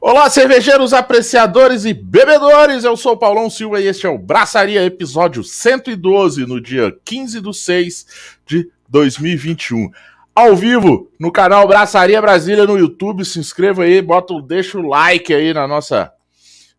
[0.00, 2.84] Olá, cervejeiros, apreciadores e bebedores.
[2.84, 7.40] Eu sou o Paulão Silva e este é o Braçaria, episódio 112, no dia 15
[7.40, 8.06] de 6
[8.46, 9.90] de 2021.
[10.32, 13.24] Ao vivo no canal Braçaria Brasília no YouTube.
[13.24, 16.12] Se inscreva aí, bota, deixa o like aí na nossa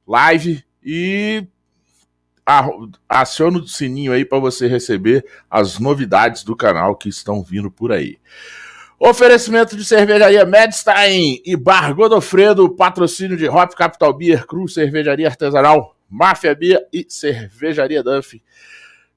[0.08, 1.46] live e
[3.08, 7.92] aciona o sininho aí para você receber as novidades do canal que estão vindo por
[7.92, 8.18] aí.
[9.02, 15.96] Oferecimento de cervejaria Medstein e Bar Godofredo, patrocínio de Hop Capital Beer, Cruz Cervejaria Artesanal,
[16.10, 18.44] Máfia Beer e Cervejaria Duff.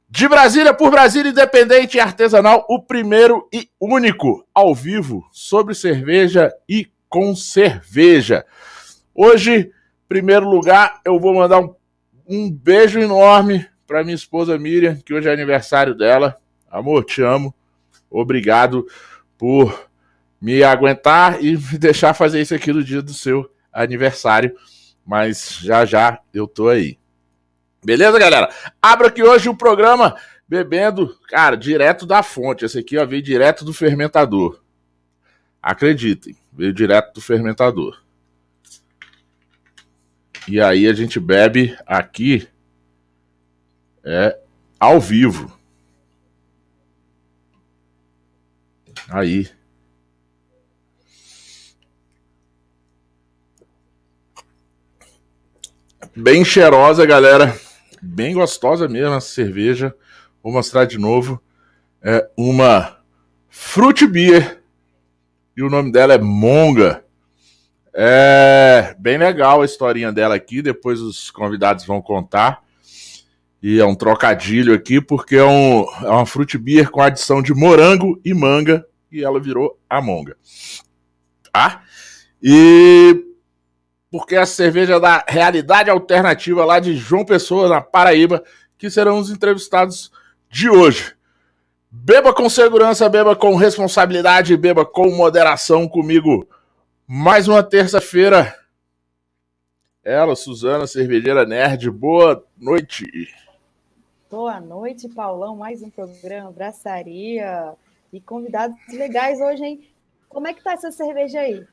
[0.08, 6.52] De Brasília por Brasília, independente e artesanal, o primeiro e único ao vivo sobre cerveja
[6.68, 8.46] e com cerveja.
[9.12, 9.72] Hoje,
[10.08, 11.74] primeiro lugar, eu vou mandar um,
[12.28, 16.38] um beijo enorme para minha esposa Miriam, que hoje é aniversário dela.
[16.70, 17.52] Amor, te amo.
[18.08, 18.86] Obrigado
[19.42, 19.90] por
[20.40, 24.56] me aguentar e me deixar fazer isso aqui no dia do seu aniversário.
[25.04, 26.96] Mas já já eu tô aí.
[27.84, 28.54] Beleza, galera?
[28.80, 30.14] Abra aqui hoje o programa
[30.46, 32.64] bebendo, cara, direto da fonte.
[32.64, 34.62] Esse aqui ó, veio direto do fermentador.
[35.60, 38.00] Acreditem, veio direto do fermentador.
[40.46, 42.46] E aí a gente bebe aqui
[44.04, 44.38] é
[44.78, 45.52] ao vivo.
[49.12, 49.46] Aí.
[56.16, 57.54] Bem cheirosa, galera.
[58.00, 59.94] Bem gostosa mesmo essa cerveja.
[60.42, 61.42] Vou mostrar de novo.
[62.02, 63.00] É uma
[63.50, 64.62] Fruit Beer.
[65.54, 67.04] E o nome dela é Monga.
[67.92, 70.62] É bem legal a historinha dela aqui.
[70.62, 72.64] Depois os convidados vão contar.
[73.62, 77.52] E é um trocadilho aqui, porque é, um, é uma fruit beer com adição de
[77.52, 80.36] morango e manga e ela virou Amonga.
[81.52, 81.84] Tá?
[82.42, 83.26] E
[84.10, 88.42] porque a cerveja da Realidade Alternativa lá de João Pessoa, na Paraíba,
[88.76, 90.10] que serão os entrevistados
[90.50, 91.14] de hoje.
[91.90, 96.48] Beba com segurança, beba com responsabilidade, beba com moderação comigo.
[97.06, 98.54] Mais uma terça-feira.
[100.02, 103.06] Ela, Suzana, cervejeira nerd, boa noite.
[104.30, 105.54] Boa noite, Paulão.
[105.54, 107.74] Mais um programa Braçaria.
[108.12, 109.88] E convidados legais hoje, hein?
[110.28, 111.64] Como é que tá essa cerveja aí?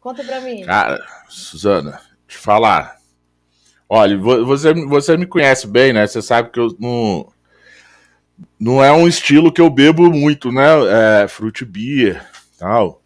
[0.00, 0.64] Conta pra mim.
[0.64, 2.96] Cara, Suzana, te falar.
[3.88, 6.04] Olha, você, você me conhece bem, né?
[6.06, 7.32] Você sabe que eu não.
[8.58, 11.22] Não é um estilo que eu bebo muito, né?
[11.22, 12.24] É, fruit beer
[12.58, 13.00] tal.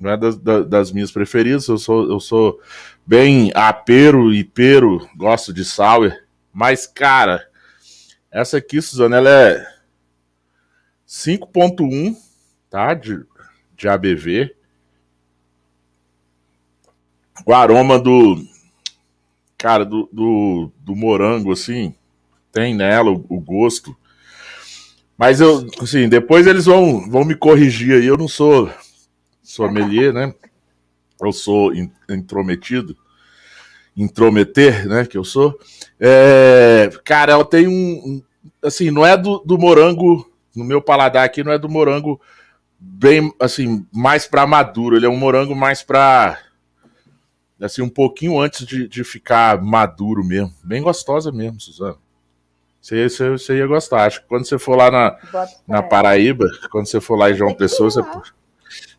[0.00, 1.66] Não é das, das minhas preferidas.
[1.66, 2.60] Eu sou, eu sou
[3.04, 6.12] bem apero e pero, gosto de sour.
[6.52, 7.44] Mas, cara,
[8.30, 9.71] essa aqui, Suzana, ela é
[11.12, 12.16] 5.1,
[12.70, 12.94] tá?
[12.94, 13.22] De,
[13.76, 14.56] de ABV.
[17.44, 18.42] O aroma do.
[19.58, 21.94] Cara, do, do, do morango, assim,
[22.50, 23.94] tem nela o, o, gosto.
[25.16, 28.06] Mas eu, assim, depois eles vão, vão me corrigir aí.
[28.06, 28.72] Eu não sou
[29.42, 30.34] sommelier, né?
[31.20, 31.72] Eu sou
[32.08, 32.96] intrometido.
[33.94, 35.04] Intrometer, né?
[35.04, 35.60] Que eu sou.
[36.00, 38.22] É, cara, ela tem um.
[38.62, 42.20] Assim, não é do, do morango no meu paladar aqui não é do morango
[42.78, 46.38] bem assim, mais para maduro, ele é um morango mais para
[47.60, 50.52] assim um pouquinho antes de, de ficar maduro mesmo.
[50.64, 51.96] Bem gostosa mesmo, Suzana.
[52.80, 54.06] Você, você, você ia gostar.
[54.06, 55.16] Acho que quando você for lá na,
[55.68, 58.02] na Paraíba, quando você for lá em João Pessoa, você,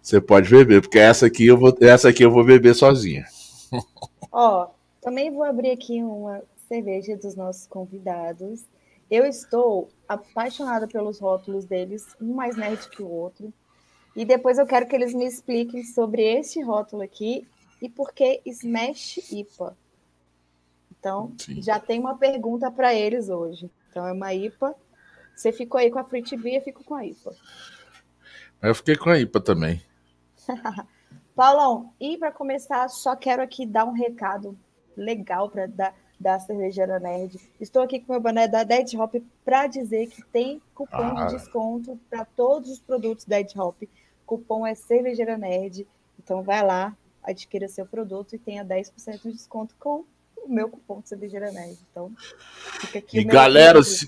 [0.02, 3.26] você pode beber, porque essa aqui eu vou, essa aqui eu vou beber sozinha.
[4.32, 4.68] Ó,
[5.02, 8.64] também vou abrir aqui uma cerveja dos nossos convidados.
[9.14, 13.54] Eu estou apaixonada pelos rótulos deles, um mais nerd que o outro.
[14.16, 17.48] E depois eu quero que eles me expliquem sobre este rótulo aqui
[17.80, 19.78] e por que Smash IPA.
[20.90, 21.62] Então, Sim.
[21.62, 23.70] já tem uma pergunta para eles hoje.
[23.88, 24.74] Então, é uma IPA.
[25.36, 27.36] Você ficou aí com a Fruit Beer, eu fico com a IPA.
[28.64, 29.84] Eu fiquei com a IPA também.
[31.36, 34.58] Paulão, e para começar, só quero aqui dar um recado
[34.98, 37.38] legal para dar da Cervejeira Nerd.
[37.60, 41.26] Estou aqui com o meu boné da Dead Hop para dizer que tem cupom ah.
[41.26, 43.84] de desconto para todos os produtos Dead Hop.
[44.26, 45.86] Cupom é Cervejeira Nerd.
[46.18, 50.06] Então vai lá, adquira seu produto e tenha 10% de desconto com
[50.38, 51.78] o meu cupom de Cervejeira Nerd.
[51.92, 52.12] Então,
[52.80, 54.06] fica aqui e galera, se...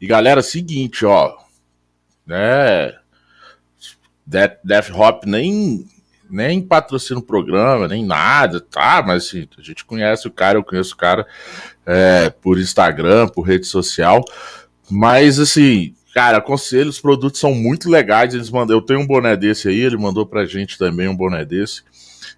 [0.00, 1.38] E galera, seguinte, ó,
[2.26, 2.98] né?
[4.26, 5.86] Death, Death Hop nem
[6.30, 9.02] nem patrocina o programa, nem nada, tá?
[9.06, 11.26] Mas assim, a gente conhece o cara, eu conheço o cara
[11.84, 14.24] é, por Instagram, por rede social.
[14.90, 18.34] Mas assim, Cara, aconselho, os produtos são muito legais.
[18.34, 21.44] Eles mandam, eu tenho um boné desse aí, ele mandou pra gente também um boné
[21.44, 21.82] desse.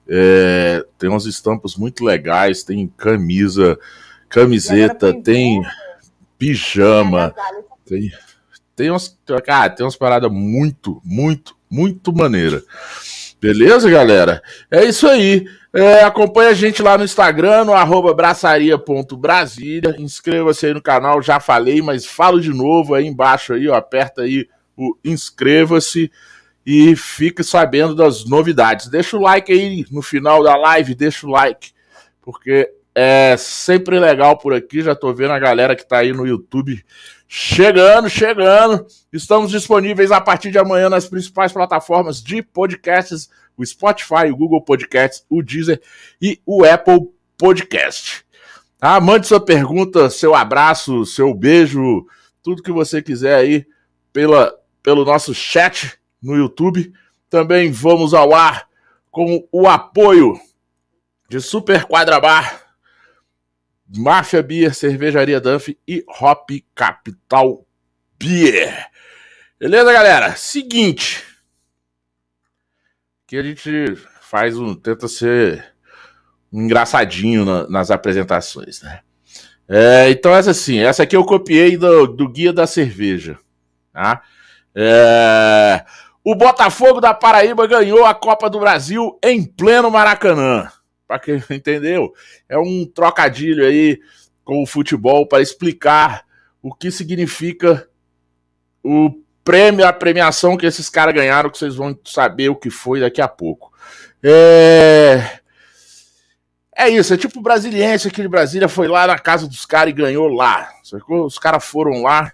[0.06, 3.78] É, tem umas estampas muito legais, tem camisa,
[4.28, 5.62] camiseta, tem
[6.38, 7.34] pijama,
[7.86, 8.12] tem,
[8.76, 12.62] tem umas, cara, tem umas paradas muito, muito, muito maneira.
[13.42, 14.40] Beleza, galera?
[14.70, 15.44] É isso aí.
[15.72, 19.96] É, acompanha a gente lá no Instagram, no arroba braçaria.brasília.
[19.98, 24.22] Inscreva-se aí no canal, já falei, mas falo de novo aí embaixo aí, ó, aperta
[24.22, 24.46] aí
[24.76, 26.08] o inscreva-se
[26.64, 28.86] e fique sabendo das novidades.
[28.86, 31.72] Deixa o like aí no final da live, deixa o like,
[32.20, 34.82] porque é sempre legal por aqui.
[34.82, 36.80] Já tô vendo a galera que tá aí no YouTube
[37.34, 38.86] chegando, chegando.
[39.10, 44.60] Estamos disponíveis a partir de amanhã nas principais plataformas de podcasts o Spotify, o Google
[44.60, 45.80] Podcasts, o Deezer
[46.20, 48.22] e o Apple Podcast.
[48.78, 52.06] Ah, mande sua pergunta, seu abraço, seu beijo,
[52.42, 53.66] tudo que você quiser aí
[54.12, 56.92] pela, pelo nosso chat no YouTube.
[57.30, 58.68] Também vamos ao ar
[59.10, 60.38] com o apoio
[61.30, 62.61] de Super Quadra Bar,
[63.94, 67.66] Máfia Beer, Cervejaria Dunphy e Hop Capital
[68.18, 68.86] Beer.
[69.60, 70.34] Beleza, galera?
[70.34, 71.22] Seguinte,
[73.26, 74.74] que a gente faz um.
[74.74, 75.74] tenta ser
[76.52, 79.00] um engraçadinho na, nas apresentações, né?
[79.68, 83.38] É, então, essa assim, essa aqui eu copiei do, do Guia da Cerveja.
[83.92, 84.22] Tá?
[84.74, 85.84] É,
[86.24, 90.70] o Botafogo da Paraíba ganhou a Copa do Brasil em pleno Maracanã.
[91.12, 92.14] Para quem entendeu,
[92.48, 94.00] é um trocadilho aí
[94.42, 96.24] com o futebol para explicar
[96.62, 97.86] o que significa
[98.82, 103.00] o prêmio, a premiação que esses caras ganharam, que vocês vão saber o que foi
[103.00, 103.70] daqui a pouco.
[104.22, 105.40] É.
[106.74, 109.92] É isso, é tipo o Brasiliense aqui de Brasília foi lá na casa dos caras
[109.92, 110.72] e ganhou lá.
[110.82, 111.26] Sacou?
[111.26, 112.32] Os caras foram lá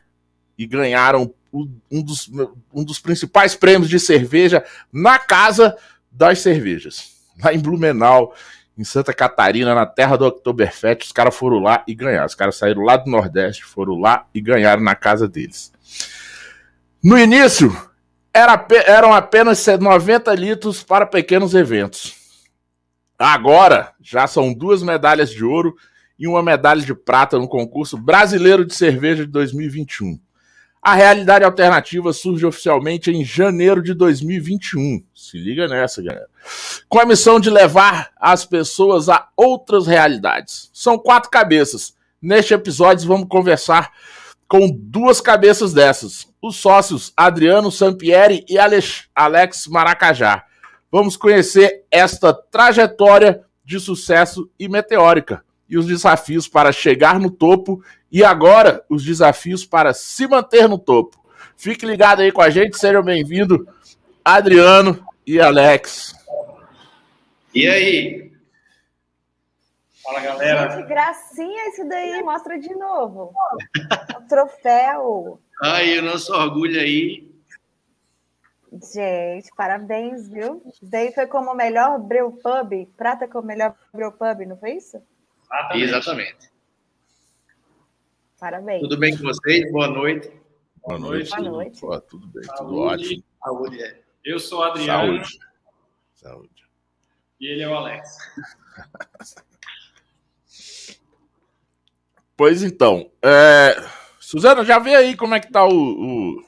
[0.56, 2.30] e ganharam um dos,
[2.72, 5.76] um dos principais prêmios de cerveja na casa
[6.12, 7.18] das cervejas.
[7.42, 8.34] Lá em Blumenau,
[8.78, 12.26] em Santa Catarina, na terra do Oktoberfest, os caras foram lá e ganharam.
[12.26, 15.72] Os caras saíram lá do Nordeste, foram lá e ganharam na casa deles.
[17.02, 17.76] No início,
[18.32, 22.14] era, eram apenas 90 litros para pequenos eventos.
[23.18, 25.74] Agora, já são duas medalhas de ouro
[26.16, 30.20] e uma medalha de prata no concurso brasileiro de cerveja de 2021.
[30.88, 35.04] A realidade alternativa surge oficialmente em janeiro de 2021.
[35.14, 36.26] Se liga nessa, galera.
[36.88, 40.70] Com a missão de levar as pessoas a outras realidades.
[40.72, 41.94] São quatro cabeças.
[42.22, 43.92] Neste episódio, vamos conversar
[44.48, 50.42] com duas cabeças dessas, os sócios Adriano Sampieri e Alex Maracajá.
[50.90, 57.82] Vamos conhecer esta trajetória de sucesso e meteórica e os desafios para chegar no topo
[58.10, 61.18] e agora os desafios para se manter no topo.
[61.56, 63.66] Fique ligado aí com a gente, sejam bem-vindos,
[64.24, 66.14] Adriano e Alex.
[67.54, 68.32] E aí?
[70.02, 70.70] Fala, galera.
[70.70, 72.22] Gente, gracinha isso daí.
[72.22, 73.32] Mostra de novo.
[74.16, 75.40] o troféu.
[75.60, 77.28] Aí, o nosso orgulho aí.
[78.72, 80.62] Gente, parabéns, viu?
[80.66, 82.86] Isso daí foi como o melhor Breu Pub.
[82.96, 85.02] Prata como o melhor Breu Pub, não foi isso?
[85.50, 85.84] Exatamente.
[85.84, 86.50] Exatamente.
[88.38, 88.80] Parabéns.
[88.82, 89.72] Tudo bem com vocês?
[89.72, 90.30] Boa noite.
[90.86, 91.30] Boa noite.
[91.30, 91.80] Boa noite.
[91.80, 92.58] Tudo, tudo bem, Saúde.
[92.58, 93.24] tudo ótimo.
[93.42, 94.00] Saúde, é.
[94.24, 95.24] Eu sou o Adriano.
[95.24, 95.38] Saúde.
[96.14, 96.68] Saúde.
[97.40, 98.18] E ele é o Alex.
[102.38, 103.74] Pois então, é...
[104.20, 106.44] Suzana, já vê aí como é que tá o, o,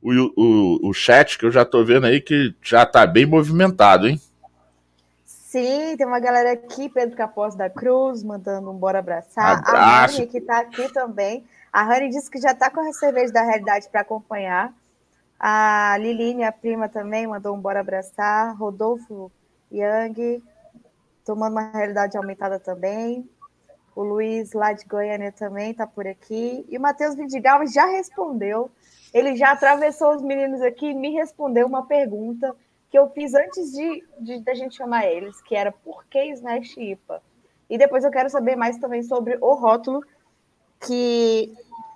[0.00, 4.08] o, o, o chat, que eu já tô vendo aí que já tá bem movimentado,
[4.08, 4.18] hein?
[5.52, 9.58] Sim, tem uma galera aqui, Pedro Capós da Cruz, mandando um bora abraçar.
[9.58, 9.76] Abraço.
[9.76, 11.44] A Rani, que tá aqui também.
[11.70, 14.72] A Rani disse que já tá com a cerveja da realidade para acompanhar.
[15.38, 18.56] A Liline, a prima, também mandou um bora abraçar.
[18.56, 19.30] Rodolfo
[19.70, 20.42] Young,
[21.22, 23.28] tomando uma realidade aumentada também.
[23.94, 26.64] O Luiz lá de Goiânia também está por aqui.
[26.66, 28.70] E o Matheus Vidigal já respondeu.
[29.12, 32.56] Ele já atravessou os meninos aqui e me respondeu uma pergunta
[32.92, 36.76] que eu fiz antes de, de da gente chamar eles, que era por que Smash
[36.76, 37.22] IPA?
[37.70, 40.04] E depois eu quero saber mais também sobre o rótulo,
[40.78, 41.50] que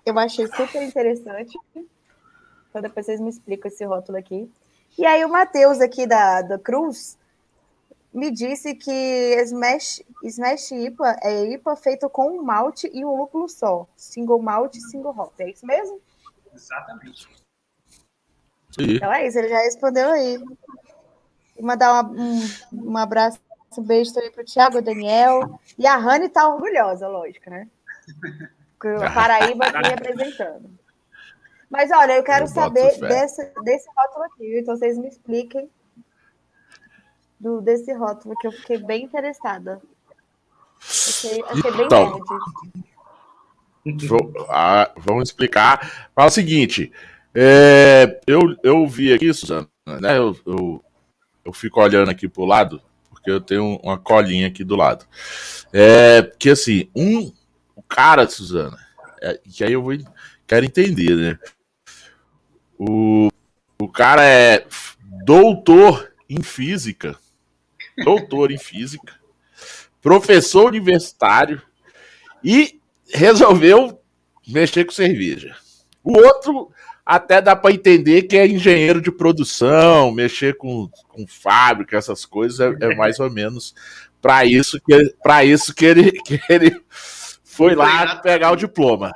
[0.06, 1.54] eu achei super interessante.
[2.70, 4.50] Então depois vocês me explicam esse rótulo aqui.
[4.96, 7.18] E aí o Matheus aqui da, da Cruz
[8.10, 13.50] me disse que Smash, Smash IPA é IPA feito com um malte e um lúpulo
[13.50, 13.86] só.
[13.98, 15.38] Single malt e single hop.
[15.40, 16.00] É isso mesmo?
[16.54, 17.28] Exatamente.
[18.70, 18.96] Sim.
[18.96, 20.38] Então é isso, ele já respondeu aí.
[21.60, 22.40] Mandar uma, um,
[22.72, 23.40] um abraço,
[23.78, 25.58] um beijo também para o Thiago, Daniel.
[25.78, 27.68] E a Rani está orgulhosa, lógico, né?
[29.04, 30.70] A Paraíba aqui representando.
[31.68, 35.68] Mas olha, eu quero eu saber desse, desse rótulo aqui, então vocês me expliquem
[37.40, 39.80] do, desse rótulo que eu fiquei bem interessada.
[40.80, 42.20] Achei, achei bem então,
[44.08, 46.10] vou, ah, vamos explicar.
[46.14, 46.92] Fala o seguinte:
[47.34, 50.16] é, eu, eu vi aqui, Suzana, né?
[50.16, 50.84] Eu, eu,
[51.46, 55.06] eu fico olhando aqui pro lado, porque eu tenho uma colinha aqui do lado.
[55.72, 57.32] É, que assim, um
[57.76, 58.76] o cara, Suzana,
[59.22, 59.96] é, que aí eu vou
[60.44, 61.38] quero entender, né?
[62.76, 63.28] O,
[63.80, 64.66] o cara é
[65.24, 67.16] doutor em física,
[68.04, 69.14] doutor em física,
[70.02, 71.62] professor universitário
[72.42, 72.80] e
[73.12, 74.00] resolveu
[74.46, 75.56] mexer com cerveja.
[76.02, 76.72] O outro
[77.06, 82.58] até dá para entender que é engenheiro de produção, mexer com, com fábrica, essas coisas
[82.58, 83.72] é, é mais ou menos
[84.20, 86.82] para isso que para isso que ele, que ele
[87.44, 89.12] foi lá pegar o diploma.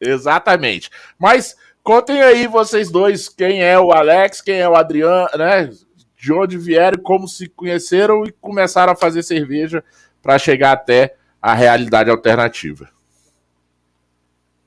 [0.00, 0.88] Exatamente.
[1.18, 5.68] Mas contem aí vocês dois quem é o Alex, quem é o Adriano, né?
[6.16, 9.82] De onde vieram, como se conheceram e começaram a fazer cerveja
[10.22, 12.88] para chegar até a realidade alternativa.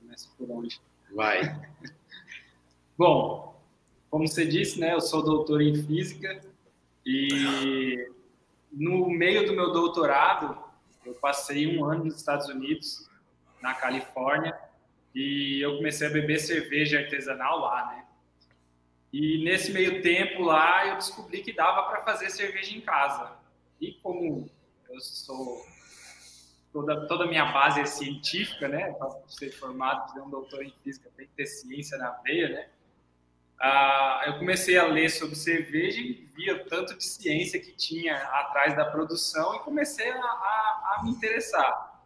[0.02, 0.82] Começa por onde?
[1.14, 1.71] Vai.
[3.04, 3.60] Bom,
[4.12, 4.94] como você disse, né?
[4.94, 6.40] Eu sou doutor em física
[7.04, 8.08] e
[8.72, 10.56] no meio do meu doutorado
[11.04, 13.10] eu passei um ano nos Estados Unidos,
[13.60, 14.56] na Califórnia,
[15.16, 18.06] e eu comecei a beber cerveja artesanal lá, né?
[19.12, 23.32] E nesse meio tempo lá, eu descobri que dava para fazer cerveja em casa.
[23.82, 24.48] E como
[24.88, 25.66] eu sou
[26.72, 28.92] toda toda a minha base é científica, né?
[28.92, 32.70] Para ser formado, ser um doutor em física, tem que ter ciência na veia, né?
[33.64, 38.76] Ah, eu comecei a ler sobre cerveja e via tanto de ciência que tinha atrás
[38.76, 42.02] da produção e comecei a, a, a me interessar.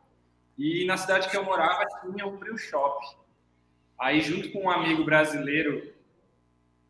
[0.57, 3.05] E na cidade que eu morava tinha um brew shop.
[3.97, 5.93] Aí, junto com um amigo brasileiro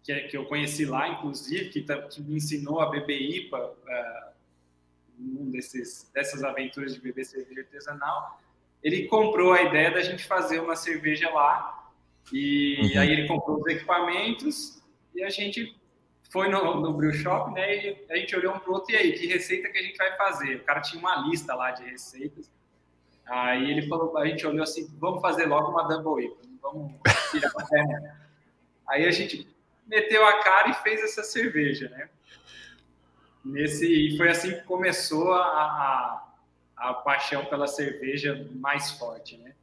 [0.02, 4.34] que, que eu conheci lá, inclusive, que, que me ensinou a beber IPA, uh,
[5.20, 8.42] um desses, dessas aventuras de beber cerveja artesanal,
[8.82, 11.85] ele comprou a ideia da gente fazer uma cerveja lá
[12.32, 13.02] e uhum.
[13.02, 14.82] aí ele comprou os equipamentos
[15.14, 15.76] e a gente
[16.32, 17.78] foi no, no brew shop, né?
[17.78, 20.16] E a gente olhou um pro outro, e aí, que receita que a gente vai
[20.18, 20.58] fazer?
[20.58, 22.52] O cara tinha uma lista lá de receitas.
[23.26, 26.94] Aí ele falou, a gente olhou assim, vamos fazer logo uma double IPA, vamos
[27.32, 28.22] tirar a perna.
[28.88, 29.48] Aí a gente
[29.88, 32.10] meteu a cara e fez essa cerveja, né?
[33.44, 36.34] Nesse, e foi assim que começou a, a,
[36.76, 39.56] a paixão pela cerveja mais forte, né?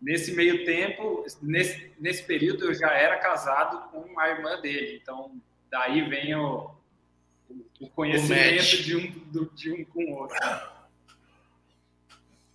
[0.00, 5.00] Nesse meio tempo, nesse, nesse período, eu já era casado com a irmã dele.
[5.02, 5.32] Então,
[5.70, 6.70] daí vem o,
[7.80, 10.38] o conhecimento o de, um, de um com o outro.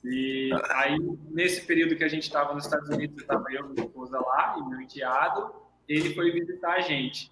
[0.05, 0.97] E aí,
[1.31, 4.69] nesse período que a gente estava nos Estados Unidos, estava eu minha esposa lá, e
[4.69, 5.53] meu enteado,
[5.87, 7.31] ele foi visitar a gente.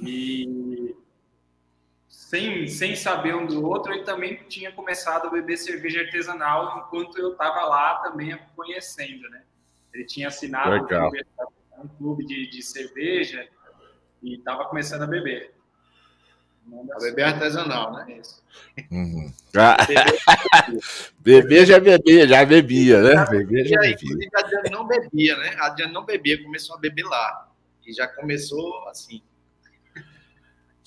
[0.00, 0.94] E
[2.08, 7.18] sem, sem saber um do outro, ele também tinha começado a beber cerveja artesanal enquanto
[7.18, 9.42] eu estava lá também conhecendo, né?
[9.92, 11.26] Ele tinha assinado um clube,
[11.78, 13.48] um clube, de, de cerveja
[14.22, 15.54] e estava começando a beber.
[16.94, 18.20] A beber artesanal, né?
[18.90, 19.32] Uhum.
[21.20, 23.24] Beber já bebia, já bebia, né?
[23.30, 24.28] Beber já bebia.
[24.34, 25.56] A Adriana não bebia, né?
[25.58, 27.50] A Adriana não bebia, começou a beber lá.
[27.86, 29.22] E já começou assim.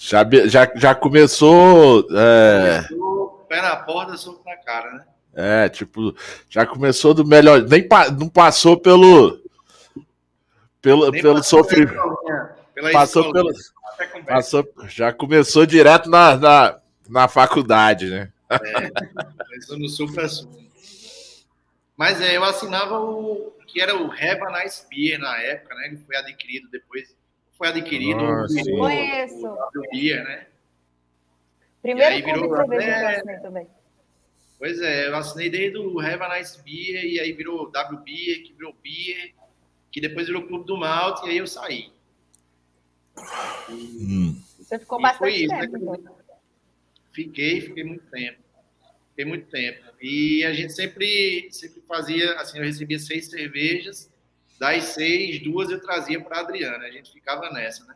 [0.04, 2.08] Já, já, já começou.
[2.12, 2.88] É...
[2.88, 5.06] começou pé na porta, soco na cara, né?
[5.34, 6.16] É, tipo,
[6.50, 7.62] já começou do melhor.
[7.62, 9.40] Nem pa, não passou pelo.
[10.82, 11.94] Pelo, pelo sofrimento.
[12.92, 13.52] Passou pelo.
[14.26, 18.32] Passou, já começou direto na, na, na faculdade, né?
[18.50, 18.90] É,
[19.46, 20.28] começou no supra
[21.96, 25.88] Mas é, eu assinava o que era o Have a Nice Beer na época, né?
[25.90, 27.16] Ele foi adquirido depois
[27.62, 29.48] foi adquirido Nossa, Conheço.
[29.48, 30.48] o Bia, né?
[31.80, 33.40] Primeiro e virou até...
[33.40, 33.68] também.
[34.58, 38.54] Pois é, eu assinei desde o Have a Nice Beer, e aí virou WB, que
[38.54, 39.36] virou Beer,
[39.92, 41.94] que depois virou Clube do Malte, e aí eu saí.
[43.70, 44.42] Hum.
[44.58, 45.98] Você ficou e bastante isso, tempo, né?
[46.00, 46.18] então.
[47.12, 48.40] Fiquei, fiquei muito tempo.
[49.10, 49.84] Fiquei muito tempo.
[50.02, 54.11] E a gente sempre, sempre fazia, assim, eu recebia seis cervejas,
[54.62, 56.86] das seis, duas eu trazia para a Adriana.
[56.86, 57.96] A gente ficava nessa, né?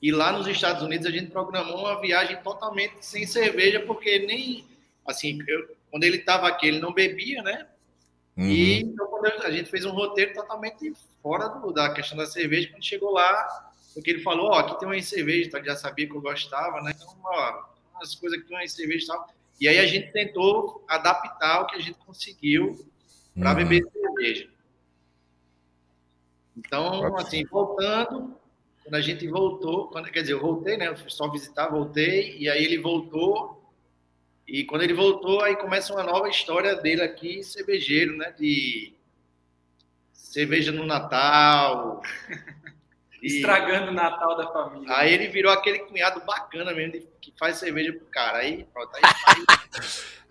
[0.00, 4.66] E lá nos Estados Unidos a gente programou uma viagem totalmente sem cerveja, porque nem
[5.06, 7.66] assim, eu, quando ele estava aqui, ele não bebia, né?
[8.36, 8.44] Uhum.
[8.44, 9.08] E então,
[9.42, 13.72] a gente fez um roteiro totalmente fora do, da questão da cerveja, quando chegou lá,
[13.94, 16.82] porque ele falou, ó, oh, aqui tem uma cerveja, então já sabia que eu gostava,
[16.82, 16.92] né?
[16.94, 17.64] Então, ó,
[18.02, 19.28] as coisas que tem uma cerveja e tal.
[19.58, 22.86] E aí a gente tentou adaptar o que a gente conseguiu
[23.34, 23.56] para uhum.
[23.56, 24.57] beber cerveja.
[26.58, 28.36] Então, assim, voltando,
[28.82, 30.88] quando a gente voltou, quando, quer dizer, eu voltei, né?
[30.88, 33.62] Eu só visitar, voltei, e aí ele voltou.
[34.46, 38.32] E quando ele voltou, aí começa uma nova história dele aqui, cervejeiro, né?
[38.32, 38.92] De
[40.12, 42.02] cerveja no Natal.
[43.22, 44.96] Estragando o Natal da família.
[44.96, 48.38] Aí ele virou aquele cunhado bacana mesmo, de, que faz cerveja pro cara.
[48.38, 49.02] Aí, pronto, aí,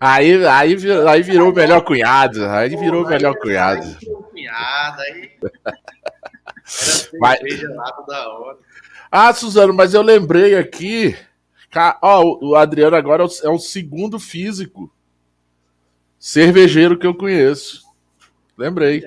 [0.00, 2.46] aí, aí, virou, aí virou o melhor cunhado.
[2.46, 3.82] Aí virou o melhor cunhado.
[3.82, 5.30] Aí virou cunhado, aí.
[7.20, 8.58] Lá toda hora.
[9.10, 11.16] Ah, Suzano, mas eu lembrei aqui.
[12.02, 14.92] Ó, o Adriano agora é o é segundo físico
[16.18, 17.82] cervejeiro que eu conheço.
[18.56, 19.04] Lembrei.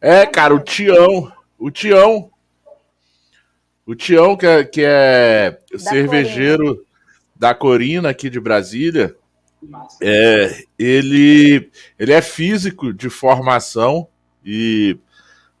[0.00, 1.32] É, cara, o Tião.
[1.58, 2.30] O Tião.
[3.84, 6.84] O Tião, que é, que é da cervejeiro Corina.
[7.36, 9.14] da Corina aqui de Brasília.
[10.00, 14.08] É, ele, ele é físico de formação
[14.42, 14.98] e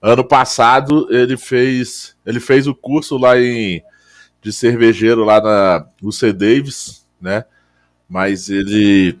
[0.00, 3.82] ano passado ele fez ele fez o curso lá em
[4.40, 7.44] de cervejeiro lá na UC Davis, né?
[8.08, 9.18] Mas ele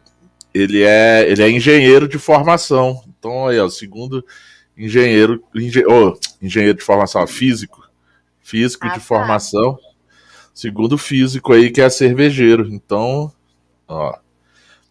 [0.52, 3.02] ele é ele é engenheiro de formação.
[3.06, 4.24] Então aí, ó, o segundo
[4.76, 5.84] engenheiro, engen...
[5.86, 7.86] oh, engenheiro de formação, físico,
[8.40, 9.00] físico ah, de tá.
[9.00, 9.78] formação,
[10.54, 12.66] segundo físico aí que é cervejeiro.
[12.72, 13.30] Então,
[13.86, 14.18] ó,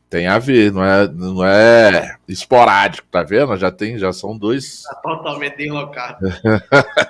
[0.09, 3.55] tem a ver, não é, não é esporádico, tá vendo?
[3.57, 4.81] Já tem, já são dois.
[4.83, 6.27] Tá totalmente deslocado.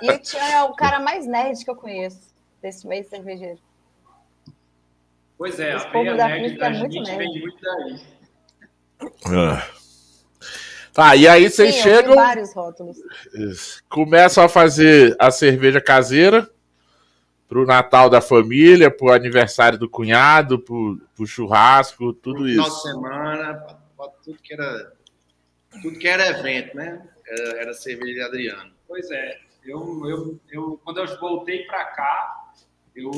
[0.02, 2.20] e o Tian é o cara mais nerd que eu conheço
[2.62, 3.58] desse meio cervejeiro.
[5.38, 7.16] Pois é, Esse a povo da nerd da é muito nerd.
[7.16, 8.00] vem muito daí.
[9.26, 9.66] Ah.
[10.92, 12.14] Tá, e aí vocês Sim, chegam.
[12.14, 12.98] vários rótulos.
[13.88, 16.50] Começam a fazer a cerveja caseira
[17.50, 22.62] pro Natal da família, pro aniversário do cunhado, pro, pro churrasco, tudo pro isso.
[22.62, 23.54] Final de semana,
[23.96, 24.92] pra, tudo que era.
[25.82, 27.04] Tudo que era evento, né?
[27.26, 28.72] Era, era cerveja de Adriano.
[28.86, 29.36] Pois é.
[29.64, 32.52] Eu, eu, eu, quando eu voltei para cá,
[32.94, 33.10] eu,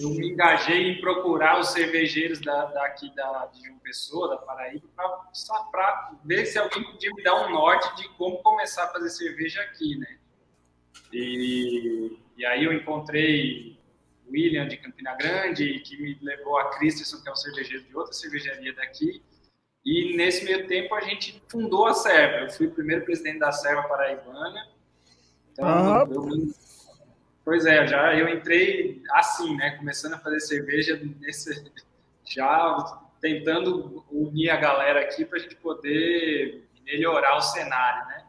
[0.00, 4.86] eu me engajei em procurar os cervejeiros da, daqui da, de João Pessoa, da Paraíba,
[4.96, 9.60] para ver se alguém podia me dar um norte de como começar a fazer cerveja
[9.62, 10.16] aqui, né?
[11.12, 13.79] E, e aí eu encontrei
[14.30, 18.12] William de Campina Grande, que me levou a Christensen, que é um cervejeiro de outra
[18.12, 19.22] cervejaria daqui.
[19.84, 22.44] E nesse meio tempo a gente fundou a Serva.
[22.44, 24.68] Eu fui o primeiro presidente da Serva Paraibana.
[25.52, 26.06] Então, ah.
[26.08, 26.54] eu, eu
[27.44, 29.72] Pois é, já eu entrei assim, né?
[29.72, 31.64] Começando a fazer cerveja nesse,
[32.24, 38.26] já tentando unir a galera aqui para a gente poder melhorar o cenário, né?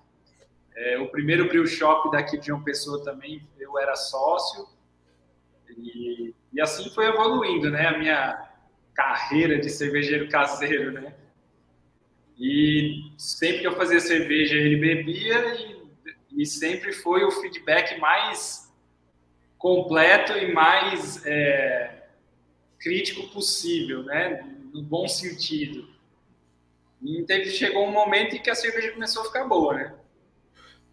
[0.76, 4.68] É, o primeiro brew shop daqui de João Pessoa também eu era sócio
[5.78, 7.88] e, e assim foi evoluindo, né?
[7.88, 8.50] A minha
[8.94, 11.14] carreira de cervejeiro caseiro, né?
[12.38, 18.72] E sempre que eu fazia cerveja ele bebia e, e sempre foi o feedback mais
[19.58, 22.08] completo e mais é,
[22.80, 24.44] crítico possível, né?
[24.74, 25.88] No bom sentido.
[27.02, 29.96] E teve, chegou um momento em que a cerveja começou a ficar boa, né?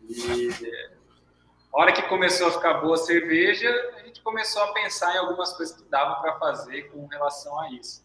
[0.09, 0.49] E
[1.73, 5.55] a hora que começou a ficar boa a cerveja, a começou a pensar em algumas
[5.55, 8.05] coisas que dava para fazer com relação a isso.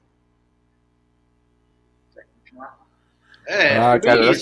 [2.13, 2.79] Quer continuar?
[3.45, 4.33] É, ah, cara, legal.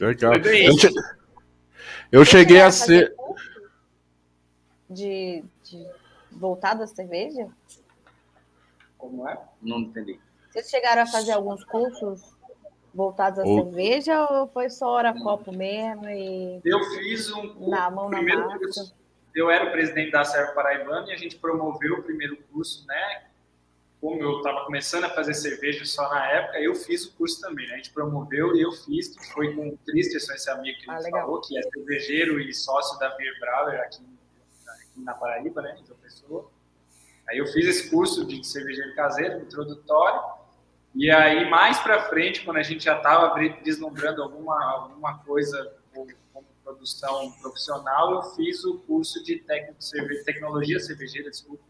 [0.00, 0.12] Eu,
[2.12, 3.12] eu cheguei a ser
[4.88, 5.86] de, de
[6.30, 7.48] voltado à cerveja?
[8.96, 9.36] Como é?
[9.60, 10.20] Não entendi.
[10.48, 12.22] Vocês chegaram a fazer alguns cursos
[12.94, 16.08] voltados à cerveja ou foi só hora copo mesmo?
[16.08, 16.60] E...
[16.64, 17.68] Eu fiz um curso.
[17.68, 18.58] Na mão na massa.
[18.58, 19.01] Curso,
[19.34, 23.24] eu era o presidente da Serva Paraibana e a gente promoveu o primeiro curso, né?
[24.00, 27.66] Como eu estava começando a fazer cerveja só na época, eu fiz o curso também.
[27.68, 27.74] Né?
[27.74, 31.00] A gente promoveu e eu fiz, que foi com o Tristan, esse amigo que a
[31.00, 34.02] gente ah, falou, que é cervejeiro e sócio da Beer Brauer aqui
[34.96, 36.50] na Paraíba, né, em João Pessoa.
[37.28, 40.20] Aí eu fiz esse curso de cervejeiro caseiro, introdutório,
[40.94, 45.72] e aí mais para frente, quando a gente já estava vislumbrando alguma, alguma coisa
[46.72, 49.44] produção profissional, eu fiz o curso de
[49.78, 51.62] cerve tecnologia cervejeira, desculpa,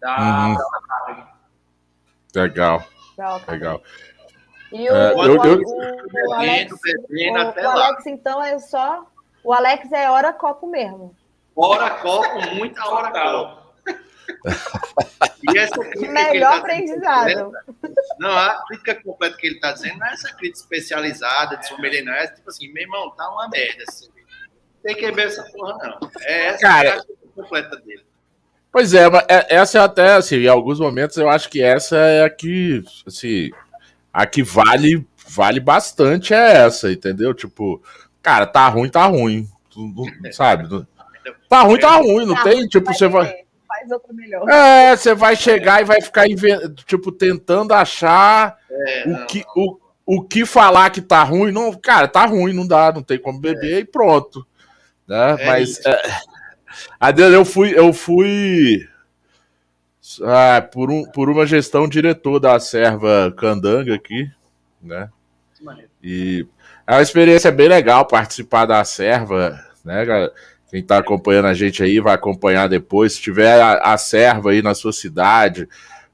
[0.00, 1.26] da uhum.
[2.34, 2.84] Legal.
[3.48, 3.82] Legal.
[4.72, 5.62] E o, é, o, eu, eu...
[5.62, 9.06] o, o Alex, o, Alex, então, é só.
[9.42, 11.14] O Alex é hora copo mesmo.
[11.54, 13.66] Hora copo, muita hora copo.
[15.54, 17.52] e essa crítica Melhor tá aprendizado.
[18.18, 22.04] não, a crítica completa que ele está dizendo não é essa crítica especializada de sommelier,
[22.04, 22.12] não.
[22.12, 23.84] É tipo assim, meu irmão, tá uma merda.
[23.88, 24.10] Assim.
[24.86, 26.10] Tem que ver essa porra, não.
[26.20, 28.04] É essa Cara, a completa dele.
[28.70, 32.24] Pois é, é, essa é até, assim, em alguns momentos eu acho que essa é
[32.24, 33.50] a que, assim,
[34.12, 37.34] a que vale, vale bastante é essa, entendeu?
[37.34, 37.82] Tipo,
[38.22, 39.48] cara, tá ruim, tá ruim
[40.32, 40.86] sabe?
[41.48, 42.60] Tá ruim, tá ruim, não tá tem?
[42.60, 43.32] Ruim, tipo, você vai.
[43.66, 44.48] Faz outra melhor.
[44.48, 46.26] É, você vai chegar e vai ficar,
[46.86, 51.50] tipo, tentando achar é, o, que, o, o que falar que tá ruim.
[51.52, 53.78] Não, cara, tá ruim, não dá, não tem como beber é.
[53.80, 54.46] e pronto.
[55.06, 55.36] Né?
[55.38, 55.80] É Mas.
[55.84, 56.02] É,
[57.34, 57.78] eu fui.
[57.78, 58.86] Eu fui
[60.22, 64.30] ah, por, um, por uma gestão diretor da serva Candanga aqui,
[64.80, 65.08] né?
[66.02, 66.46] E
[66.86, 70.04] é uma experiência bem legal participar da serva, né,
[70.70, 73.14] Quem está acompanhando a gente aí vai acompanhar depois.
[73.14, 75.68] Se tiver a, a serva aí na sua cidade,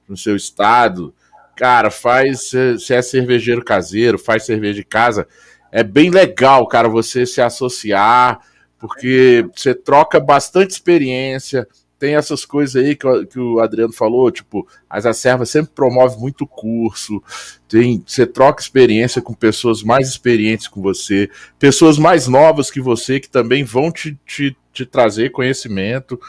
[0.09, 1.15] no seu estado,
[1.55, 2.51] cara, faz.
[2.79, 5.27] Se é cervejeiro caseiro, faz cerveja de casa.
[5.71, 8.41] É bem legal, cara, você se associar,
[8.83, 11.69] porque você troca bastante experiência
[12.01, 16.45] tem essas coisas aí que, que o Adriano falou, tipo, as acervas sempre promove muito
[16.45, 17.23] curso,
[17.69, 23.21] tem, você troca experiência com pessoas mais experientes com você, pessoas mais novas que você,
[23.21, 26.21] que também vão te, te, te trazer conhecimento.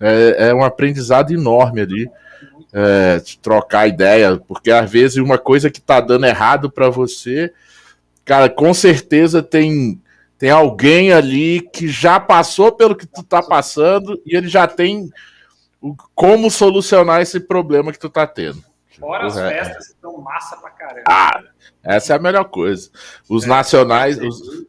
[0.00, 2.10] É, é, um aprendizado enorme ali.
[2.72, 7.52] É, trocar ideia, porque às vezes uma coisa que tá dando errado para você,
[8.24, 10.00] cara, com certeza tem
[10.38, 15.10] tem alguém ali que já passou pelo que tu tá passando e ele já tem
[15.80, 18.62] o, como solucionar esse problema que tu tá tendo.
[18.98, 19.48] Fora as é.
[19.48, 21.04] festas que estão massa pra caramba.
[21.08, 21.42] Ah,
[21.82, 22.90] essa é a melhor coisa.
[23.28, 24.66] Os é, nacionais, os,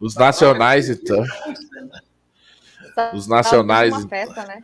[0.00, 1.24] os nacionais então.
[3.12, 3.94] Os nacionais.
[3.94, 4.62] Uma festa, né?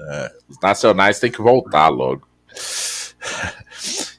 [0.00, 2.26] É, os nacionais tem que voltar logo.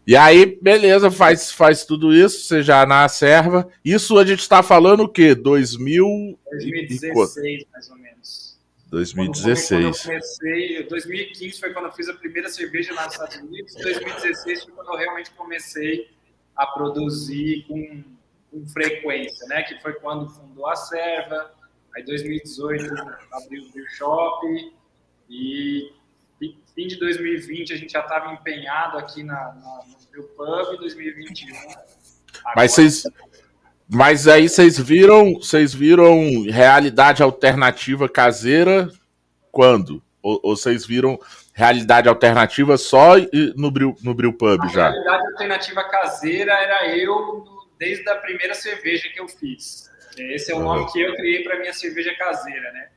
[0.10, 3.69] E aí, beleza, faz, faz tudo isso, você já na serva.
[3.86, 5.36] Isso a gente está falando o quê?
[5.36, 6.39] 2000...
[6.50, 8.60] 2016, mais ou menos.
[8.89, 9.69] 2016.
[9.69, 14.63] Quando eu comecei, 2015 foi quando eu fiz a primeira cerveja nos Estados Unidos, 2016
[14.63, 16.10] foi quando eu realmente comecei
[16.56, 18.04] a produzir com,
[18.50, 19.62] com frequência, né?
[19.62, 21.52] Que foi quando fundou a serva,
[21.95, 22.95] aí 2018
[23.32, 24.74] abriu o Beer Shop
[25.30, 25.93] e
[26.79, 29.81] fim de 2020 a gente já estava empenhado aqui na, na,
[30.15, 31.53] no Pub 2021.
[31.57, 31.85] Agora,
[32.55, 33.03] mas vocês.
[33.91, 38.87] Mas aí vocês viram, vocês viram realidade alternativa caseira
[39.51, 40.01] quando?
[40.21, 41.19] Ou, ou vocês viram
[41.53, 43.15] realidade alternativa só
[43.55, 44.89] no Bril, no Bril Pub a já?
[44.89, 47.43] Realidade alternativa caseira era eu
[47.79, 49.89] desde a primeira cerveja que eu fiz.
[50.17, 52.89] Esse é o nome que eu criei para minha cerveja caseira, né?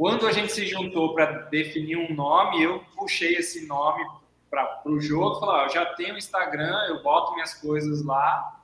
[0.00, 4.02] Quando a gente se juntou para definir um nome, eu puxei esse nome
[4.48, 8.62] para o jogo, falei, ah, eu já tenho Instagram, eu boto minhas coisas lá,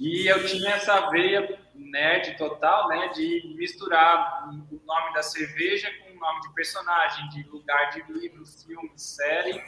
[0.00, 6.16] e eu tinha essa veia nerd total, né, de misturar o nome da cerveja com
[6.16, 9.62] o nome de personagem, de lugar de livro, filme, série,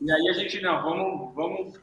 [0.00, 1.80] e aí a gente, não, vamos, vamos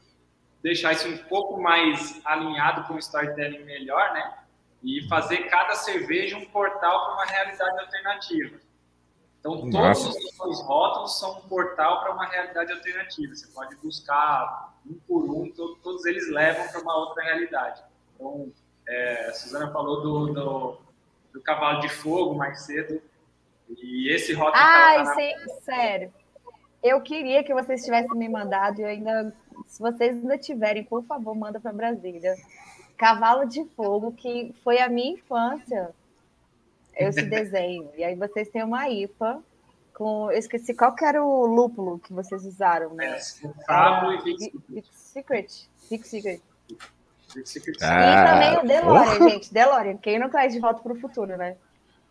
[0.62, 4.38] deixar isso um pouco mais alinhado com o storytelling melhor, né,
[4.84, 8.65] e fazer cada cerveja um portal para uma realidade alternativa.
[9.46, 10.10] Então, todos Nossa.
[10.10, 13.36] os seus rótulos são um portal para uma realidade alternativa.
[13.36, 17.84] Você pode buscar um por um, todos, todos eles levam para uma outra realidade.
[18.16, 18.52] Então,
[18.88, 20.78] é, a Suzana falou do, do,
[21.32, 23.00] do, cavalo de fogo mais cedo.
[23.70, 24.56] E esse rótulo.
[24.58, 26.12] Ai, tá sim, sério.
[26.82, 29.32] Eu queria que vocês tivessem me mandado, e ainda,
[29.68, 32.36] se vocês ainda tiverem, por favor, manda para Brasília.
[32.98, 35.94] Cavalo de Fogo, que foi a minha infância
[36.96, 37.90] esse desenho.
[37.96, 39.42] E aí vocês têm uma IPA
[39.94, 40.32] com.
[40.32, 43.20] Eu esqueci qual que era o lúpulo que vocês usaram, né?
[43.66, 45.70] Fabo e Vic Secret.
[45.90, 46.42] Vic Secret.
[47.82, 49.30] Ah, e também o DeLorean, oh.
[49.30, 49.54] gente.
[49.54, 49.98] DeLorean.
[49.98, 51.58] Quem não traz de volta para o futuro, né?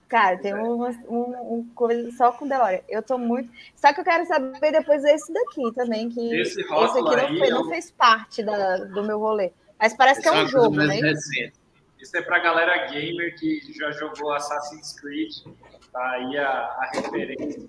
[0.09, 2.81] Cara, tem uma, uma, uma, coisa só com DeLorean.
[2.89, 3.51] Eu tô muito.
[3.75, 7.51] Só que eu quero saber depois desse daqui também, que esse, esse aqui não, foi,
[7.51, 9.53] não fez parte da, do meu rolê.
[9.79, 10.95] Mas parece que é um jogo, né?
[10.95, 11.64] Recente.
[12.05, 15.33] Isso é para galera gamer que já jogou Assassin's Creed.
[15.91, 17.67] Tá aí a, a referência.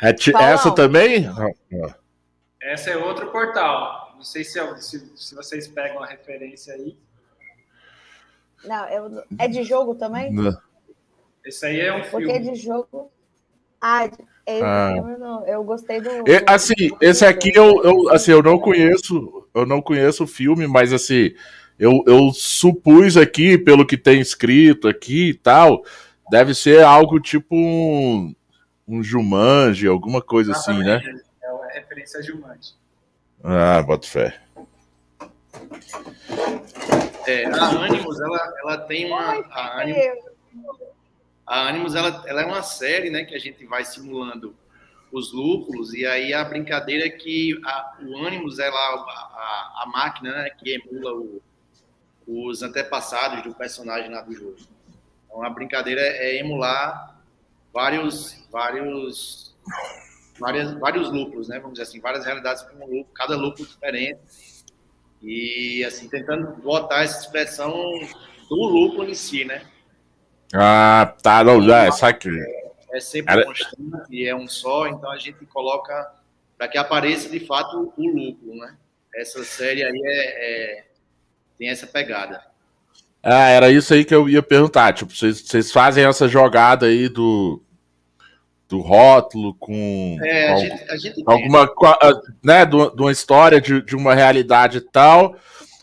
[0.00, 1.26] É, essa também?
[2.58, 4.14] Essa é outro portal.
[4.14, 6.96] Não sei se, se, se vocês pegam a referência aí.
[8.64, 10.32] Não, eu, é de jogo também?
[10.32, 10.56] Não.
[11.44, 12.24] Esse aí é um filme.
[12.24, 13.12] Porque é de jogo.
[13.78, 14.06] Ah,
[14.46, 14.94] é, ah.
[14.96, 16.08] Eu, eu, gostei do.
[16.46, 20.90] assim, esse aqui eu, eu, assim, eu não conheço, eu não conheço o filme, mas
[20.90, 21.34] assim,
[21.78, 25.84] eu, eu supus aqui, pelo que tem escrito aqui e tal,
[26.30, 28.34] deve ser algo tipo um,
[28.86, 31.00] um Jumanji, alguma coisa assim, né?
[31.42, 32.74] É, é referência a Jumanji.
[33.42, 34.40] Ah, boto fé.
[37.26, 39.44] É, a Animus, ela, ela tem uma.
[39.50, 40.24] A Animus,
[41.46, 44.54] a Animus ela, ela é uma série, né, que a gente vai simulando
[45.12, 49.82] os lúpulos, e aí a brincadeira é que a, o Animus é lá a, a,
[49.82, 51.42] a máquina né, que emula o,
[52.26, 54.56] os antepassados do personagem lá do jogo.
[55.26, 57.20] Então a brincadeira é emular
[57.72, 59.56] vários, vários,
[60.38, 61.58] várias, vários lúpulos, né?
[61.58, 64.20] Vamos dizer assim, várias realidades com um lúpulo, cada lúpulo diferente.
[65.20, 67.72] E assim, tentando botar essa expressão
[68.48, 69.62] do lúpulo em si, né?
[70.54, 72.28] Ah, tá, não, já, saque.
[72.28, 73.44] É, é sempre Era...
[73.44, 76.12] constante e é um só, então a gente coloca
[76.56, 78.76] para que apareça de fato o lúpulo, né?
[79.14, 80.84] Essa série aí é, é
[81.58, 82.42] tem essa pegada.
[83.22, 84.92] Ah, era isso aí que eu ia perguntar.
[84.92, 87.62] Tipo, vocês, vocês fazem essa jogada aí do,
[88.68, 91.70] do rótulo com, é, a gente, a gente alguma
[92.42, 95.36] né, de uma história de, de uma realidade tal,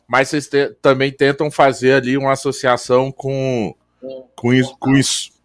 [0.07, 3.73] mas vocês te, também tentam fazer ali uma associação com,
[4.35, 4.91] com, com,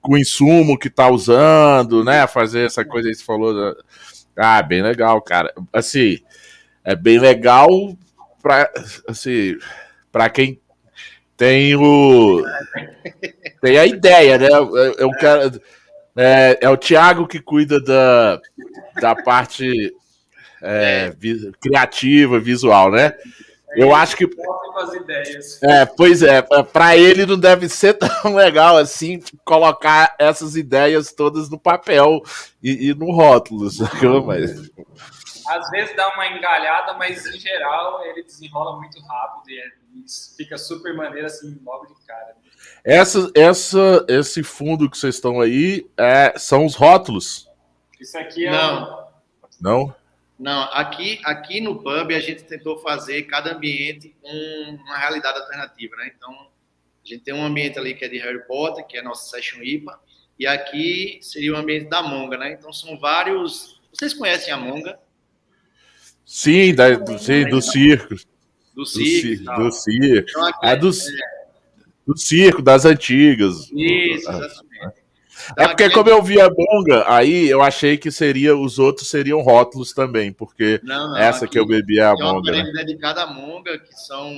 [0.01, 2.27] com o insumo que tá usando, né?
[2.27, 3.55] Fazer essa coisa aí que você falou.
[3.55, 3.77] Da...
[4.37, 5.55] Ah, bem legal, cara.
[5.73, 6.19] Assim,
[6.85, 7.71] é bem legal
[8.43, 8.71] para
[9.09, 9.57] assim,
[10.17, 10.59] para quem
[11.37, 12.43] tem o
[13.61, 14.49] tem a ideia, né?
[14.97, 15.61] Eu quero
[16.17, 18.41] é, é o Thiago que cuida da,
[18.99, 19.95] da parte
[20.63, 23.13] é, vi, criativa, visual, né?
[23.77, 24.27] Eu acho que.
[25.63, 26.41] É, pois é,
[26.73, 32.23] para ele não deve ser tão legal assim colocar essas ideias todas no papel
[32.63, 34.25] e, e no rótulo, sacou?
[34.25, 34.71] Mas
[35.49, 39.73] às vezes dá uma engalhada, mas em geral ele desenrola muito rápido e, é,
[40.37, 42.37] fica super maneiro assim logo de cara.
[42.85, 47.51] Essa, essa, esse fundo que vocês estão aí é, são os rótulos.
[48.01, 48.51] Isso aqui é.
[48.51, 49.07] Não.
[49.61, 49.95] Não?
[50.39, 55.97] Não, aqui, aqui no pub a gente tentou fazer cada ambiente com uma realidade alternativa,
[55.97, 56.13] né?
[56.15, 59.03] Então, a gente tem um ambiente ali que é de Harry Potter, que é a
[59.03, 59.99] nossa Session IPA,
[60.39, 62.53] e aqui seria o ambiente da Monga, né?
[62.53, 63.81] Então, são vários.
[63.91, 65.01] Vocês conhecem a Monga?
[66.27, 68.17] Sim, da, do, sim, do circo.
[68.75, 69.45] Do circo.
[69.45, 70.29] Do, do circo.
[70.29, 71.47] Então, é do, é...
[72.05, 73.71] do circo, das antigas.
[73.71, 75.07] Isso, exatamente.
[75.53, 75.95] Então, é porque aqui...
[75.95, 80.33] como eu vi a bonga, aí eu achei que seria os outros seriam rótulos também,
[80.33, 82.51] porque não, não, essa que eu bebi é a bonga.
[82.51, 82.85] Tem uma né?
[82.85, 84.35] dedicada à monga, que são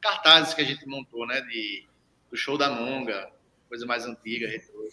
[0.00, 1.84] cartazes que a gente montou, né, de,
[2.30, 3.28] do show da monga,
[3.68, 4.88] coisa mais antiga, retrô.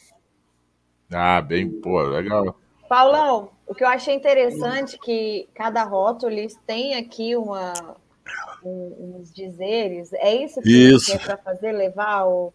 [1.12, 2.60] Ah, bem, pô, legal.
[2.88, 7.71] Paulão, o que eu achei interessante é que cada rótulo tem aqui uma,
[8.63, 10.12] um, uns dizeres.
[10.13, 11.05] É isso que isso.
[11.05, 12.51] você quer para fazer, levar o,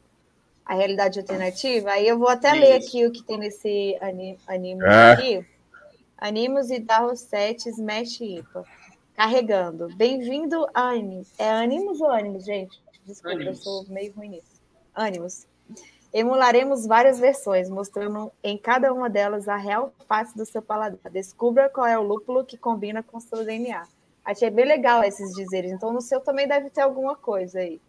[0.67, 1.93] a realidade alternativa?
[1.93, 2.61] Aí eu vou até isso.
[2.61, 3.97] ler aqui o que tem nesse
[4.49, 5.13] anime é.
[5.13, 5.47] aqui.
[6.19, 8.65] Animos e Darro 7 Smash IPA.
[9.15, 9.95] Carregando.
[9.95, 11.29] Bem-vindo, Animus.
[11.39, 12.83] É Animus ou Animus, gente?
[13.07, 13.59] Desculpa, Animus.
[13.59, 14.61] eu sou meio ruim nisso.
[14.93, 15.47] Animus.
[16.15, 21.11] Emularemos várias versões, mostrando em cada uma delas a real face do seu paladar.
[21.11, 23.83] Descubra qual é o lúpulo que combina com seu DNA.
[24.25, 25.73] Achei bem legal esses dizeres.
[25.73, 27.81] Então, no seu também deve ter alguma coisa aí.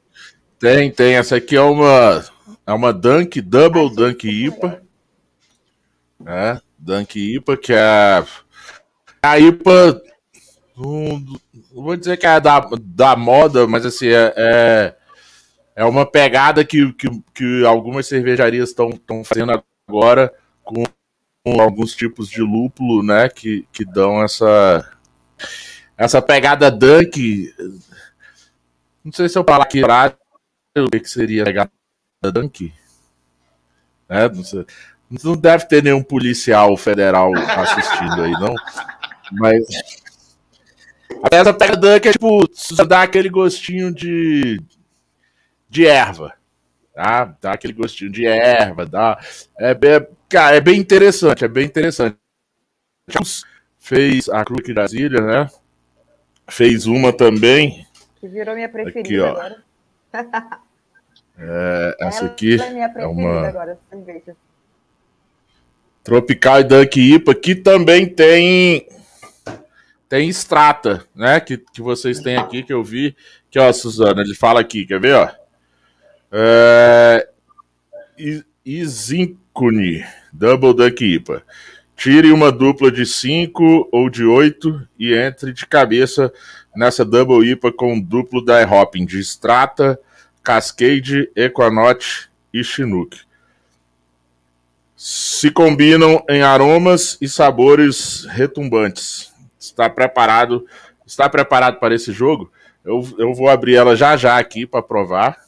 [0.58, 1.18] Tem, tem.
[1.18, 2.26] Essa aqui é uma,
[2.66, 4.82] é uma Dunk, Double Achei Dunk IPA.
[6.26, 8.26] É, Dunk IPA, que é
[9.22, 10.02] a IPA.
[10.76, 11.20] Não,
[11.72, 14.96] não vou dizer que é da, da moda, mas assim, é, é
[15.76, 20.34] é uma pegada que, que, que algumas cervejarias estão fazendo agora
[20.64, 20.84] com,
[21.44, 23.28] com, alguns tipos de lúpulo, né?
[23.28, 24.90] Que, que dão essa,
[25.98, 27.54] essa pegada dunk.
[29.04, 31.72] Não sei se eu falar aqui o que seria a pegada
[32.32, 32.74] dunk.
[34.08, 34.66] É, não, sei,
[35.24, 38.56] não deve ter nenhum policial federal assistindo aí, não.
[39.34, 39.66] Mas.
[41.32, 42.50] Essa pegada dunk é tipo,
[42.88, 44.62] dá aquele gostinho de
[45.76, 46.34] de erva.
[46.94, 47.36] Tá?
[47.42, 49.20] Dá aquele gostinho de erva, dá.
[49.60, 52.18] É, é, cara, é bem interessante, é bem interessante.
[53.78, 55.50] Fez a Cruz de Brasília, né?
[56.48, 57.86] Fez uma também.
[58.20, 59.30] Que virou minha preferida aqui, ó.
[59.32, 59.64] agora.
[61.38, 63.78] é, essa aqui é, é uma agora,
[66.04, 68.88] Tropical Dunk IPA, que também tem
[70.08, 71.40] tem extrata, né?
[71.40, 73.16] Que, que vocês têm aqui, que eu vi.
[73.52, 75.45] Que, ó, Suzana, ele fala aqui, quer ver, ó?
[76.32, 77.28] É...
[78.66, 81.44] Izincune, Double Duck IPA.
[81.96, 86.32] Tire uma dupla de 5 ou de 8 e entre de cabeça
[86.76, 90.00] nessa Double IPA com duplo die hopping de Strata,
[90.44, 93.18] Cascade, Equanote e Chinook.
[94.96, 99.34] Se combinam em aromas e sabores retumbantes.
[99.60, 100.66] Está preparado?
[101.06, 102.52] Está preparado para esse jogo?
[102.84, 105.45] Eu, eu vou abrir ela já já aqui para provar.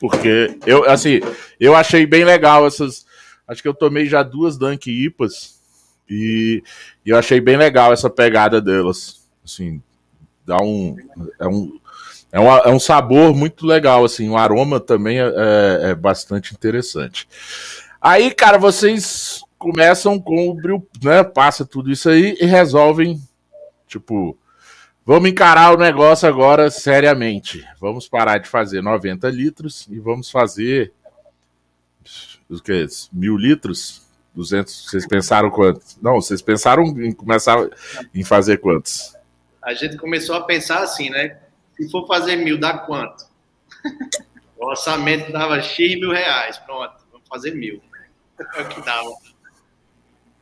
[0.00, 1.20] Porque eu, assim,
[1.60, 3.04] eu achei bem legal essas.
[3.46, 5.60] Acho que eu tomei já duas Dunk IPAs
[6.08, 6.62] e,
[7.04, 9.20] eu achei bem legal essa pegada delas.
[9.44, 9.82] Assim,
[10.46, 10.96] dá um.
[11.38, 11.78] É um
[12.32, 16.54] É um, é um sabor muito legal, assim, o aroma também é, é, é bastante
[16.54, 17.28] interessante.
[18.00, 21.22] Aí, cara, vocês começam com o bril, né?
[21.22, 23.20] Passa tudo isso aí e resolvem,
[23.86, 24.38] tipo,
[25.10, 27.66] vamos encarar o negócio agora seriamente.
[27.80, 30.92] Vamos parar de fazer 90 litros e vamos fazer
[32.48, 33.10] o que é isso?
[33.12, 34.06] Mil litros?
[34.36, 34.86] 200?
[34.88, 35.98] Vocês pensaram quantos?
[36.00, 37.58] Não, vocês pensaram em começar
[38.14, 39.16] em fazer quantos?
[39.60, 41.38] A gente começou a pensar assim, né?
[41.76, 43.24] Se for fazer mil, dá quanto?
[44.56, 46.56] o orçamento dava X mil reais.
[46.58, 47.82] Pronto, vamos fazer mil.
[48.56, 49.10] É o que dava.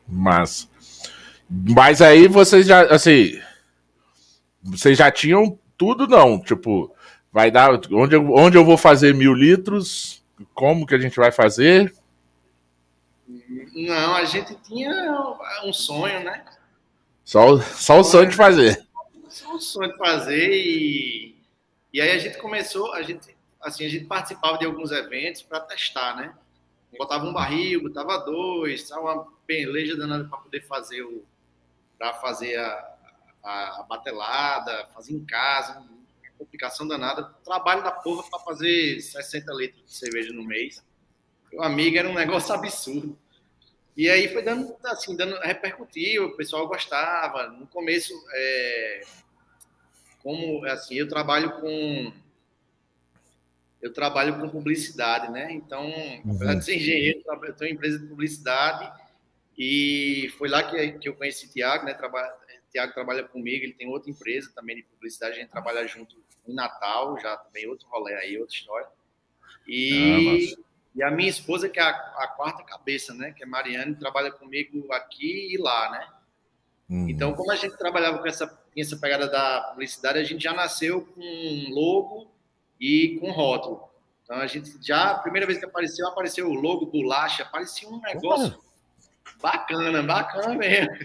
[0.06, 0.68] Mas.
[1.50, 3.40] Mas aí vocês já, assim.
[4.62, 6.40] Vocês já tinham tudo, não?
[6.40, 6.94] Tipo,
[7.32, 7.70] vai dar.
[7.92, 10.24] Onde eu, onde eu vou fazer mil litros?
[10.54, 11.94] Como que a gente vai fazer?
[13.74, 16.44] Não, a gente tinha um sonho, né?
[17.24, 18.86] Só, só o sonho de fazer.
[19.28, 21.36] Só o sonho de fazer e,
[21.92, 25.60] e aí a gente começou, a gente, assim, a gente participava de alguns eventos para
[25.60, 26.32] testar, né?
[26.96, 31.22] Botava um barril, botava dois, uma peleja danada para poder fazer o
[31.98, 32.94] para fazer a,
[33.42, 35.82] a, batelada, fazer em casa,
[36.38, 40.82] complicação danada, trabalho da porra para fazer 60 litros de cerveja no mês.
[41.52, 43.18] Meu amigo era um negócio absurdo.
[43.96, 47.48] E aí foi dando, assim, dando, repercutiu, o pessoal gostava.
[47.48, 49.00] No começo, é,
[50.22, 52.12] como, assim, eu trabalho com,
[53.82, 55.50] eu trabalho com publicidade, né?
[55.50, 56.36] Então, uhum.
[56.36, 58.92] apesar de ser engenheiro, eu tenho uma empresa de publicidade
[59.58, 61.92] e foi lá que, que eu conheci o Tiago, né?
[61.92, 62.32] Trabalha,
[62.70, 66.54] Tiago trabalha comigo, ele tem outra empresa também de publicidade, a gente trabalha junto em
[66.54, 68.88] Natal, já também outro rolê aí, outra história.
[69.66, 70.62] E ah,
[70.98, 73.30] e a minha esposa, que é a, a, quarta cabeça, né?
[73.30, 76.08] Que é Mariane, trabalha comigo aqui e lá, né?
[76.90, 77.08] Uhum.
[77.08, 81.02] Então, como a gente trabalhava com essa, essa pegada da publicidade, a gente já nasceu
[81.02, 82.28] com logo
[82.80, 83.88] e com rótulo.
[84.24, 88.00] Então, a gente já, a primeira vez que apareceu, apareceu o logo bolacha, parecia um
[88.00, 89.40] negócio uhum.
[89.40, 90.96] bacana, bacana mesmo.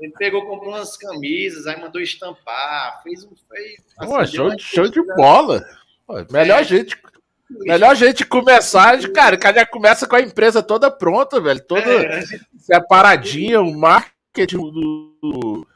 [0.00, 3.30] Gente pegou, comprou umas camisas, aí mandou estampar, fez um.
[3.50, 5.64] Fez, assim, show, show de bola!
[6.30, 6.64] melhor é.
[6.64, 6.96] gente
[7.60, 12.22] Melhor gente começar, cara, cara já começa com a empresa toda pronta, velho, toda é,
[12.56, 15.66] separadinha, o marketing do.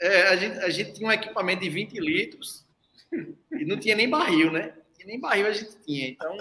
[0.00, 2.66] É, a gente, a gente tinha um equipamento de 20 litros
[3.12, 4.72] e não tinha nem barril, né?
[4.98, 6.08] E nem barril a gente tinha.
[6.08, 6.36] Então,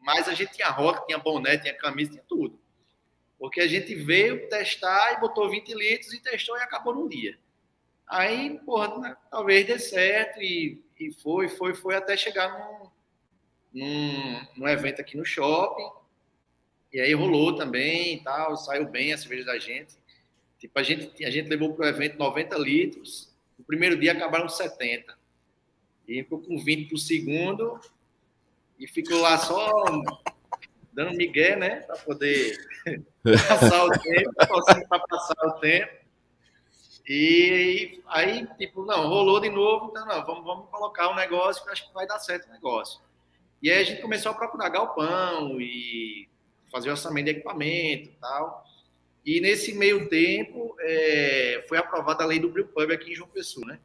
[0.00, 2.58] mas a gente tinha roca, tinha boné, tinha camisa, tinha tudo.
[3.44, 7.38] Porque a gente veio testar e botou 20 litros e testou e acabou num dia.
[8.08, 12.88] Aí, porra, né, talvez dê certo e, e foi, foi, foi até chegar num,
[13.74, 15.86] num, num evento aqui no shopping.
[16.90, 19.94] E aí rolou também e tal, saiu bem a cerveja da gente.
[20.58, 24.48] Tipo, a gente, a gente levou para o evento 90 litros, no primeiro dia acabaram
[24.48, 25.18] 70.
[26.08, 27.78] E ficou com 20 para o segundo,
[28.78, 29.70] e ficou lá só
[30.94, 31.80] dando migué, né?
[31.80, 32.56] Para poder
[33.48, 34.32] passar o tempo,
[34.88, 36.04] para passar o tempo.
[37.06, 41.62] E aí, tipo, não, rolou de novo, então não, vamos, vamos colocar o um negócio
[41.62, 43.00] que acho que vai dar certo o negócio.
[43.62, 46.28] E aí a gente começou a procurar galpão e
[46.70, 48.64] fazer orçamento de equipamento e tal.
[49.24, 53.28] E nesse meio tempo é, foi aprovada a lei do Brew Pub aqui em João
[53.28, 53.78] Pessoa, né?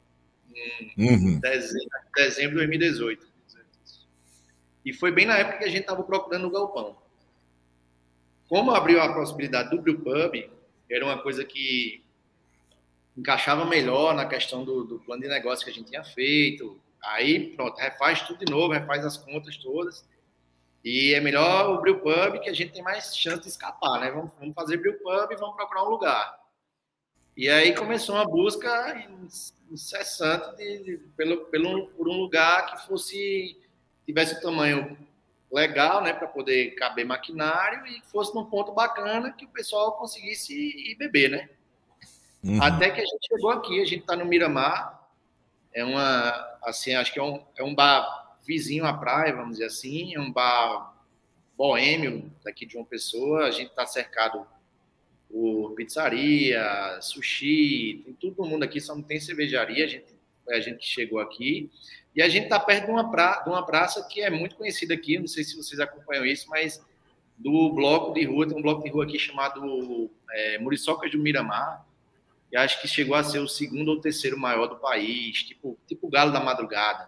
[0.98, 1.39] Em uhum.
[1.39, 3.29] dezembro, dezembro de 2018.
[4.86, 6.98] E foi bem na época que a gente estava procurando o galpão.
[8.48, 10.50] Como abriu a possibilidade do Brew Pub,
[10.89, 12.04] era uma coisa que
[13.15, 17.56] encaixava melhor na questão do, do plano de negócio que a gente tinha feito, Aí,
[17.56, 20.06] pronto, refaz tudo de novo, refaz as contas todas.
[20.84, 24.12] E é melhor o Brew Pub, que a gente tem mais chance de escapar, né?
[24.12, 26.39] Vamos, vamos fazer Brew Pub e vamos procurar um lugar.
[27.36, 29.08] E aí começou uma busca
[29.72, 33.58] incessante de, de, pelo, pelo, por um lugar que fosse
[34.10, 34.98] tivesse um tamanho
[35.52, 40.54] legal, né, para poder caber maquinário e fosse num ponto bacana que o pessoal conseguisse
[40.54, 41.50] ir beber, né?
[42.43, 42.62] Uhum.
[42.62, 45.00] Até que a gente chegou aqui, a gente está no Miramar,
[45.74, 49.66] é uma, assim, acho que é um, é um bar vizinho à praia, vamos dizer
[49.66, 50.95] assim, é um bar
[51.55, 53.45] boêmio daqui de uma pessoa.
[53.45, 54.47] A gente está cercado
[55.30, 59.86] por pizzaria, sushi, tem todo mundo aqui, só não tem cervejaria.
[59.86, 60.16] A gente,
[60.49, 61.70] a gente chegou aqui
[62.20, 64.93] e a gente está perto de uma, pra, de uma praça que é muito conhecida
[64.93, 65.17] aqui.
[65.17, 66.86] Não sei se vocês acompanham isso, mas
[67.38, 71.86] do bloco de rua, tem um bloco de rua aqui chamado é, Muriçocas do Miramar
[72.51, 76.07] e acho que chegou a ser o segundo ou terceiro maior do país, tipo, tipo
[76.07, 77.07] o Galo da Madrugada.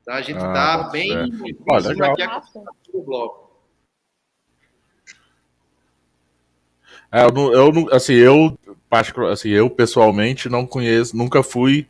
[0.00, 1.26] Então a gente está ah, bem é.
[1.70, 2.12] Olha, legal.
[2.12, 3.50] aqui do bloco.
[7.12, 8.58] É, eu, eu, assim, eu,
[9.30, 11.86] assim, eu pessoalmente não conheço, nunca fui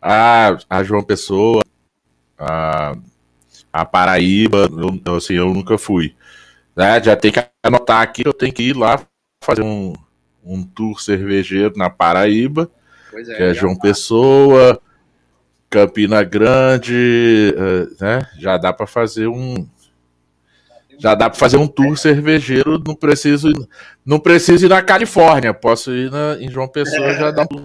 [0.00, 1.62] a, a João Pessoa,
[2.38, 2.96] a,
[3.72, 4.68] a Paraíba,
[5.04, 6.14] eu, assim, eu nunca fui.
[6.74, 7.02] Né?
[7.02, 9.00] Já tem que anotar aqui que eu tenho que ir lá
[9.42, 9.92] fazer um,
[10.44, 12.70] um tour cervejeiro na Paraíba,
[13.12, 13.82] é, que é João tá.
[13.82, 14.80] Pessoa,
[15.68, 18.26] Campina Grande, uh, né?
[18.38, 19.66] Já dá para fazer um
[20.98, 23.48] já dá para fazer um tour cervejeiro, não preciso
[24.04, 27.62] não preciso ir na Califórnia, posso ir na, em João Pessoa já dá um tour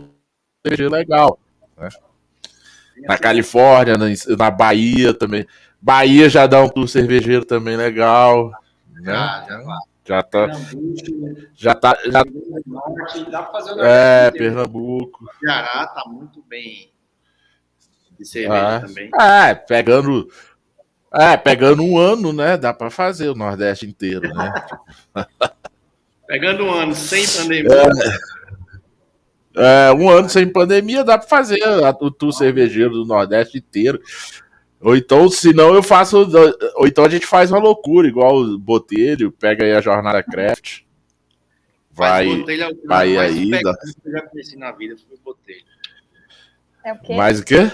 [0.65, 1.37] cervejeiro legal,
[1.77, 1.89] né?
[3.03, 4.05] Na Califórnia, na,
[4.37, 5.45] na Bahia também.
[5.81, 8.51] Bahia já dá um tour cervejeiro também legal.
[8.93, 9.03] Né?
[9.05, 10.47] Já, já, já tá.
[11.55, 11.97] Já tá.
[12.05, 12.23] Já...
[13.83, 15.25] É, Pernambuco.
[15.39, 16.91] Ceará tá muito bem
[18.17, 19.09] de cerveja ah, também.
[19.19, 20.29] É, pegando.
[21.13, 22.57] É, pegando um ano, né?
[22.57, 24.53] Dá para fazer o Nordeste inteiro, né?
[26.27, 27.71] pegando um ano sem pandemia.
[27.71, 28.44] É,
[29.55, 31.59] é, um ano sem pandemia dá para fazer
[31.99, 34.01] o tour cervejeiro do Nordeste inteiro.
[34.81, 36.29] Ou então, se não, eu faço.
[36.75, 40.81] Ou então a gente faz uma loucura, igual o Botelho, pega aí a jornada Craft.
[41.91, 43.49] Vai, é vai aí.
[43.49, 43.73] Da...
[43.73, 45.63] Que eu já conheci na vida foi o Botelho.
[46.83, 47.15] É o quê?
[47.15, 47.71] Mais o quê?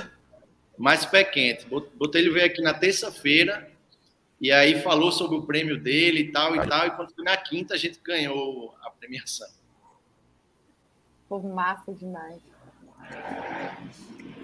[0.82, 1.68] mais pé quente.
[1.68, 3.70] Botelho veio aqui na terça-feira
[4.40, 6.88] e aí falou sobre o prêmio dele e tal e tal.
[6.88, 9.48] E quando foi na quinta, a gente ganhou a premiação.
[11.32, 12.42] Foi massa demais.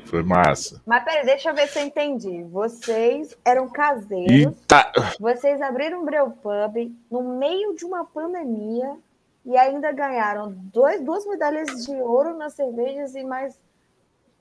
[0.05, 0.81] Foi massa.
[0.85, 2.43] Mas peraí, deixa eu ver se eu entendi.
[2.43, 4.93] Vocês eram caseiros, Eita.
[5.19, 8.95] vocês abriram um Breu Pub no meio de uma pandemia
[9.43, 13.59] e ainda ganharam dois, duas medalhas de ouro nas cervejas e mais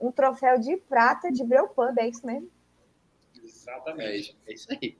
[0.01, 2.49] um troféu de prata de Breu Pub, é isso mesmo?
[3.43, 4.97] Exatamente, é isso aí.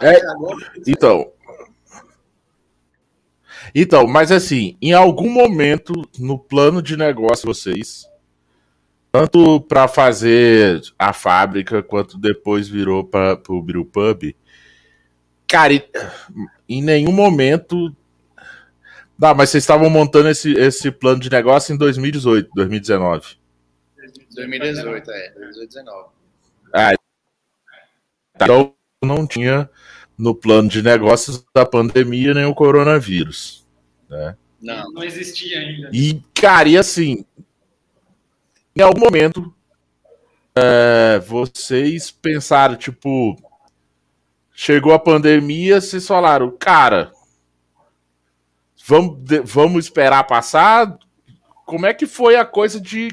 [0.00, 0.20] É,
[0.86, 1.32] então,
[3.74, 8.08] então, mas assim, em algum momento no plano de negócio vocês,
[9.12, 14.34] tanto para fazer a fábrica quanto depois virou para o Brew Pub,
[15.46, 15.72] cara,
[16.68, 17.94] em nenhum momento.
[19.16, 23.36] Não, mas vocês estavam montando esse, esse plano de negócio em 2018, 2019.
[24.34, 25.30] 2018, é.
[25.30, 26.08] 2019.
[26.72, 26.94] Ah,
[28.34, 29.70] então não tinha
[30.16, 33.66] no plano de negócios da pandemia nem o coronavírus.
[34.08, 34.36] Né?
[34.60, 35.90] Não, não existia ainda.
[35.92, 37.24] E, cara, e assim,
[38.76, 39.54] em algum momento,
[40.54, 43.36] é, vocês pensaram, tipo,
[44.54, 47.12] chegou a pandemia, vocês falaram, cara,
[48.86, 50.96] vamos, vamos esperar passar?
[51.66, 53.08] Como é que foi a coisa de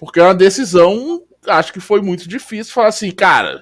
[0.00, 3.60] porque é uma decisão, acho que foi muito difícil falar assim, cara,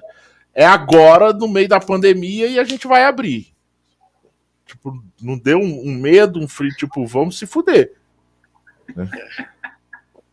[0.59, 3.47] é agora, no meio da pandemia, e a gente vai abrir.
[4.65, 7.93] Tipo, não deu um, um medo, um frio, tipo, vamos se fuder.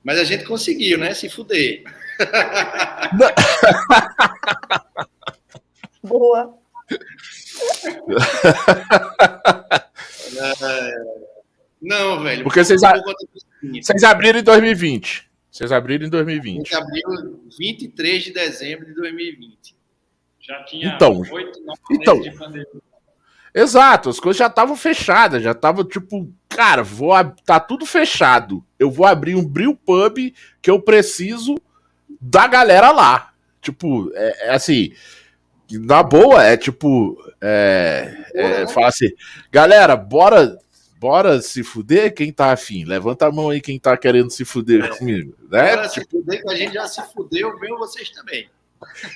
[0.03, 1.15] Mas a gente conseguiu, né?
[1.15, 1.85] Se fuder.
[6.03, 6.59] Boa.
[11.81, 12.43] Não, velho.
[12.43, 12.95] Porque vocês, a...
[13.81, 15.31] vocês abriram em 2020.
[15.53, 16.57] Vocês abriram em 2020.
[16.57, 17.05] A gente abriu
[17.57, 19.76] 23 de dezembro de 2020.
[20.47, 22.67] Já tinha então, 8, 9 então, de pandemia.
[23.53, 27.13] Exato, as coisas já estavam fechadas, já estavam tipo, cara, vou
[27.45, 28.63] tá tudo fechado.
[28.79, 30.19] Eu vou abrir um Brew Pub
[30.61, 31.57] que eu preciso
[32.21, 33.33] da galera lá.
[33.63, 34.93] Tipo, é, é assim,
[35.71, 39.09] na boa, é tipo, é, é, fala assim,
[39.51, 40.59] galera, bora
[40.99, 42.85] bora se fuder quem tá afim.
[42.85, 44.89] Levanta a mão aí quem tá querendo se fuder é.
[44.89, 45.35] comigo.
[45.51, 45.77] Né?
[45.77, 46.05] Bora tipo...
[46.05, 48.49] se fuder que a gente já se fudeu, venham vocês também.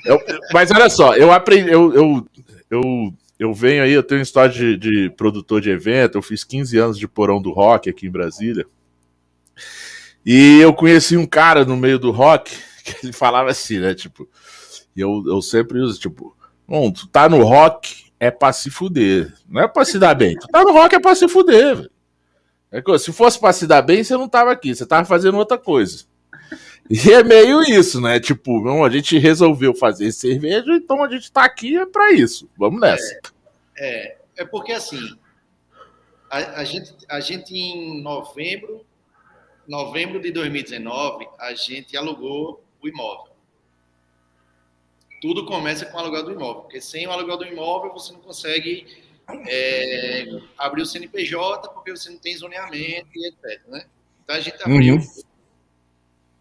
[0.04, 0.18] Eu,
[0.52, 2.26] mas olha só, eu aprendi, eu, eu,
[2.70, 6.78] eu, eu venho aí, eu tenho história de, de produtor de evento, eu fiz 15
[6.78, 8.66] anos de porão do rock aqui em Brasília.
[10.24, 12.54] E eu conheci um cara no meio do rock
[12.84, 13.94] que ele falava assim, né?
[13.94, 14.28] Tipo,
[14.96, 16.36] eu, eu sempre uso, tipo,
[16.66, 19.32] bom, tu tá no rock, é pra se fuder.
[19.48, 20.36] Não é pra se dar bem.
[20.36, 21.90] Tu tá no rock é pra se fuder, velho.
[22.72, 25.58] É se fosse pra se dar bem, você não tava aqui, você tava fazendo outra
[25.58, 26.04] coisa.
[26.90, 28.18] E é meio isso, né?
[28.18, 32.50] Tipo, não, a gente resolveu fazer cerveja, então a gente tá aqui é pra isso.
[32.58, 33.20] Vamos nessa.
[33.76, 35.16] É, é, é porque assim,
[36.28, 38.84] a, a, gente, a gente em novembro,
[39.68, 43.30] novembro de 2019, a gente alugou o imóvel
[45.20, 48.20] tudo começa com o aluguel do imóvel, porque sem o aluguel do imóvel você não
[48.20, 48.86] consegue
[49.46, 53.60] é, abrir o CNPJ porque você não tem zoneamento e etc.
[53.68, 53.84] Né?
[54.24, 55.22] Então a gente abriu uhum.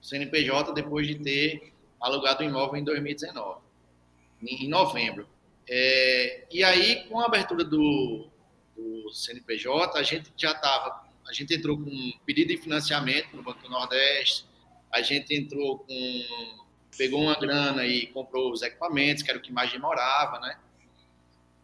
[0.10, 3.62] CNPJ depois de ter alugado o imóvel em 2019,
[4.41, 5.28] em novembro.
[5.68, 8.28] É, e aí, com a abertura do,
[8.76, 13.43] do CNPJ, a gente já estava, a gente entrou com um pedido de financiamento no
[13.43, 14.45] Banco do Nordeste,
[14.91, 19.53] a gente entrou com pegou uma grana e comprou os equipamentos, que era o que
[19.53, 20.57] mais demorava, né?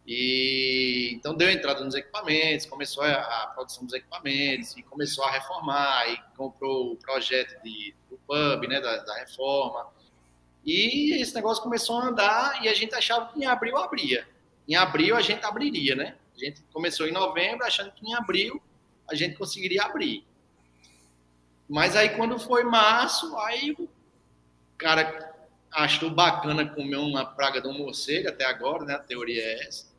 [0.06, 5.32] E então deu entrada nos equipamentos, começou a, a, produção dos equipamentos e começou a
[5.32, 9.88] reformar e comprou o projeto de, do pub, né, da, da, reforma.
[10.64, 14.28] E esse negócio começou a andar e a gente achava que em abril abria.
[14.68, 16.16] Em abril a gente abriria, né?
[16.36, 18.62] A gente começou em novembro achando que em abril
[19.10, 20.24] a gente conseguiria abrir.
[21.68, 23.88] Mas aí quando foi março, aí o
[24.78, 25.34] cara
[25.72, 28.94] achou bacana comer uma praga de um morcego até agora, né?
[28.94, 29.95] A teoria é essa.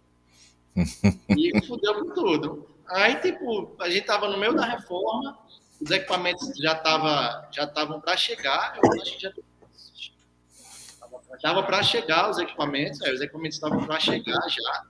[1.30, 2.70] E fudeu com tudo.
[2.88, 5.38] Aí, tipo, a gente tava no meio da reforma,
[5.82, 9.32] os equipamentos já estavam já estavam para chegar, eu acho que já
[11.36, 14.84] estava para chegar os equipamentos, aí, os equipamentos estavam para chegar já.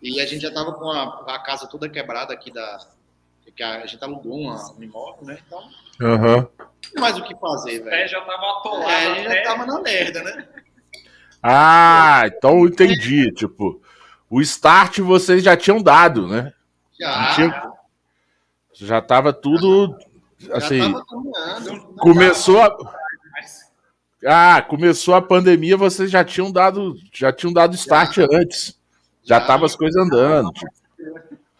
[0.00, 2.78] E a gente já estava com a, a, casa toda quebrada aqui da.
[3.54, 5.38] Que a, gente alugou uma, um imóvel, né?
[5.46, 5.60] Então.
[6.00, 6.48] Uhum.
[6.98, 7.94] Mais o que fazer, velho.
[7.94, 8.90] É, já tava atolado.
[8.90, 10.48] É, a gente já tava na merda, né?
[11.42, 13.30] Ah, então entendi.
[13.32, 13.81] Tipo,
[14.32, 16.54] o start vocês já tinham dado, né?
[16.98, 17.34] Já.
[17.34, 17.72] Tinha...
[18.72, 19.94] Já tava tudo.
[20.52, 21.80] Assim, já tava.
[21.98, 22.74] Começou a.
[24.24, 28.28] Ah, começou a pandemia, vocês já tinham dado, já tinham dado start já.
[28.32, 28.80] antes.
[29.22, 30.50] Já, já tava as coisas andando.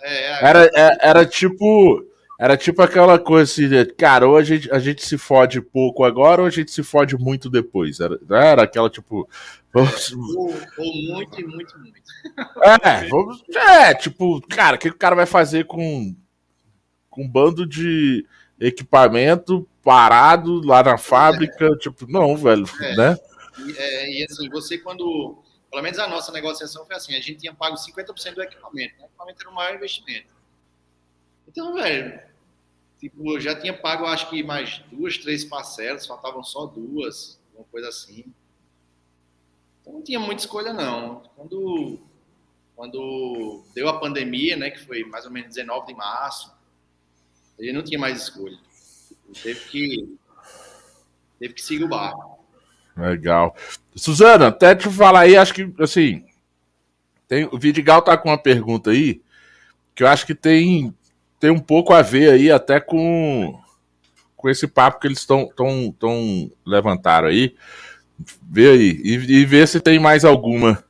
[0.01, 2.07] É, é, era, era, era tipo.
[2.41, 6.41] Era tipo aquela coisa assim, cara, ou a gente, a gente se fode pouco agora,
[6.41, 8.01] ou a gente se fode muito depois.
[8.01, 9.29] Era, era aquela tipo.
[9.75, 12.03] Ou, ou muito e muito, muito.
[12.83, 16.15] É, vamos, é, tipo, cara, o que o cara vai fazer com,
[17.09, 18.27] com um bando de
[18.61, 21.67] equipamento parado lá na fábrica?
[21.67, 21.77] É.
[21.79, 22.97] Tipo, não, velho, é.
[22.97, 23.19] né?
[23.67, 25.43] E, é, e, assim, você quando.
[25.71, 28.95] Pelo menos a nossa negociação foi assim: a gente tinha pago 50% do equipamento.
[28.99, 29.05] Né?
[29.05, 30.35] O equipamento era o maior investimento.
[31.49, 32.21] Então, velho,
[33.01, 37.65] tipo, eu já tinha pago, acho que mais duas, três parcelas, faltavam só duas, uma
[37.65, 38.27] coisa assim.
[39.83, 41.23] Então não tinha muita escolha, não.
[41.37, 42.01] Quando
[42.75, 46.53] quando deu a pandemia, né, que foi mais ou menos 19 de março,
[47.59, 48.59] ele não tinha mais escolha.
[49.27, 50.17] Ele teve que
[51.39, 52.39] teve que seguir o barco.
[52.97, 53.55] Legal.
[53.95, 56.25] Suzana, até te falar aí, acho que assim,
[57.29, 59.23] tem, o Vidigal tá com uma pergunta aí
[59.95, 60.95] que eu acho que tem
[61.39, 63.61] tem um pouco a ver aí até com
[64.37, 65.49] com esse papo que eles estão
[65.99, 67.55] tão, levantaram aí.
[68.51, 70.83] Vê aí e, e vê se tem mais alguma.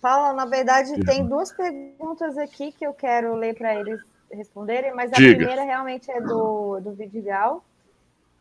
[0.00, 4.00] Paula, na verdade, tem duas perguntas aqui que eu quero ler para eles
[4.32, 5.36] responderem, mas a Diga.
[5.36, 7.62] primeira realmente é do, do Vidigal.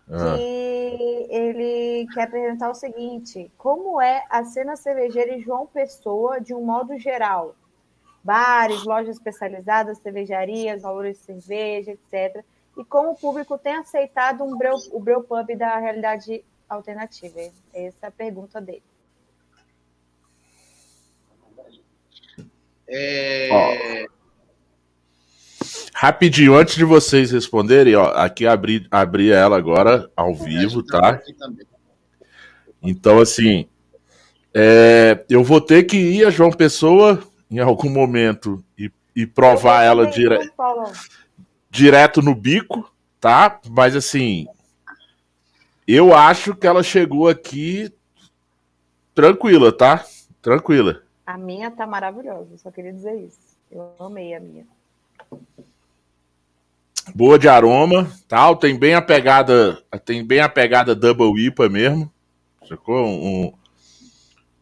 [0.09, 0.37] Ah.
[0.39, 6.53] E ele quer perguntar o seguinte: como é a cena cervejeira em João Pessoa de
[6.53, 7.55] um modo geral?
[8.23, 12.43] Bares, lojas especializadas, cervejarias, valores de cerveja, etc.
[12.77, 17.39] E como o público tem aceitado um breu, o Breu Pub da realidade alternativa?
[17.73, 18.83] Essa é a pergunta dele.
[22.87, 24.05] É...
[25.93, 31.21] Rapidinho, antes de vocês responderem, ó, aqui abri, abri ela agora ao vivo, tá?
[32.81, 33.67] Então, assim,
[34.53, 39.83] é, eu vou ter que ir a João Pessoa em algum momento e, e provar
[39.83, 40.39] ela dire...
[41.69, 42.89] direto no bico,
[43.19, 43.59] tá?
[43.69, 44.47] Mas, assim,
[45.95, 47.91] eu acho que ela chegou aqui
[49.13, 50.05] tranquila, tá?
[50.41, 51.01] Tranquila.
[51.25, 53.39] A minha tá maravilhosa, só queria dizer isso.
[53.71, 54.65] Eu amei a minha.
[57.13, 58.55] Boa de aroma, tal.
[58.55, 62.11] Tem bem a pegada, tem bem a pegada double IPA mesmo.
[62.67, 63.05] Sacou?
[63.05, 63.53] Um,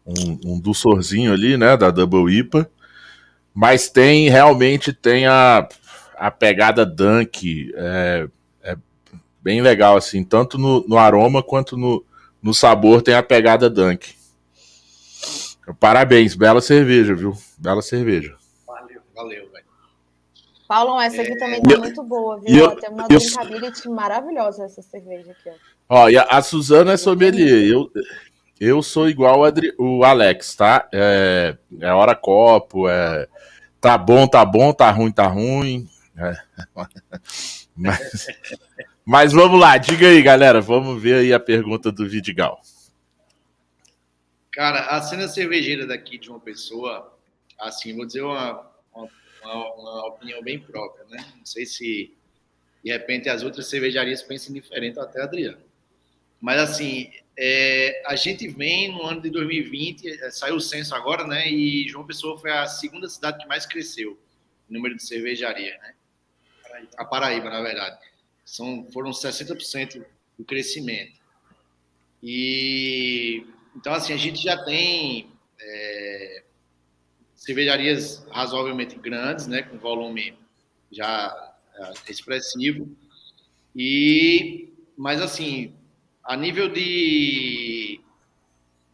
[0.06, 2.70] um, um doçorzinho ali, né, da double IPA.
[3.54, 5.68] Mas tem, realmente tem a,
[6.16, 7.72] a pegada Dunk.
[7.76, 8.30] É, é
[9.48, 10.26] bem legal, assim.
[10.26, 12.04] Tanto no, no aroma quanto no,
[12.44, 14.14] no sabor tem a pegada Dunk.
[15.80, 17.34] Parabéns, bela cerveja, viu?
[17.58, 18.36] Bela cerveja.
[18.68, 19.66] Valeu, valeu, velho.
[20.68, 21.38] Paulo, essa aqui é...
[21.38, 22.58] também tá eu, muito boa, viu?
[22.58, 25.54] Eu, Tem uma drinkability maravilhosa essa cerveja aqui, ó.
[26.04, 27.72] Ó, e a, a Suzana é sommelier.
[27.72, 27.90] Eu,
[28.60, 30.90] eu sou igual Adri, o Alex, tá?
[30.94, 33.26] É, é hora copo, é.
[33.80, 35.88] Tá bom, tá bom, tá ruim, tá ruim.
[36.18, 36.36] É.
[37.74, 38.28] Mas,
[39.08, 40.60] mas vamos lá, diga aí, galera.
[40.60, 42.62] Vamos ver aí a pergunta do Vidigal.
[44.52, 47.18] Cara, a cena cervejeira daqui de uma pessoa,
[47.58, 49.10] assim, vou dizer uma, uma,
[49.76, 51.26] uma, opinião bem própria, né?
[51.38, 52.14] Não sei se
[52.84, 55.62] de repente as outras cervejarias pensam diferente, até Adriano.
[56.42, 61.26] Mas assim, é, a gente vem no ano de 2020, é, saiu o censo agora,
[61.26, 61.50] né?
[61.50, 64.20] E João Pessoa foi a segunda cidade que mais cresceu
[64.70, 65.94] número de cervejarias, né?
[66.98, 68.07] A Paraíba, na verdade.
[68.48, 70.06] São, foram 60%
[70.40, 71.20] do crescimento.
[72.24, 73.46] E
[73.76, 75.30] então assim a gente já tem
[75.60, 76.44] é,
[77.36, 80.34] cervejarias razoavelmente grandes, né, com volume
[80.90, 82.90] já é, expressivo.
[83.76, 85.76] E mas assim,
[86.24, 88.00] a nível de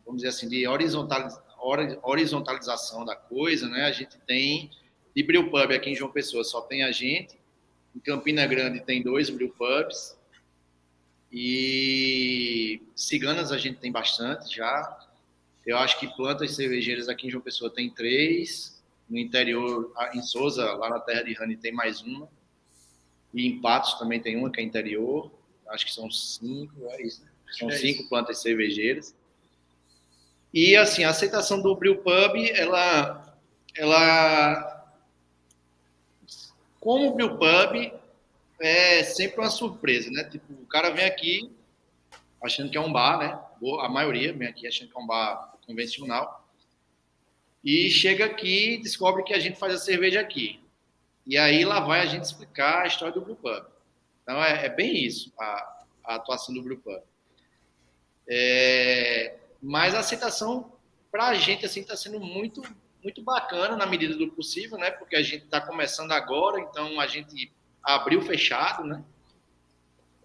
[0.04, 0.66] vamos dizer assim, de
[2.02, 3.84] horizontalização da coisa, né?
[3.84, 4.72] A gente tem
[5.16, 7.43] de Brew Pub aqui em João Pessoa só tem a gente.
[7.96, 10.18] Em Campina Grande tem dois Brew Pubs.
[11.32, 15.00] E ciganas a gente tem bastante já.
[15.66, 18.82] Eu acho que plantas cervejeiras aqui em João Pessoa tem três.
[19.10, 22.30] No interior, em Souza, lá na terra de Rani, tem mais uma.
[23.34, 25.32] E em Patos também tem uma que é interior.
[25.70, 27.32] Acho que são cinco, é isso, né?
[27.52, 29.16] São é cinco plantas cervejeiras.
[30.54, 33.40] E assim, a aceitação do Brew Pub, ela,
[33.76, 34.73] ela
[36.84, 37.94] como o Brew Pub
[38.60, 40.26] é sempre uma surpresa, né?
[40.26, 41.50] Tipo, o cara vem aqui
[42.44, 43.40] achando que é um bar, né?
[43.80, 46.46] A maioria vem aqui achando que é um bar convencional.
[47.64, 50.60] E chega aqui e descobre que a gente faz a cerveja aqui.
[51.26, 53.64] E aí lá vai a gente explicar a história do Brew Pub.
[54.22, 57.02] Então é, é bem isso, a, a, atuação do Brew Pub.
[58.28, 60.74] É, mas a aceitação
[61.10, 62.62] para a gente assim está sendo muito
[63.04, 64.90] muito bacana na medida do possível, né?
[64.90, 67.52] Porque a gente está começando agora, então a gente
[67.84, 69.04] abriu fechado, né?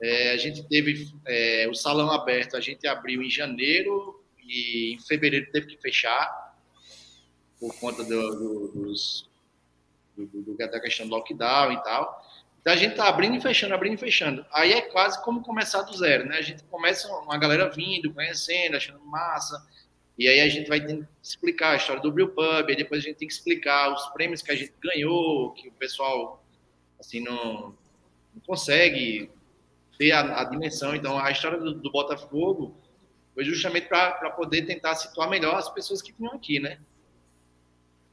[0.01, 5.01] É, a gente teve é, o salão aberto, a gente abriu em janeiro e em
[5.01, 6.57] fevereiro teve que fechar
[7.59, 9.29] por conta do, do, dos,
[10.17, 12.25] do, da questão do lockdown e tal.
[12.61, 14.47] Então a gente tá abrindo e fechando, abrindo e fechando.
[14.53, 16.37] Aí é quase como começar do zero, né?
[16.39, 19.67] A gente começa uma galera vindo, conhecendo, achando massa.
[20.19, 23.03] E aí a gente vai ter que explicar a história do Brew Pub, e depois
[23.03, 26.45] a gente tem que explicar os prêmios que a gente ganhou, que o pessoal
[26.99, 27.77] assim não,
[28.35, 29.31] não consegue
[29.97, 30.95] ter a, a, dimensão.
[30.95, 32.77] Então a história do, do Botafogo
[33.33, 36.81] foi justamente para poder tentar situar melhor as pessoas que vinham aqui, né?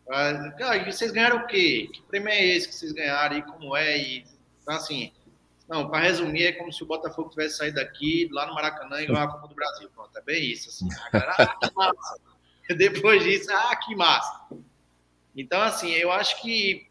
[0.08, 0.54] Ah,
[0.86, 1.90] vocês ganharam o quê?
[1.92, 3.98] Que prêmio é esse que vocês ganharam e como é?
[3.98, 4.26] E
[4.62, 5.12] então, assim,
[5.68, 9.08] não, para resumir, é como se o Botafogo tivesse saído daqui, lá no Maracanã, e
[9.08, 9.90] ganhar a Copa do Brasil.
[9.90, 10.70] Pronto, é bem isso.
[10.70, 10.88] Assim.
[11.12, 12.20] ah, que massa.
[12.78, 14.48] Depois disso, ah, que massa.
[15.36, 16.88] Então, assim, eu acho que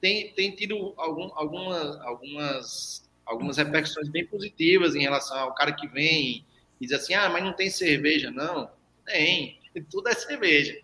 [0.00, 5.86] tem, tem tido algum, alguma, algumas, algumas repercussões bem positivas em relação ao cara que
[5.86, 6.44] vem
[6.80, 8.70] e diz assim, ah, mas não tem cerveja, não.
[9.04, 9.60] Tem,
[9.90, 10.78] tudo é cerveja.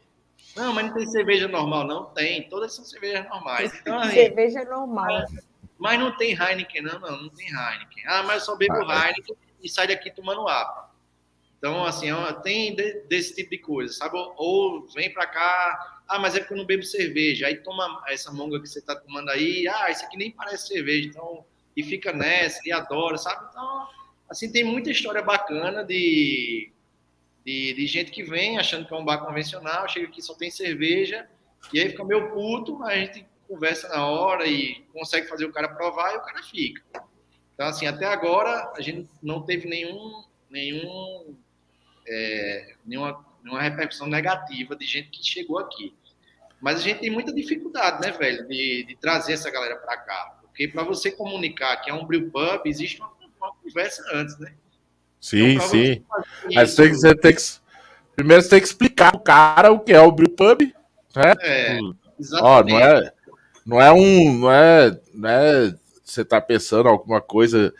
[0.56, 2.48] Não, mas não tem cerveja normal, não tem.
[2.48, 3.72] Todas são cervejas normais.
[3.74, 5.24] Então, aí, cerveja normal.
[5.80, 8.04] Mas não tem Heineken, não, não, não tem Heineken.
[8.06, 10.90] Ah, mas eu só bebo ah, Heineken e sai daqui tomando água.
[11.56, 12.08] Então, assim,
[12.42, 12.76] tem
[13.08, 14.16] desse tipo de coisa, sabe?
[14.36, 17.46] Ou, vem para cá, ah, mas é porque eu não bebo cerveja.
[17.46, 21.08] Aí toma essa monga que você tá tomando aí, ah, isso aqui nem parece cerveja.
[21.08, 23.46] Então, e fica nessa, e adora, sabe?
[23.50, 23.88] Então,
[24.28, 26.70] assim, tem muita história bacana de,
[27.44, 30.50] de, de gente que vem achando que é um bar convencional, chega aqui só tem
[30.50, 31.26] cerveja,
[31.72, 35.68] e aí fica meio puto, a gente conversa na hora e consegue fazer o cara
[35.68, 36.82] provar e o cara fica.
[37.54, 41.36] Então, assim, até agora a gente não teve nenhum, nenhum,
[42.06, 45.92] é, nenhuma, nenhuma repercussão negativa de gente que chegou aqui.
[46.60, 50.38] Mas a gente tem muita dificuldade, né, velho, de, de trazer essa galera para cá.
[50.42, 54.54] Porque para você comunicar que é um brew pub, existe uma, uma conversa antes, né?
[55.20, 56.04] Sim, então, sim.
[56.54, 57.42] Mas tem que, você tem que,
[58.14, 60.62] primeiro você tem que explicar o cara o que é o brew pub,
[61.16, 61.34] né?
[61.40, 61.78] É,
[62.18, 62.42] exatamente.
[62.42, 63.12] Ó, não é,
[63.70, 64.38] não é um.
[64.38, 67.72] Não é, não é você tá pensando alguma coisa,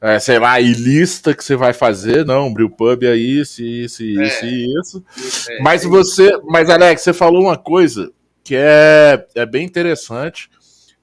[0.00, 4.06] é, sei lá, ilícita que você vai fazer, não, Brew Pub é isso, isso, é.
[4.06, 5.04] isso e isso.
[5.50, 6.32] É, mas você.
[6.44, 8.10] Mas, Alex, você falou uma coisa
[8.42, 10.50] que é, é bem interessante.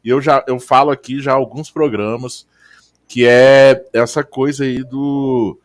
[0.03, 2.47] E eu já eu falo aqui já alguns programas,
[3.07, 5.59] que é essa coisa aí do.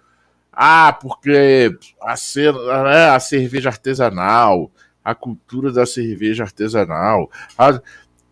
[0.53, 4.71] Ah, porque a, né, a cerveja artesanal,
[5.03, 7.31] a cultura da cerveja artesanal.
[7.57, 7.81] A,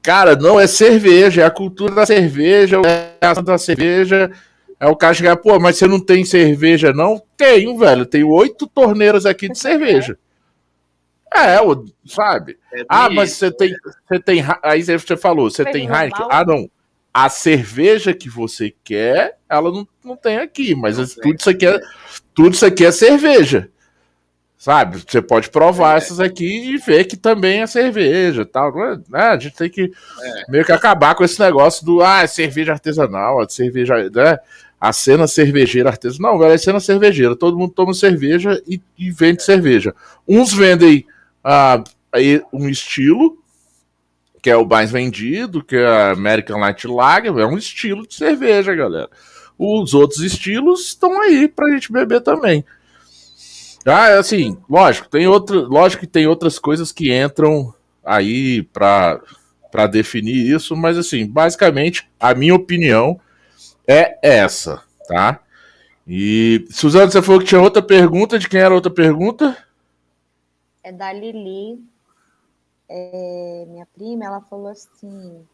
[0.05, 4.31] Cara, não é cerveja, é a cultura da cerveja, é a da cerveja.
[4.79, 7.23] É o cara chegar, pô, mas você não tem cerveja, não?
[7.39, 8.05] Tenho, velho.
[8.05, 10.19] Tenho oito torneiras aqui de cerveja.
[11.35, 11.57] É,
[12.07, 12.59] sabe?
[12.71, 13.75] É ah, mas você tem,
[14.07, 14.45] você tem.
[14.63, 16.27] Aí você falou, você tem Heineken.
[16.31, 16.71] Ah, não.
[17.13, 21.67] A cerveja que você quer, ela não, não tem aqui, mas não tudo, isso aqui
[21.67, 21.81] é,
[22.35, 23.71] tudo isso aqui é cerveja.
[24.65, 25.05] Sabe?
[25.07, 25.99] Você pode provar é.
[25.99, 28.71] essas aqui e ver que também é cerveja tal.
[28.83, 29.21] É, né?
[29.21, 29.93] A gente tem que
[30.23, 30.51] é.
[30.51, 34.39] meio que acabar com esse negócio do ah, é cerveja artesanal, a cerveja, né?
[34.81, 36.33] A cena cervejeira artesanal.
[36.33, 37.37] Não, velho, é cena cervejeira.
[37.37, 39.95] Todo mundo toma cerveja e, e vende cerveja.
[40.27, 41.05] Uns vendem
[41.45, 41.85] ah,
[42.51, 43.37] um estilo,
[44.41, 48.15] que é o mais vendido, que é a American Light Lager, é um estilo de
[48.15, 49.11] cerveja, galera.
[49.59, 52.65] Os outros estilos estão aí pra gente beber também.
[53.87, 57.75] Ah, assim, lógico, tem outra, lógico que tem outras coisas que entram
[58.05, 59.21] aí para
[59.71, 63.21] para definir isso, mas assim, basicamente, a minha opinião
[63.89, 65.41] é essa, tá?
[66.07, 69.57] E Suzana, você falou que tinha outra pergunta, de quem era a outra pergunta?
[70.81, 71.83] É da Lili,
[72.89, 75.45] é, minha prima, ela falou assim: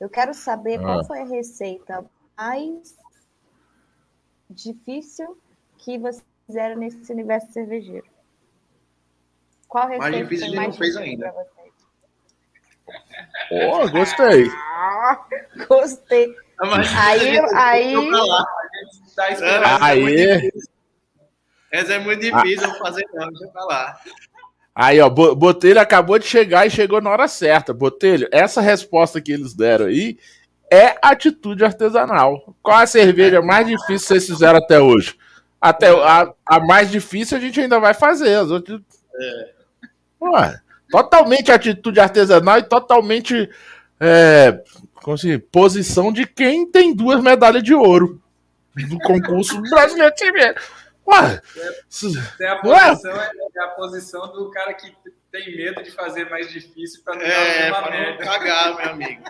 [0.00, 0.82] Eu quero saber ah.
[0.82, 2.04] qual foi a receita
[2.36, 2.96] mais
[4.50, 5.38] difícil
[5.78, 8.06] que vocês fizeram nesse universo cervejeiro.
[9.68, 11.32] Qual receita mais difícil mais não fez ainda.
[13.52, 14.50] Oh, gostei.
[14.50, 15.24] Ah,
[15.68, 16.34] gostei.
[16.60, 17.94] Aí, aí.
[19.80, 20.52] Aí.
[21.70, 22.74] Essa é muito difícil, ah.
[22.74, 24.00] fazer não, deixa eu falar.
[24.74, 27.72] Aí, ó, Botelho acabou de chegar e chegou na hora certa.
[27.72, 30.18] Botelho, essa resposta que eles deram aí
[30.72, 32.56] é atitude artesanal.
[32.60, 35.16] Qual a cerveja mais difícil que vocês fizeram até hoje?
[35.60, 38.34] Até a, a mais difícil a gente ainda vai fazer.
[38.34, 38.80] As outras...
[39.14, 39.50] É.
[40.22, 43.48] Ué, totalmente atitude artesanal e totalmente
[43.98, 44.62] é,
[44.94, 48.20] como assim, posição de quem tem duas medalhas de ouro
[48.88, 50.14] do concurso brasileiro.
[51.06, 51.42] Ué,
[52.40, 54.94] é, a posição, é, é a posição do cara que
[55.32, 59.22] tem medo de fazer mais difícil para não é, dar não cagar, meu amigo.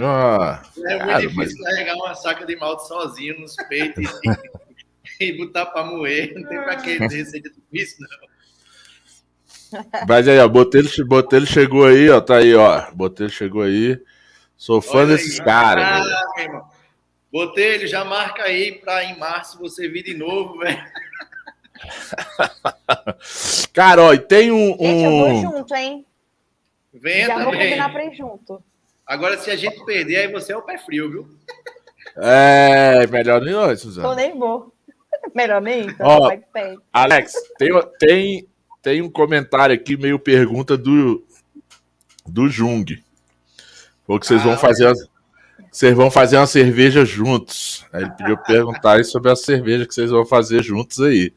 [0.00, 1.74] Ah, é muito cara, difícil mas...
[1.74, 4.28] carregar uma saca de malte sozinho nos peitos e,
[5.20, 6.32] e botar para moer.
[6.34, 8.08] Não tem para que receita difícil, não.
[10.06, 12.90] Mas aí, ó, Botelho, Botelho chegou aí, ó, tá aí, ó.
[12.92, 14.00] Botelho chegou aí.
[14.56, 15.84] Sou fã Olha desses caras.
[15.84, 16.64] Ah,
[17.32, 20.78] Botelho, já marca aí para em março você vir de novo, velho.
[23.72, 24.76] Cara, ó, e tem um.
[24.78, 26.06] Gente, eu vou junto, hein?
[26.92, 27.44] Venha Já também.
[27.44, 28.62] vou combinar pra ir junto.
[29.06, 31.28] Agora, se a gente perder, aí você é o pé frio, viu?
[32.16, 34.08] É, melhor nem nós, Suzana.
[34.08, 34.72] Eu nem vou.
[35.34, 36.30] Melhor nem, então ó,
[36.92, 38.48] Alex, tem, tem,
[38.82, 41.24] tem um comentário aqui, meio pergunta do,
[42.26, 43.02] do Jung.
[44.06, 44.92] Ou que vocês ah, vão fazer.
[45.70, 47.86] Vocês vão fazer uma cerveja juntos.
[47.92, 51.32] Aí ele pediu perguntar sobre a cerveja que vocês vão fazer juntos aí.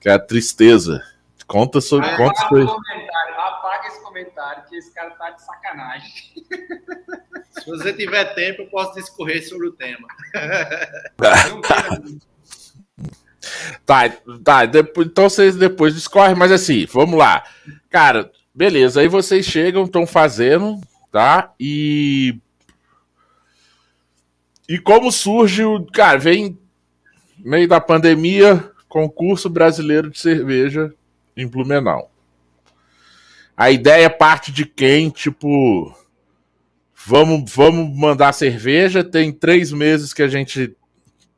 [0.00, 1.02] Que é a tristeza.
[1.46, 2.06] Conta sobre.
[2.06, 2.62] Apaga, conta sobre...
[2.62, 6.12] apaga esse comentário, que esse cara tá de sacanagem.
[7.50, 10.08] Se você tiver tempo, eu posso discorrer sobre o tema.
[13.84, 14.08] tá,
[14.42, 14.64] tá.
[14.98, 17.44] Então vocês depois discorrem, mas assim, vamos lá.
[17.90, 19.00] Cara, beleza.
[19.00, 20.80] Aí vocês chegam, estão fazendo,
[21.10, 21.52] tá?
[21.58, 22.38] E
[24.68, 25.84] e como surge o.
[25.86, 26.58] Cara, vem
[27.38, 30.92] meio da pandemia, concurso brasileiro de cerveja
[31.36, 32.10] em Blumenau.
[33.56, 35.94] A ideia parte de quem, tipo,
[36.94, 39.04] vamos, vamos mandar cerveja.
[39.04, 40.76] Tem três meses que a gente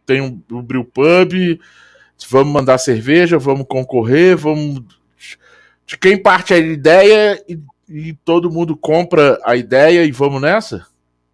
[0.06, 1.60] tem um, um brew pub.
[2.26, 4.82] Vamos mandar cerveja, vamos concorrer, vamos.
[5.86, 7.58] De quem parte a ideia e,
[7.88, 10.86] e todo mundo compra a ideia e vamos nessa?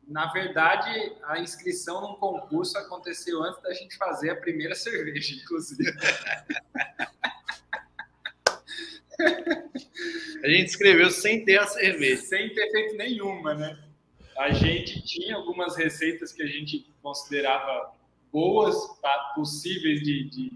[0.07, 0.91] Na verdade,
[1.25, 5.91] a inscrição num concurso aconteceu antes da gente fazer a primeira cerveja, inclusive.
[10.45, 12.23] a gente escreveu sem ter a cerveja.
[12.23, 13.79] Sem ter feito nenhuma, né?
[14.37, 17.93] A gente tinha algumas receitas que a gente considerava
[18.33, 18.77] boas,
[19.35, 20.53] possíveis de, de,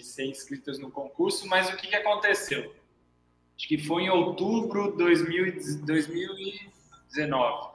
[0.00, 2.74] de ser inscritas no concurso, mas o que, que aconteceu?
[3.56, 7.72] Acho que foi em outubro de 2019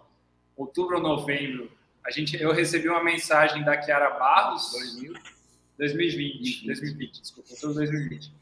[0.57, 1.71] outubro ou novembro,
[2.03, 5.13] a gente, eu recebi uma mensagem da Kiara Barros, 2000,
[5.77, 8.33] 2020, 2020, desculpa, outubro 2020.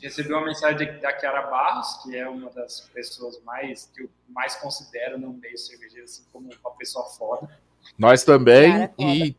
[0.00, 4.54] Recebi uma mensagem da Kiara Barros, que é uma das pessoas mais que eu mais
[4.54, 7.50] considero no meio cervejeiro, assim, como uma pessoa foda.
[7.98, 8.88] Nós também.
[8.96, 9.34] e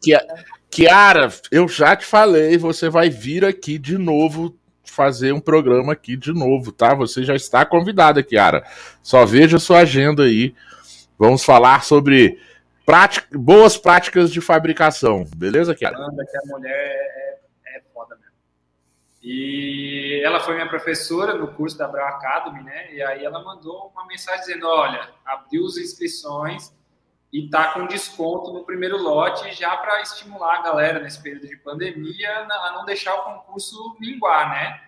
[0.69, 6.15] Kiara, eu já te falei, você vai vir aqui de novo fazer um programa aqui
[6.15, 6.93] de novo, tá?
[6.93, 8.63] Você já está convidada, Kiara.
[9.01, 10.53] Só veja sua agenda aí
[11.19, 12.41] Vamos falar sobre
[12.85, 15.97] prática, boas práticas de fabricação, beleza, Kiara?
[15.97, 17.39] Que a mulher é,
[17.75, 18.31] é foda mesmo.
[19.21, 22.93] E ela foi minha professora no curso da Brau Academy, né?
[22.93, 26.73] E aí ela mandou uma mensagem dizendo: olha, abriu as inscrições
[27.31, 31.57] e tá com desconto no primeiro lote já para estimular a galera nesse período de
[31.57, 34.81] pandemia a não deixar o concurso minguar, né?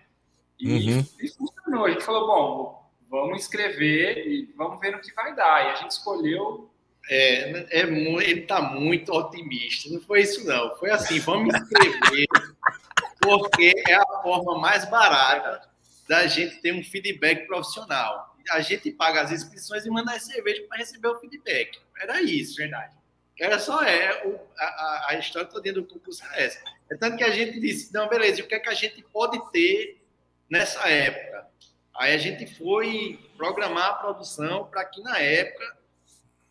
[0.58, 1.06] E, uhum.
[1.20, 1.86] e funcionou.
[1.86, 5.66] A gente falou: bom, vamos escrever e vamos ver no que vai dar.
[5.66, 6.68] E a gente escolheu.
[7.10, 9.88] É, é muito, ele está muito otimista.
[9.90, 10.76] Não foi isso, não.
[10.76, 12.26] Foi assim: vamos escrever,
[13.20, 15.68] porque é a forma mais barata
[16.08, 18.36] da gente ter um feedback profissional.
[18.50, 21.78] A gente paga as inscrições e manda as cervejas para receber o feedback.
[22.02, 22.96] Era isso, verdade.
[23.38, 26.62] Era só é, o, a, a história toda do concurso é essa.
[26.90, 29.02] É tanto que a gente disse: não, beleza, e o que é que a gente
[29.12, 30.02] pode ter
[30.50, 31.46] nessa época.
[31.94, 35.76] Aí a gente foi programar a produção para que na época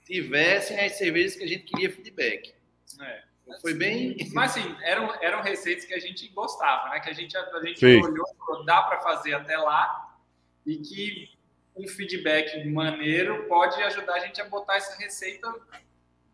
[0.06, 2.54] tivessem as cervejas que a gente queria feedback.
[3.00, 3.24] É.
[3.62, 4.16] Foi bem.
[4.34, 7.00] Mas assim, eram, eram receitas que a gente gostava, né?
[7.00, 8.26] Que a gente, a gente olhou,
[8.66, 10.18] dá para fazer até lá
[10.66, 11.30] e que
[11.76, 15.54] um feedback maneiro pode ajudar a gente a botar essa receita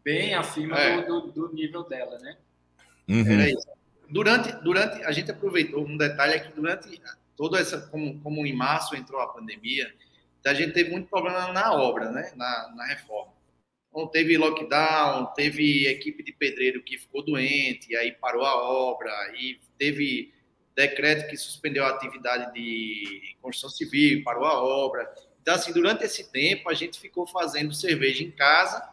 [0.04, 1.02] bem acima é.
[1.02, 2.38] do, do, do, nível dela, né?
[3.08, 3.40] Uhum.
[3.40, 3.52] É
[4.10, 7.02] durante, durante, a gente aproveitou um detalhe é que durante
[7.36, 9.94] toda essa, como, como em março entrou a pandemia,
[10.46, 12.32] a gente teve muito problema na obra, né?
[12.36, 13.34] Na, na reforma.
[13.90, 19.60] Então, teve lockdown, teve equipe de pedreiro que ficou doente, aí parou a obra, e
[19.78, 20.34] teve
[20.78, 25.12] decreto que suspendeu a atividade de construção civil, parou a obra.
[25.42, 28.88] Então, assim, durante esse tempo, a gente ficou fazendo cerveja em casa,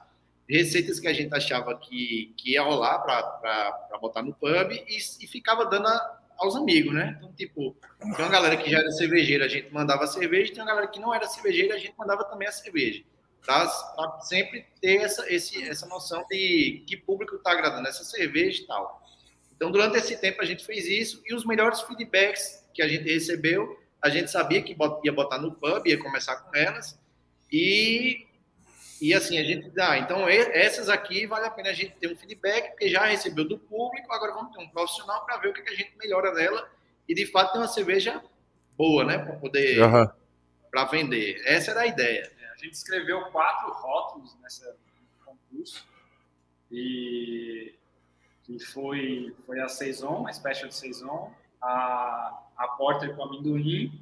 [0.48, 5.26] receitas que a gente achava que, que ia rolar para botar no pub e, e
[5.26, 7.16] ficava dando a, aos amigos, né?
[7.18, 10.68] Então, tipo, tem uma galera que já era cervejeira, a gente mandava cerveja, tem uma
[10.68, 13.04] galera que não era cervejeira, a gente mandava também a cerveja
[13.44, 13.68] para
[14.22, 19.03] sempre ter essa, esse, essa noção de que público está agradando essa cerveja e tal.
[19.64, 23.10] Então, durante esse tempo, a gente fez isso e os melhores feedbacks que a gente
[23.10, 27.00] recebeu, a gente sabia que ia botar no pub, ia começar com elas,
[27.50, 28.26] e,
[29.00, 29.96] e assim, a gente dá.
[29.96, 33.58] Então, essas aqui vale a pena a gente ter um feedback, porque já recebeu do
[33.58, 36.68] público, agora vamos ter um profissional para ver o que, a gente melhora nela
[37.08, 38.22] e, de fato, ter uma cerveja
[38.76, 39.80] boa, né, para poder.
[39.80, 40.06] Uhum.
[40.70, 41.42] para vender.
[41.46, 42.34] Essa era a ideia
[42.64, 44.74] gente escreveu quatro rótulos nessa
[45.24, 45.86] concurso
[46.70, 47.74] e
[48.44, 54.00] que foi foi a saison, a special de saison, a a porter com amendoim,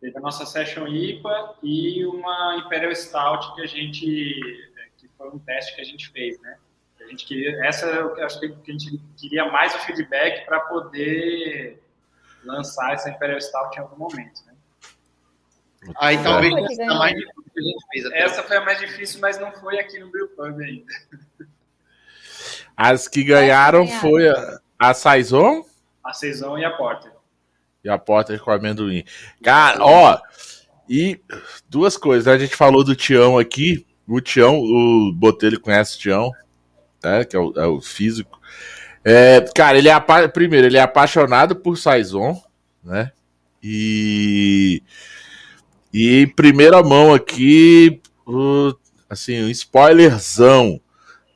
[0.00, 4.64] teve a nossa session IPA e uma imperial stout que a gente
[4.96, 6.58] que foi um teste que a gente fez, né?
[7.00, 11.82] A gente queria essa eu acho que a gente queria mais o feedback para poder
[12.44, 14.54] lançar essa imperial stout em algum momento, né?
[15.96, 18.06] Aí talvez essa mais difícil que a gente fez.
[18.06, 20.92] Até essa foi a mais difícil, mas não foi aqui no Brew Pub ainda.
[22.78, 25.64] As que ganharam foi a, a Saison?
[26.04, 27.10] A Saison e a Porter.
[27.82, 29.04] E a Porter com amendoim.
[29.42, 30.16] Cara, ó,
[30.88, 31.20] e
[31.68, 32.26] duas coisas.
[32.26, 32.34] Né?
[32.34, 33.84] A gente falou do Tião aqui.
[34.06, 36.30] O Tião, o Botelho conhece o Tião,
[37.02, 37.24] né?
[37.24, 38.40] Que é o, é o físico.
[39.04, 42.40] É, cara, ele é primeiro, ele é apaixonado por Saison,
[42.84, 43.10] né?
[43.60, 44.82] E
[45.92, 48.00] e em primeira mão aqui,
[49.10, 50.80] assim, um spoilerzão.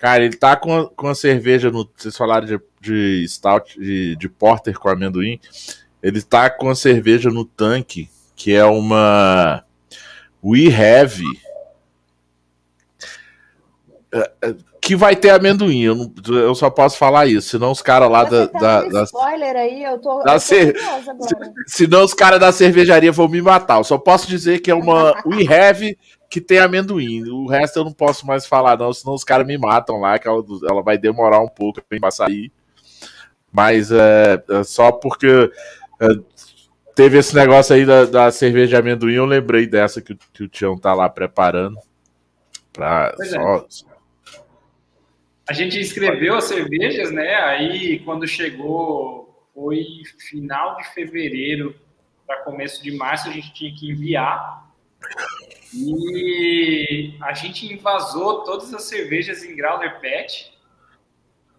[0.03, 1.88] Cara, ele tá com a, com a cerveja no.
[1.96, 5.38] Vocês falaram de, de stout, de, de porter com amendoim.
[6.03, 9.62] Ele tá com a cerveja no tanque, que é uma
[10.44, 11.22] We Have.
[14.12, 15.82] Uh, uh, que vai ter amendoim.
[15.82, 17.50] Eu, não, eu só posso falar isso.
[17.50, 18.48] Senão os caras lá da.
[18.48, 20.18] Tá da, da spoiler aí, eu tô.
[20.24, 20.76] Da eu tô cer...
[21.68, 23.78] Senão os caras da cervejaria vão me matar.
[23.78, 25.96] Eu só posso dizer que é uma We Have
[26.33, 27.28] que tem amendoim.
[27.28, 30.26] O resto eu não posso mais falar, não, senão os caras me matam lá, que
[30.26, 32.51] ela, ela vai demorar um pouco pra sair.
[33.53, 35.53] Mas é, é só porque.
[36.01, 36.09] É,
[36.95, 40.49] teve esse negócio aí da, da, cerveja de amendoim, eu lembrei dessa que, que o
[40.49, 41.76] Tião tá lá preparando.
[42.72, 43.24] Pra, é.
[43.26, 43.66] só,
[45.47, 47.35] a gente escreveu as cervejas, né?
[47.35, 49.85] Aí quando chegou, foi
[50.30, 51.74] final de fevereiro
[52.26, 54.72] para começo de março, a gente tinha que enviar.
[55.74, 60.52] E a gente invasou todas as cervejas em growler pet.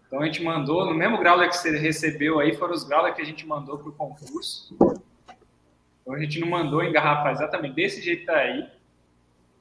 [0.05, 3.21] Então a gente mandou, no mesmo growler que você recebeu aí, foram os growler que
[3.21, 4.75] a gente mandou para o concurso.
[6.01, 8.69] Então a gente não mandou engarrafar exatamente desse jeito tá aí.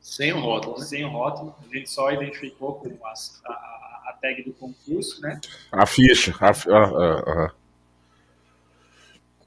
[0.00, 0.78] Sem o rótulo.
[0.78, 0.84] Né?
[0.84, 1.55] Sem o rótulo.
[1.62, 5.40] A gente só identificou com as, a, a tag do concurso, né?
[5.70, 6.34] A ficha.
[6.40, 7.53] A, a, a,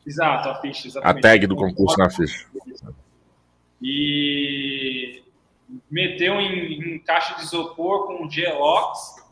[0.07, 1.17] Exato, a ficha, exatamente.
[1.17, 2.47] A tag do concurso na ficha.
[3.87, 5.21] E
[5.91, 9.23] meteu em, em caixa de isopor com Gelox,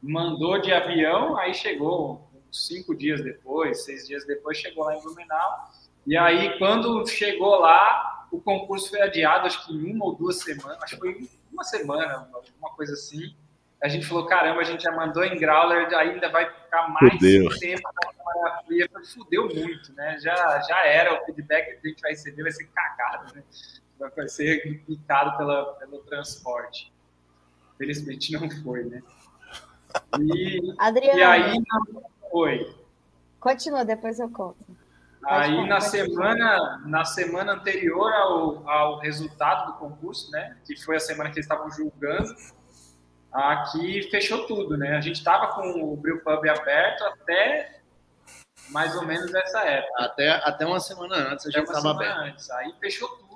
[0.00, 5.72] mandou de avião, aí chegou cinco dias depois, seis dias depois, chegou lá em Blumenau.
[6.06, 10.38] E aí, quando chegou lá, o concurso foi adiado, acho que em uma ou duas
[10.38, 12.28] semanas, acho que foi uma semana,
[12.60, 13.34] uma coisa assim
[13.80, 17.48] a gente falou, caramba, a gente já mandou em Growler, ainda vai ficar mais fudeu.
[17.60, 18.88] tempo na câmara fria.
[19.14, 20.18] Fudeu muito, né?
[20.20, 23.44] Já, já era, o feedback que a gente vai receber vai ser cagado, né?
[23.98, 26.92] Vai ser picado pela, pelo transporte.
[27.76, 29.02] Felizmente não foi, né?
[30.20, 31.18] E, Adriano.
[31.18, 31.62] E aí,
[32.30, 32.76] foi.
[33.40, 34.64] Continua, depois eu conto.
[35.24, 40.56] Aí na semana, na semana anterior ao, ao resultado do concurso, né?
[40.66, 42.34] Que foi a semana que eles estavam julgando,
[43.32, 44.96] aqui fechou tudo, né?
[44.96, 47.80] A gente estava com o Brew Pub aberto até
[48.70, 50.04] mais ou menos essa época.
[50.04, 52.18] Até, até uma semana antes a gente estava aberto.
[52.18, 52.50] Antes.
[52.50, 53.27] Aí fechou tudo.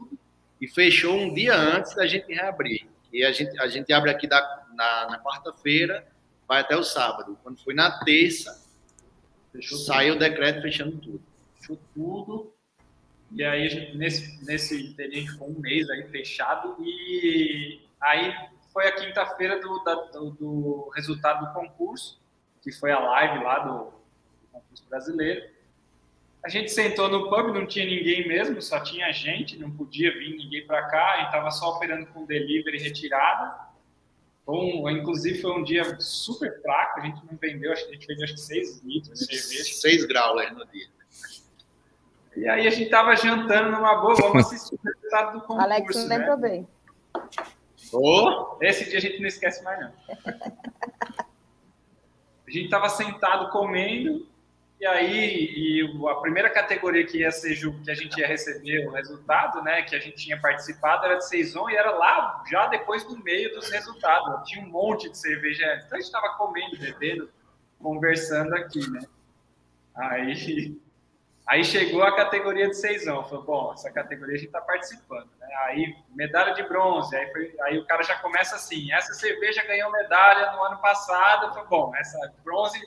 [0.63, 2.87] E fechou um dia antes da gente reabrir.
[3.13, 6.07] E a gente, a gente abre aqui da, na, na quarta-feira,
[6.47, 7.37] vai até o sábado.
[7.43, 8.65] Quando foi na terça,
[9.51, 10.25] fechou saiu tudo.
[10.25, 11.23] o decreto fechando tudo.
[11.57, 12.55] Fechou tudo.
[13.33, 16.77] E aí, gente, nesse, nesse a ficou um mês aí fechado.
[16.79, 18.33] E aí
[18.73, 19.83] foi a quinta-feira do,
[20.13, 22.21] do, do, resultado do concurso,
[22.63, 23.93] que foi a live lá do
[24.53, 25.45] concurso brasileiro.
[26.45, 30.37] A gente sentou no pub, não tinha ninguém mesmo, só tinha gente, não podia vir
[30.37, 33.71] ninguém para cá, a gente estava só operando com delivery retirada.
[34.47, 38.35] Um, inclusive foi um dia super fraco, a gente não vendeu, a gente vendeu acho
[38.35, 39.75] que 6 litros de cerveja.
[39.75, 40.89] 6 graus aí no dia.
[42.37, 45.63] E aí a gente tava jantando numa boa, vamos assistir o resultado do concurso.
[45.63, 46.19] Alex não né?
[46.19, 46.69] lembrou bem.
[47.93, 49.93] Oh, esse dia a gente não esquece mais, não.
[52.45, 54.29] A gente estava sentado comendo,
[54.83, 58.91] e aí e a primeira categoria que ia ser que a gente ia receber o
[58.91, 63.05] resultado, né, que a gente tinha participado, era de Saison, e era lá já depois
[63.05, 64.49] do meio dos resultados.
[64.49, 65.87] Tinha um monte de cerveja antes.
[65.87, 67.31] Então a gente estava comendo, bebendo,
[67.79, 69.03] conversando aqui, né?
[69.95, 70.77] Aí
[71.47, 73.23] Aí chegou a categoria de seisão.
[73.25, 75.29] Falou, bom, essa categoria a gente está participando.
[75.41, 75.49] Né?
[75.67, 77.15] Aí, medalha de bronze.
[77.17, 81.53] Aí, foi, aí, o cara já começa assim: essa cerveja ganhou medalha no ano passado.
[81.53, 82.81] Falei, bom, essa bronze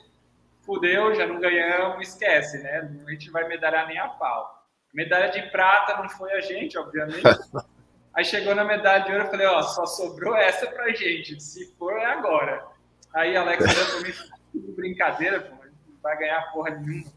[0.66, 2.90] fudeu, já não ganhamos, esquece, né?
[3.06, 4.66] A gente vai medalhar nem a pau.
[4.92, 7.22] Medalha de prata não foi a gente, obviamente.
[8.12, 11.40] Aí chegou na medalha de ouro, eu falei, ó, só sobrou essa pra gente.
[11.40, 12.66] Se for, é agora.
[13.14, 17.16] Aí Alex olhou pra mim, brincadeira, pô, não vai ganhar porra nenhuma.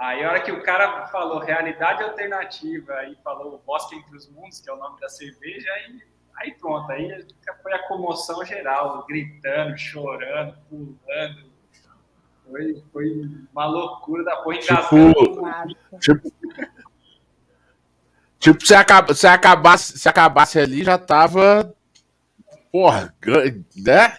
[0.00, 4.58] Aí, a hora que o cara falou realidade alternativa e falou Bosque entre os Mundos,
[4.58, 6.00] que é o nome da cerveja, aí,
[6.36, 7.26] aí pronto, aí
[7.62, 11.49] foi a comoção geral, gritando, chorando, pulando.
[12.50, 15.14] Foi, foi uma loucura da porra tipo,
[16.00, 16.32] tipo,
[18.40, 21.72] tipo, se, acaba, se, acabasse, se acabasse ali, já tava.
[22.72, 23.14] Porra,
[23.76, 24.18] né?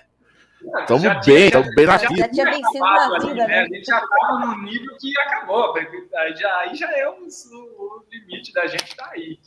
[0.79, 2.15] Estamos bem, estamos bem na vida.
[2.15, 3.47] Já tinha vencido na vida, né?
[3.47, 3.59] né?
[3.61, 5.75] A gente já estava no nível que acabou.
[5.75, 9.39] Aí já, aí já é o, o limite da gente tá aí.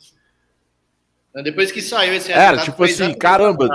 [1.29, 3.67] Então, depois que saiu esse Era, tipo assim, caramba.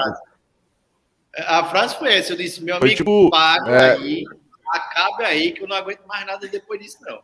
[1.37, 3.93] A frase foi essa, eu disse, meu amigo, tipo, paga é...
[3.93, 4.25] aí,
[4.71, 7.23] acabe aí, que eu não aguento mais nada depois disso, não.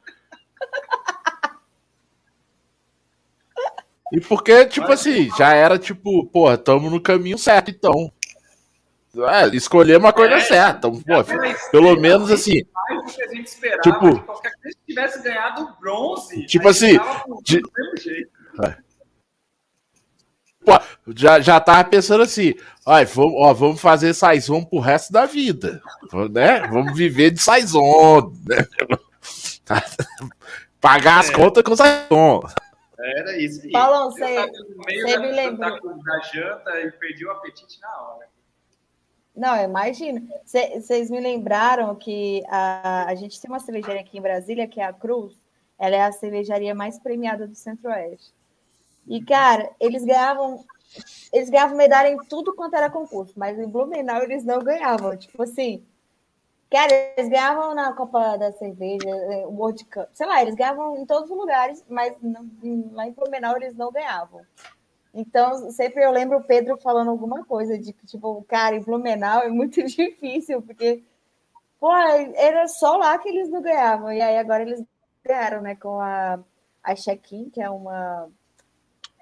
[4.12, 8.12] E porque, tipo assim, já era tipo, porra, estamos no caminho certo, então.
[9.24, 10.90] É, escolher uma coisa é, certa.
[10.90, 11.00] Pô,
[11.70, 12.60] pelo menos assim.
[12.76, 13.80] A.
[13.80, 14.20] Tipo,
[14.62, 16.44] que tivesse ganhado bronze.
[16.46, 16.98] Tipo assim.
[17.42, 17.62] De...
[18.62, 18.85] É.
[20.66, 20.72] Pô,
[21.14, 22.52] já, já tava pensando assim,
[22.84, 25.80] ó, vamos, ó, vamos fazer Saison pro resto da vida,
[26.32, 26.66] né?
[26.66, 28.66] Vamos viver de Saison, né?
[30.80, 31.32] Pagar as é.
[31.32, 32.42] contas com Saison.
[32.98, 33.70] Era isso aí.
[33.70, 34.50] Paulo, você,
[34.84, 35.70] você me lembra.
[35.70, 38.26] Da janta e perdi o apetite na hora.
[39.36, 40.26] Não, imagino.
[40.44, 44.84] Vocês me lembraram que a, a gente tem uma cervejaria aqui em Brasília, que é
[44.84, 45.32] a Cruz.
[45.78, 48.34] Ela é a cervejaria mais premiada do Centro-Oeste.
[49.06, 50.64] E, cara, eles ganhavam.
[51.32, 55.16] Eles ganhavam medalha em tudo quanto era concurso, mas em Blumenau eles não ganhavam.
[55.16, 55.84] Tipo assim,
[56.70, 59.08] cara, eles ganhavam na Copa da Cerveja,
[59.46, 62.48] o World Cup, sei lá, eles ganhavam em todos os lugares, mas não,
[62.92, 64.40] lá em Blumenau eles não ganhavam.
[65.16, 69.40] Então, sempre eu lembro o Pedro falando alguma coisa de que, tipo, cara, em Blumenau
[69.40, 71.02] é muito difícil, porque,
[71.80, 74.12] pô, era só lá que eles não ganhavam.
[74.12, 74.84] E aí agora eles
[75.24, 76.38] ganharam, né, com a,
[76.82, 78.30] a Check-in, que é uma.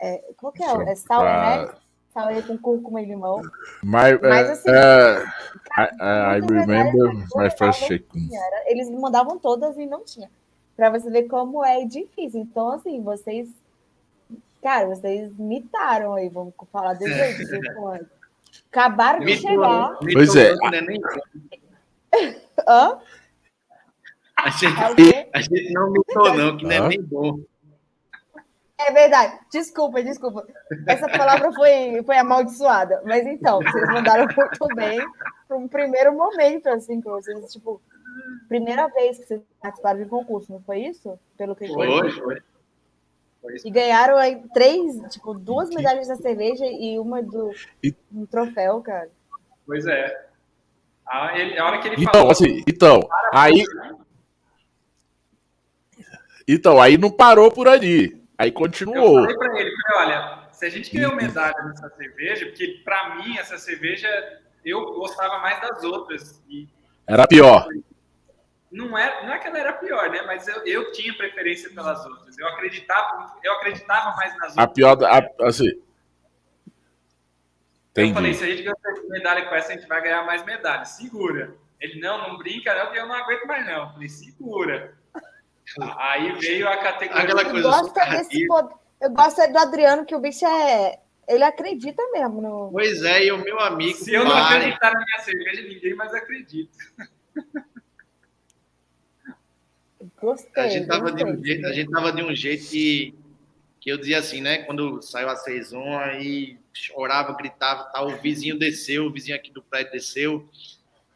[0.04, 0.90] É, qual que é?
[0.90, 1.68] É sal, né?
[2.12, 3.40] Sal com cúrcuma e limão.
[3.82, 5.24] My, Mas, assim, uh,
[5.70, 8.28] cara, I, I remember my first check-in.
[8.66, 10.30] Eles mandavam todas e não tinha.
[10.76, 12.40] Para você ver como é difícil.
[12.40, 13.48] Então, assim, vocês
[14.64, 17.68] Cara, vocês mitaram aí, vamos falar desse jeito.
[18.72, 19.98] Acabaram de chegar.
[20.10, 20.54] Pois é.
[22.66, 22.98] Hã?
[24.34, 27.40] A gente, a gente não mitou, não, que não é nem bom.
[28.78, 29.38] É verdade.
[29.52, 30.46] Desculpa, desculpa.
[30.86, 33.02] Essa palavra foi, foi amaldiçoada.
[33.04, 35.00] Mas então, vocês mandaram muito bem
[35.46, 37.80] para um primeiro momento, assim, que vocês, tipo,
[38.48, 41.18] primeira vez que vocês participaram de concurso, não foi isso?
[41.36, 42.42] Pelo que foi, foi.
[43.64, 47.50] E ganharam aí três, tipo, duas medalhas da cerveja e uma do
[48.12, 49.10] um troféu, cara.
[49.66, 50.26] Pois é.
[51.06, 52.30] A, ele, a hora que ele então, falou.
[52.30, 53.00] Assim, então,
[53.32, 53.62] aí.
[56.48, 58.23] Então, aí não parou por ali.
[58.36, 59.20] Aí continuou.
[59.20, 63.16] Eu falei pra ele, falei, olha, se a gente ganhou medalha nessa cerveja, porque pra
[63.16, 64.08] mim essa cerveja
[64.64, 66.42] eu gostava mais das outras.
[66.48, 66.68] E...
[67.06, 67.66] Era pior.
[68.72, 70.22] não é, não é que ela era pior, né?
[70.22, 72.36] Mas eu, eu tinha preferência pelas outras.
[72.38, 74.58] Eu acreditava, eu acreditava mais nas outras.
[74.58, 75.80] A pior, a, assim.
[77.90, 78.10] Entendi.
[78.10, 78.76] Eu falei, se a gente ganhar
[79.08, 80.88] medalha com essa, a gente vai ganhar mais medalhas.
[80.88, 81.54] Segura.
[81.80, 83.86] Ele, não, não brinca não, porque eu não aguento mais não.
[83.86, 84.96] Eu falei, segura.
[85.98, 87.22] Aí veio a categoria...
[87.22, 88.46] Aquela coisa eu, gosto desse,
[89.00, 90.98] eu gosto do Adriano, que o bicho é...
[91.26, 92.42] Ele acredita mesmo.
[92.42, 92.70] No...
[92.70, 93.96] Pois é, e o meu amigo...
[93.96, 96.78] Se eu não acreditar na minha cerveja, ninguém mais acredita.
[100.20, 100.62] Gostei.
[100.62, 103.14] A gente tava, de um, jeito, a gente tava de um jeito que,
[103.80, 104.58] que eu dizia assim, né?
[104.58, 109.62] Quando saiu a saison, aí chorava, gritava, tal, o vizinho desceu, o vizinho aqui do
[109.62, 110.48] prédio desceu.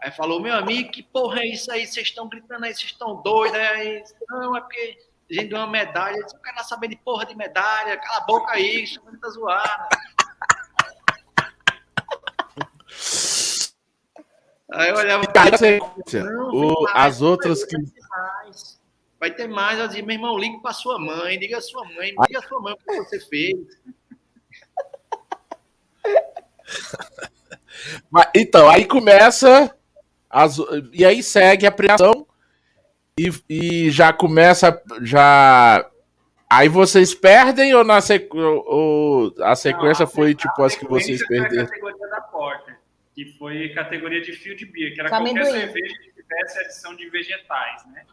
[0.01, 1.87] Aí falou, meu amigo, que porra é isso aí?
[1.87, 3.59] Vocês estão gritando aí, vocês estão doidos?
[3.59, 4.97] Aí, não, é porque
[5.31, 6.17] a gente ganhou uma medalha.
[6.17, 9.29] Eu disse, não quero saber de porra de medalha, cala a boca aí, isso tá
[9.31, 9.89] zoada.
[14.71, 15.25] Aí eu olhava.
[16.53, 17.77] O, as outras que.
[19.19, 19.81] Vai ter mais.
[19.81, 22.61] Eu dizia, meu irmão, ligue para sua mãe, diga a sua mãe, diga a sua
[22.61, 23.57] mãe o que você fez.
[28.11, 29.78] Mas, então, aí começa.
[30.31, 30.59] As,
[30.93, 32.27] e aí segue a premiação.
[33.19, 34.81] E, e já começa.
[35.03, 35.89] Já.
[36.51, 38.37] Aí vocês perdem ou, na sequ...
[38.37, 41.65] ou a sequência Não, a foi tipo as que vocês perderam?
[41.65, 42.79] a categoria da Porter,
[43.15, 47.85] que foi categoria de field beer, que era qualquer cerveja que tivesse adição de vegetais,
[47.87, 48.05] né?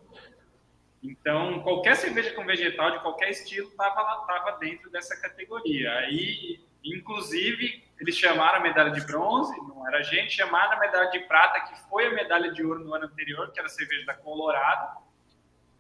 [1.02, 5.92] Então, qualquer cerveja com vegetal de qualquer estilo estava tava dentro dessa categoria.
[6.00, 11.10] Aí, inclusive, eles chamaram a medalha de bronze, não era a gente, chamaram a medalha
[11.10, 14.06] de prata, que foi a medalha de ouro no ano anterior, que era a cerveja
[14.06, 15.04] da Colorado.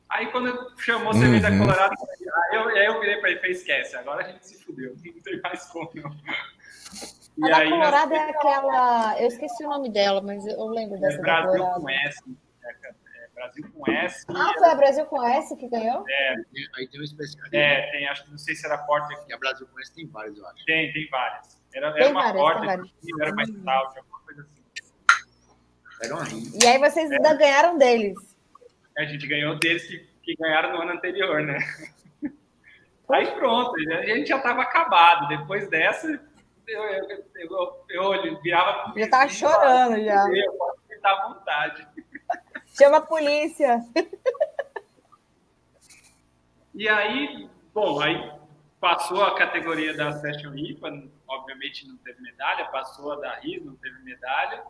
[0.09, 1.59] Aí, quando chamou a cerveja uhum.
[1.59, 1.95] da Colorado,
[2.53, 5.21] eu, aí eu virei para ele e falei, esquece, agora a gente se fudeu, não
[5.21, 6.15] tem mais como, não.
[7.37, 8.19] E a aí, da Colorado nós...
[8.19, 9.21] é aquela...
[9.21, 12.23] Eu esqueci o nome dela, mas eu lembro dessa é Brasil com S,
[13.35, 14.25] Brasil com S.
[14.29, 16.03] Ah, foi a Brasil com S que ganhou?
[16.09, 16.35] É.
[16.75, 17.45] Aí tem um especial.
[17.51, 19.17] É, tem, acho que não sei se era Porter.
[19.27, 20.65] E a Brasil com S tem várias, eu acho.
[20.65, 21.61] Tem, tem várias.
[21.73, 24.63] Era, tem era uma várias, Porter, era mais stout, alguma coisa assim.
[26.01, 26.51] Era uma rinha.
[26.63, 27.37] E aí vocês ainda é.
[27.37, 28.17] ganharam deles.
[28.97, 31.57] É, a gente ganhou deles que, que ganharam no ano anterior, né?
[33.07, 35.27] Aí pronto, a gente já estava acabado.
[35.27, 36.07] Depois dessa,
[36.67, 38.93] eu, eu, eu, eu virava.
[38.97, 40.27] Já estava chorando, já.
[40.33, 41.87] Eu posso ficar à vontade.
[42.77, 43.79] Chama a polícia.
[46.73, 48.31] E aí, bom, aí
[48.81, 53.75] passou a categoria da Session IPA, obviamente não teve medalha, passou a da RIS, não
[53.75, 54.61] teve medalha.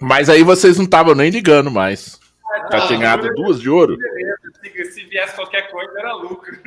[0.00, 2.20] Mas aí vocês não estavam nem ligando mais.
[2.52, 3.96] Ah, tinha ganhado duas de ouro.
[3.96, 6.60] Beleza, se, se viesse qualquer coisa era lucro.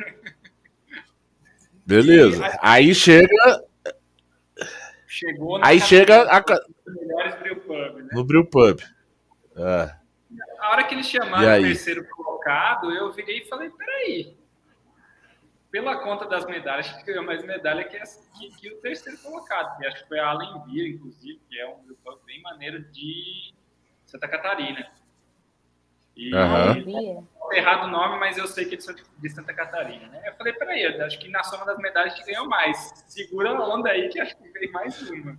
[1.86, 2.44] Beleza.
[2.44, 3.28] E, aí, chega.
[5.06, 6.44] Chegou aí chega a...
[6.86, 8.08] melhores Pub, né?
[8.12, 8.82] No Brewpub.
[9.56, 10.05] É.
[10.58, 14.36] A hora que eles chamaram o terceiro colocado, eu virei e falei: peraí.
[15.70, 19.76] Pela conta das medalhas, acho que ganhou mais medalha que, que, que, o terceiro colocado,
[19.76, 23.52] que acho que foi a Allen Beer, inclusive, que é um grupo bem maneiro de
[24.06, 24.90] Santa Catarina.
[26.16, 27.26] E uhum.
[27.52, 30.22] errado o nome, mas eu sei que eles são de Santa Catarina, né?
[30.24, 33.04] Eu falei, peraí, acho que na soma das medalhas que ganhou mais.
[33.06, 35.36] Segura a onda aí que acho que veio mais uma.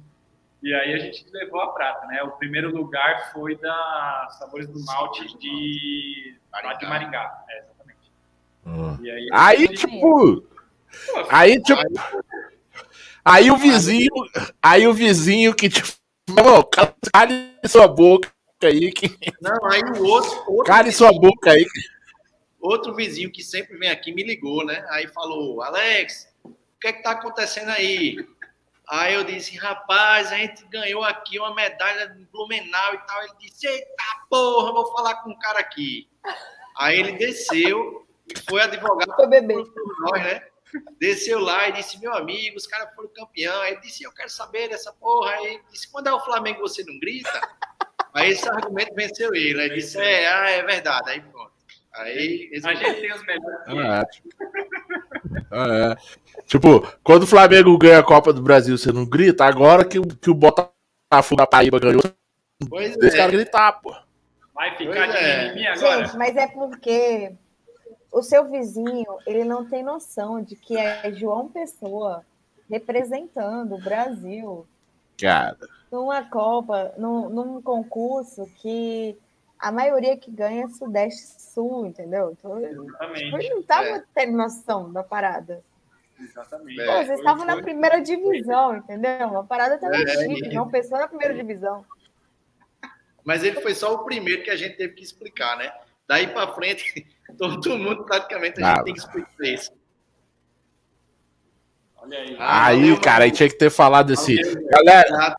[0.61, 2.23] E aí a gente levou a prata, né?
[2.23, 6.73] O primeiro lugar foi da Sabores do Malte de Maringá.
[6.73, 8.11] de Maringá, é, exatamente.
[8.65, 8.97] Hum.
[9.01, 10.47] Aí, aí tipo,
[11.29, 11.81] aí tipo,
[13.23, 14.11] aí o vizinho,
[14.61, 15.87] aí o vizinho que tipo,
[17.13, 18.31] cale sua boca
[18.63, 21.65] aí que Não, aí o outro, outro cale sua boca aí.
[22.59, 24.83] Outro vizinho que sempre vem aqui me ligou, né?
[24.89, 26.51] Aí falou: "Alex, o
[26.81, 28.17] que é que tá acontecendo aí?"
[28.89, 33.23] Aí eu disse, rapaz, a gente ganhou aqui uma medalha de Blumenau e tal.
[33.23, 36.09] Ele disse, eita porra, vou falar com um cara aqui.
[36.77, 39.55] Aí ele desceu e foi advogado foi bebê.
[39.55, 40.41] nós, né?
[40.99, 43.61] Desceu lá e disse, meu amigo, os caras foram campeão.
[43.61, 45.31] Aí ele disse, eu quero saber dessa porra.
[45.31, 47.41] Aí ele disse, quando é o Flamengo você não grita?
[48.13, 49.61] Aí esse argumento venceu ele.
[49.61, 51.09] Aí disse, é, ah, é verdade.
[51.09, 51.57] Aí pronto.
[51.93, 54.21] Aí, a gente tem os melhores.
[55.49, 55.95] Ah, é.
[56.47, 59.43] Tipo, quando o Flamengo ganha a Copa do Brasil, você não grita?
[59.43, 62.01] Agora que, que o Botafogo da Paraíba ganhou,
[62.69, 63.27] pois deixa é.
[63.29, 63.93] gritar, pô.
[64.55, 65.53] Vai ficar pois de é.
[65.53, 66.05] mim agora.
[66.05, 67.33] Gente, mas é porque
[68.11, 72.25] o seu vizinho, ele não tem noção de que é João Pessoa
[72.69, 74.65] representando o Brasil.
[75.19, 75.57] Cara.
[75.91, 79.17] Numa Copa, num, num concurso que
[79.59, 82.31] a maioria que ganha é Sudeste Sul, entendeu?
[82.31, 83.25] Então, Exatamente.
[83.25, 84.03] Tipo, ele não estava é.
[84.13, 85.61] tendo noção da parada.
[86.19, 86.83] Exatamente.
[86.83, 89.27] Pô, vocês estavam na primeira divisão, entendeu?
[89.27, 91.85] Uma parada tão é, chique, não pensou na primeira divisão.
[93.23, 95.71] Mas ele foi só o primeiro que a gente teve que explicar, né?
[96.07, 97.05] Daí para frente,
[97.37, 99.71] todo mundo praticamente a gente ah, tem que explicar isso.
[101.97, 102.35] Olha aí.
[102.39, 104.35] Ah, aí, cara, aí tinha que ter falado desse.
[104.69, 105.35] Galera.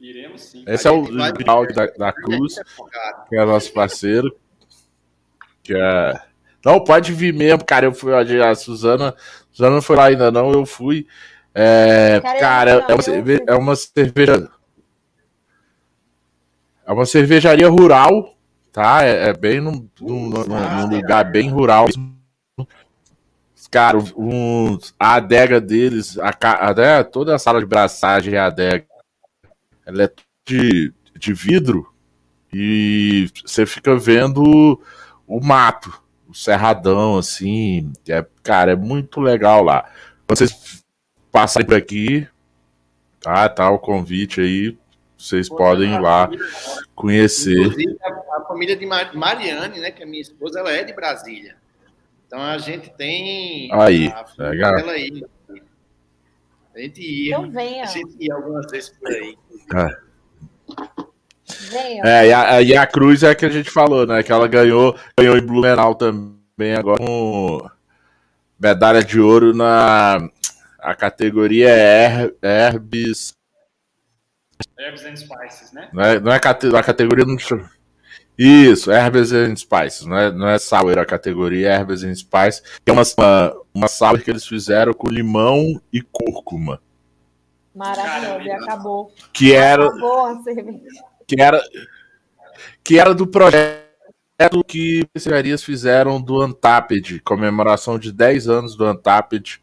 [0.00, 0.64] Iremos sim.
[0.66, 2.56] Esse é o Vidal da, da Cruz,
[3.28, 4.36] que é nosso parceiro.
[5.62, 6.33] Que é.
[6.64, 7.86] Não, pode vir mesmo, cara.
[7.86, 9.14] Eu fui, a Suzana,
[9.52, 10.50] Suzana não foi lá ainda, não.
[10.50, 11.06] Eu fui.
[11.54, 14.50] É, cara, é, uma cerveja, é uma cerveja.
[16.86, 18.36] É uma cervejaria rural,
[18.72, 19.04] tá?
[19.04, 21.86] É, é bem num, num, num, lugar bem rural.
[23.70, 26.32] Cara, um, a adega deles, a,
[26.68, 28.86] a, né, toda a sala de braçagem é adega.
[29.86, 30.12] Ela é
[30.46, 31.92] de, de vidro
[32.52, 34.80] e você fica vendo
[35.26, 36.03] o mato,
[36.34, 37.92] o cerradão, assim.
[38.08, 39.88] É, cara, é muito legal lá.
[40.26, 40.84] Vocês
[41.30, 42.26] passarem por aqui,
[43.20, 43.48] tá?
[43.48, 44.76] Tá o convite aí.
[45.16, 46.28] Vocês Pô, podem ir lá
[46.94, 47.58] conhecer.
[47.58, 49.90] Inclusive, a, a, família de Mariane, né?
[49.92, 51.56] Que é minha esposa, ela é de Brasília.
[52.26, 53.72] Então a gente tem.
[53.72, 54.78] Aí, a legal.
[54.78, 55.24] Ela aí.
[56.74, 57.36] A gente ia.
[57.36, 57.84] Então venha.
[57.84, 59.38] A gente ia algumas vezes por aí.
[61.72, 62.08] É.
[62.08, 64.22] É, e a, e a Cruz é a que a gente falou, né?
[64.22, 67.68] Que ela ganhou, ganhou em Blumenau também agora com
[68.58, 70.18] medalha de ouro na
[70.84, 73.32] a categoria é Herbs.
[74.78, 75.88] Herbs and Spices, né?
[75.92, 77.24] Não é, não é a categoria.
[77.24, 77.36] Não...
[78.36, 80.04] Isso, Herbs and Spices.
[80.04, 82.60] Não é, não é sour a categoria é Herbs and Spices.
[82.84, 86.80] Que é uma, uma, uma sour que eles fizeram com limão e cúrcuma.
[87.74, 89.12] Maravilhoso, e acabou.
[89.32, 89.86] Que era.
[89.86, 91.04] Acabou a cerveja.
[91.26, 91.62] Que era.
[92.82, 93.84] Que era do projeto
[94.66, 99.62] que cervejarias fizeram do Untapped, comemoração de 10 anos do Untapped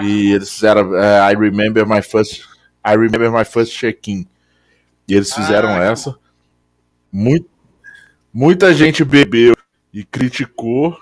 [0.00, 2.42] e eles fizeram uh, I Remember My First
[2.84, 4.26] I Remember My First Check-in.
[5.08, 6.18] E eles fizeram ah, essa.
[7.12, 7.48] Muito,
[8.32, 9.54] muita gente bebeu
[9.92, 10.98] e criticou.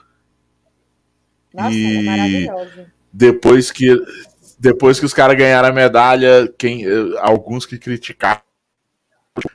[1.55, 3.97] Nossa, e é depois que
[4.59, 8.41] depois que os caras ganharam a medalha, quem eh, alguns que criticaram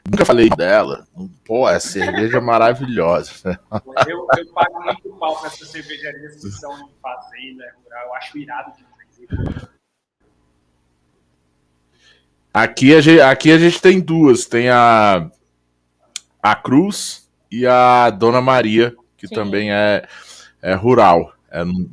[0.09, 1.05] Nunca falei dela.
[1.45, 3.59] Pô, é cerveja maravilhosa.
[4.07, 8.07] Eu, eu pago muito pau pra essas cervejarias que são em fazenda rural.
[8.07, 8.97] Eu acho irado demais.
[12.53, 14.45] Aqui a, gente, aqui a gente tem duas.
[14.45, 15.29] Tem a,
[16.41, 19.35] a Cruz e a Dona Maria, que Sim.
[19.35, 20.07] também é,
[20.61, 21.33] é rural.
[21.51, 21.91] É no,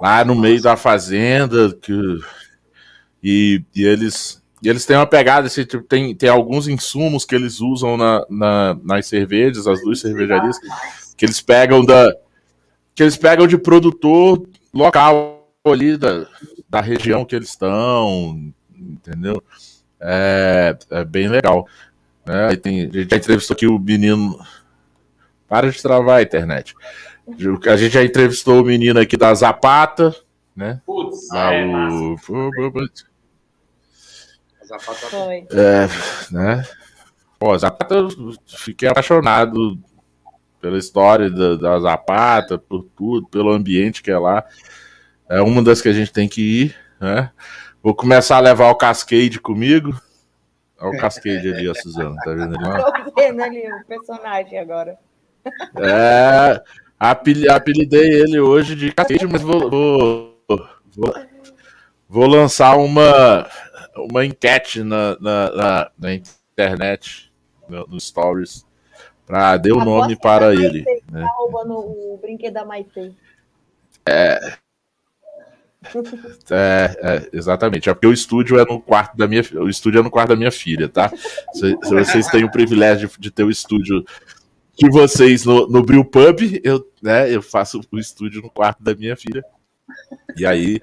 [0.00, 1.74] lá no meio da fazenda.
[1.74, 1.92] Que,
[3.22, 7.96] e, e, eles, eles têm uma pegada, assim, tem, tem alguns insumos que eles usam
[7.96, 10.58] na, na, nas cervejas, as duas cervejarias,
[11.16, 12.14] que eles pegam da.
[12.94, 16.26] Que eles pegam de produtor local ali da,
[16.68, 19.42] da região que eles estão, entendeu?
[20.00, 21.66] É, é bem legal.
[22.24, 22.56] Né?
[22.56, 24.38] Tem, a gente já entrevistou aqui o menino.
[25.48, 26.74] Para de travar a internet.
[27.68, 30.14] A gente já entrevistou o menino aqui da Zapata,
[30.56, 30.80] né?
[30.84, 32.16] Putz, é, o...
[34.66, 35.46] Zapata foi.
[35.52, 35.88] É,
[36.30, 36.64] né?
[37.38, 38.08] Pô, Zapata, eu
[38.46, 39.78] fiquei apaixonado
[40.60, 44.44] pela história da, da Zapata, por tudo, pelo ambiente que é lá.
[45.28, 47.30] É uma das que a gente tem que ir, né?
[47.82, 49.94] Vou começar a levar o Cascade comigo.
[50.80, 52.82] Olha o Cascade ali, a Suzana, tá vendo ali?
[52.82, 54.98] Tô vendo ali o personagem agora.
[55.76, 56.60] É,
[56.98, 60.38] apelidei ele hoje de Cascade, mas vou, vou,
[60.96, 61.14] vou,
[62.08, 63.48] vou lançar uma,
[63.96, 67.32] uma enquete na, na, na, na internet,
[67.68, 68.66] no, no Stories,
[69.26, 70.84] para dar o nome para ele.
[71.10, 71.22] Né?
[71.22, 73.14] Tá roubando o brinquedo da Maite.
[74.08, 74.56] É,
[76.50, 77.88] é, é, exatamente.
[77.88, 80.36] É porque o estúdio é no quarto da minha o estúdio é no quarto da
[80.36, 81.10] minha filha, tá?
[81.52, 84.04] Se, se vocês têm o privilégio de, de ter o estúdio
[84.74, 88.94] que vocês no, no Brew Pub, eu, né, eu faço o estúdio no quarto da
[88.94, 89.44] minha filha.
[90.36, 90.80] E aí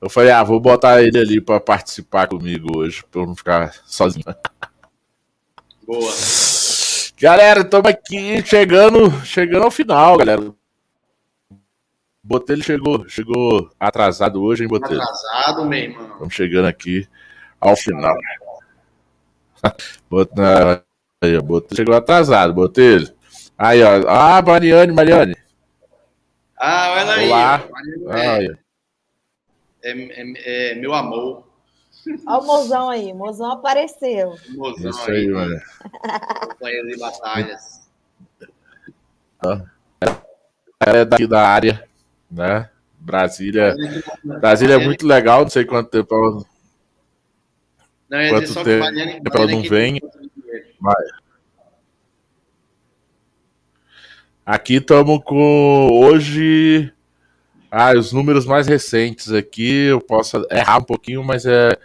[0.00, 3.72] eu falei, ah, vou botar ele ali para participar comigo hoje, para eu não ficar
[3.84, 4.24] sozinho.
[5.86, 6.12] Boa.
[7.18, 10.52] Galera, estamos aqui chegando, chegando ao final, galera.
[12.22, 15.00] Botelho chegou, chegou atrasado hoje, hein, Botelho?
[15.00, 16.08] Atrasado, meu irmão.
[16.12, 17.08] Estamos chegando aqui
[17.60, 18.16] ao final.
[20.10, 20.82] Botelho,
[21.22, 23.08] aí, Botelho chegou atrasado, Botelho.
[23.56, 24.08] Aí, ó.
[24.08, 25.36] Ah, Mariane, Mariane.
[26.58, 27.28] Ah, olha aí.
[27.28, 27.64] Olá.
[27.70, 28.65] Mariane é,
[29.90, 31.46] é, é, meu amor.
[32.26, 34.36] Olha o mozão aí, o mozão apareceu.
[34.50, 35.60] Mozão Isso aí, aí mano.
[36.50, 37.88] Companheiro de batalhas.
[40.80, 41.86] Ela é daqui da área
[42.30, 42.68] né?
[42.98, 43.74] Brasília,
[44.24, 46.44] Brasília é muito legal, não sei quanto tempo
[48.08, 50.00] não, quanto tempo ela não vem.
[50.80, 51.04] Vai.
[54.44, 56.92] Aqui estamos com hoje
[57.70, 61.78] ah, os números mais recentes aqui, eu posso errar um pouquinho, mas é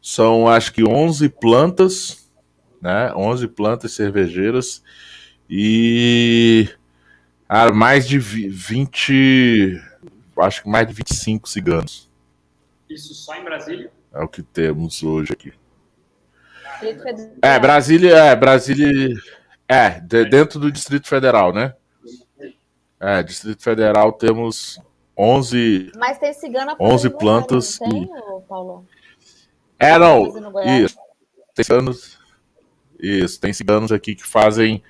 [0.00, 2.30] são acho que 11 plantas,
[2.80, 3.12] né?
[3.14, 4.82] 11 plantas cervejeiras
[5.50, 6.68] e
[7.48, 9.80] ah, mais de 20,
[10.38, 12.10] acho que mais de 25 ciganos.
[12.88, 13.90] Isso só em Brasília?
[14.14, 15.52] É o que temos hoje aqui.
[17.42, 19.14] É, Brasília, é, Brasília,
[19.68, 21.74] é, de, dentro do Distrito Federal, né?
[23.00, 24.80] É, Distrito Federal temos
[25.16, 25.92] 11.
[25.96, 27.78] Mas tem cigana 11 plantas.
[27.80, 28.40] Não tem, e...
[28.48, 28.86] Paulo?
[29.78, 30.26] É, não.
[30.64, 30.96] Isso.
[31.54, 32.18] Tem ciganos.
[33.00, 34.82] Isso, tem ciganos aqui que fazem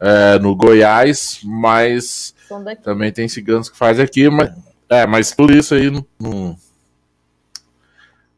[0.00, 2.34] é, no Goiás, mas
[2.82, 4.52] também tem ciganos que fazem aqui, mas,
[4.88, 6.56] é, mas tudo isso aí num,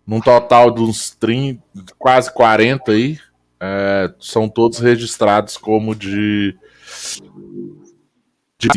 [0.07, 1.63] num total de uns 30,
[1.99, 3.19] quase 40 aí,
[3.61, 6.57] é, são todos registrados como de,
[8.59, 8.69] de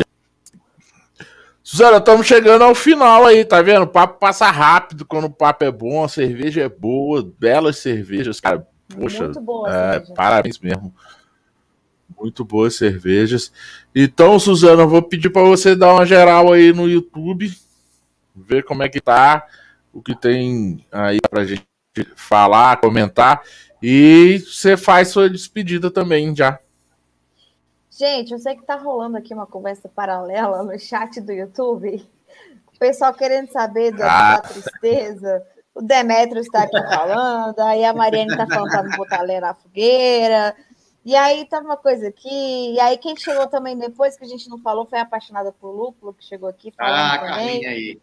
[1.74, 3.82] Suzana, estamos chegando ao final aí, tá vendo?
[3.82, 8.40] O papo passa rápido quando o papo é bom, a cerveja é boa, belas cervejas,
[8.40, 8.68] cara.
[8.94, 10.94] Poxa, Muito boa é, parabéns mesmo.
[12.16, 13.52] Muito boas cervejas.
[13.96, 17.52] Então, Suzana, eu vou pedir para você dar uma geral aí no YouTube,
[18.36, 19.44] ver como é que tá,
[19.92, 21.66] o que tem aí pra gente
[22.16, 23.42] falar, comentar.
[23.82, 26.60] E você faz sua despedida também já.
[27.98, 32.04] Gente, eu sei que tá rolando aqui uma conversa paralela no chat do YouTube.
[32.74, 34.36] O pessoal querendo saber da, ah.
[34.38, 35.46] da tristeza.
[35.76, 39.54] O Demetrio está aqui falando, aí a Mariane está falando para não botar lenha na
[39.54, 40.56] fogueira.
[41.06, 42.74] E aí tá uma coisa aqui.
[42.74, 45.72] E aí quem chegou também depois, que a gente não falou, foi a apaixonada por
[45.72, 47.62] lúpulo, que chegou aqui falando ah, também.
[47.62, 48.02] Carlinha aí.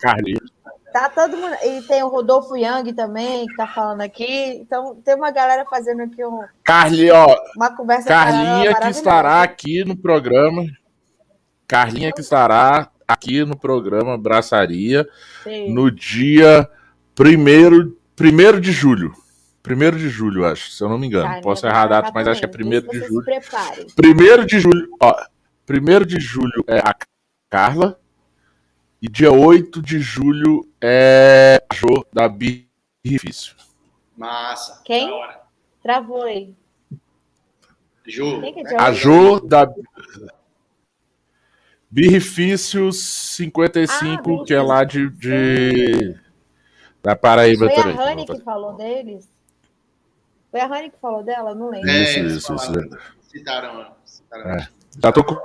[0.00, 0.40] Carlinha.
[0.92, 1.54] Tá todo mundo.
[1.64, 4.58] E tem o Rodolfo Young também, que tá falando aqui.
[4.60, 6.40] Então, tem uma galera fazendo aqui um.
[6.64, 10.64] Carli, ó, uma conversa Carlinha que estará aqui no programa.
[11.66, 15.06] Carlinha que estará aqui no programa Braçaria
[15.44, 15.72] Sim.
[15.72, 16.68] no dia
[17.18, 19.12] 1 primeiro de julho.
[19.66, 21.24] 1 de julho, acho, se eu não me engano.
[21.24, 23.24] Carlinha Posso errar a data, mas acho que é 1 de julho.
[24.42, 25.14] 1 de julho, ó.
[25.68, 26.94] 1 de julho é a
[27.50, 28.00] Carla.
[29.00, 33.54] E dia 8 de julho é a Jo da Birrifício.
[34.16, 34.82] Massa.
[34.84, 35.08] Quem?
[35.80, 36.52] Travou aí.
[38.04, 38.42] Jo.
[38.42, 39.72] É a Jo da
[41.88, 43.00] Birrifícios
[43.36, 46.16] 55, ah, que é lá de, de...
[47.00, 47.94] da Paraíba Foi também.
[47.94, 49.30] Foi a Rani que falou deles?
[50.50, 51.54] Foi a Rani que falou dela?
[51.54, 51.88] Não lembro.
[51.88, 52.72] É, isso, isso, isso.
[53.28, 54.50] Citaram, citaram.
[54.50, 54.68] É.
[55.00, 55.36] Já tô com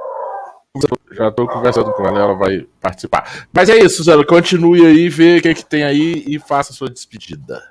[1.12, 3.48] já estou conversando com ela, ela vai participar.
[3.54, 6.72] Mas é isso, Suzana, continue aí, vê o que, é que tem aí e faça
[6.72, 7.62] a sua despedida.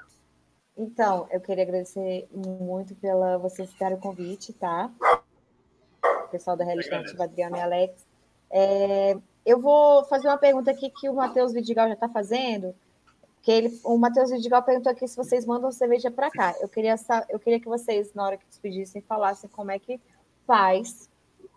[0.76, 4.90] Então, eu queria agradecer muito pela vocês citar o convite, tá?
[6.24, 8.06] O pessoal da Realidade, Adriano e Alex.
[8.50, 12.74] É, eu vou fazer uma pergunta aqui que o Matheus Vidigal já está fazendo.
[13.42, 16.54] Que ele, o Matheus Vidigal perguntou aqui se vocês mandam cerveja para cá.
[16.60, 16.94] Eu queria,
[17.28, 20.00] eu queria que vocês, na hora que despedissem, falassem como é que
[20.46, 21.10] faz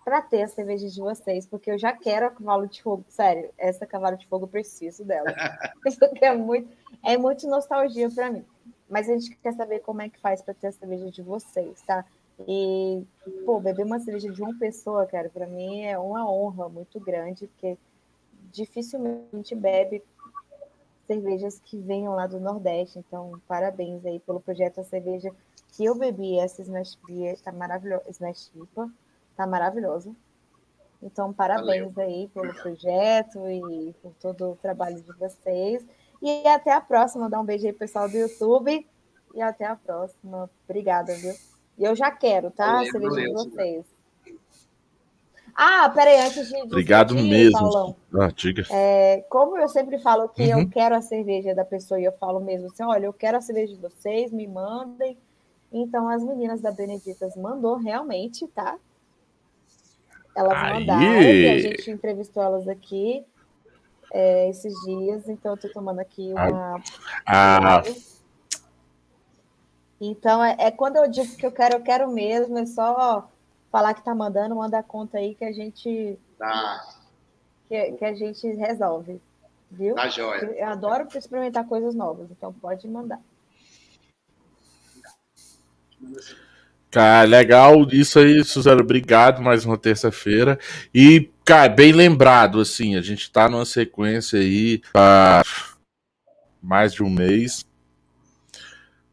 [0.06, 3.04] para ter a cerveja de vocês, porque eu já quero a cavalo de fogo.
[3.10, 5.26] Sério, essa cavalo de fogo eu preciso dela.
[6.22, 6.70] É muito,
[7.04, 8.46] é muito nostalgia para mim.
[8.88, 11.82] Mas a gente quer saber como é que faz para ter a cerveja de vocês,
[11.82, 12.06] tá?
[12.48, 13.04] E,
[13.46, 17.48] pô, beber uma cerveja de uma pessoa, cara, para mim é uma honra muito grande,
[17.48, 17.78] porque
[18.52, 20.04] dificilmente bebe
[21.08, 23.00] cervejas que venham lá do Nordeste.
[23.00, 25.32] Então, parabéns aí pelo projeto A Cerveja
[25.72, 28.90] que eu bebi, essa Smash Beer, tá maravilhosa, Smash IPA.
[29.36, 30.16] Tá maravilhoso.
[31.02, 32.10] Então, parabéns Valeu.
[32.10, 35.86] aí pelo projeto e por todo o trabalho de vocês.
[36.22, 37.30] E até a próxima.
[37.30, 38.88] Dá um beijo aí, pessoal do YouTube.
[39.34, 40.50] E até a próxima.
[40.68, 41.34] Obrigada, viu?
[41.78, 42.78] E eu já quero, tá?
[42.78, 43.86] Valeu, cerveja de vocês.
[45.54, 46.62] Ah, peraí, antes de.
[46.64, 47.60] Obrigado mesmo.
[47.60, 48.64] Paulão, ah, diga.
[48.70, 50.62] É, como eu sempre falo que uhum.
[50.62, 53.42] eu quero a cerveja da pessoa e eu falo mesmo assim: olha, eu quero a
[53.42, 55.18] cerveja de vocês, me mandem.
[55.72, 58.78] Então, as meninas da Beneditas mandou realmente, tá?
[60.36, 60.74] Elas Aí.
[60.74, 63.26] mandaram, a gente entrevistou elas aqui
[64.12, 66.82] é, esses dias, então eu tô tomando aqui uma.
[67.26, 67.84] Ah.
[70.00, 73.30] Então, é, é, quando eu digo que eu quero, eu quero mesmo, é só
[73.72, 76.20] falar que tá mandando, manda a conta aí que a gente.
[76.38, 76.98] Tá.
[77.68, 79.22] Que, que a gente resolve.
[79.72, 79.96] Viu?
[79.96, 80.46] Tá joia.
[80.46, 83.20] Eu adoro experimentar coisas novas, então pode mandar.
[86.96, 88.80] Cara, legal isso aí, Suzano.
[88.80, 90.58] Obrigado mais uma terça-feira.
[90.94, 95.44] E, cara, bem lembrado, assim, a gente tá numa sequência aí há
[96.64, 97.66] mais de um mês.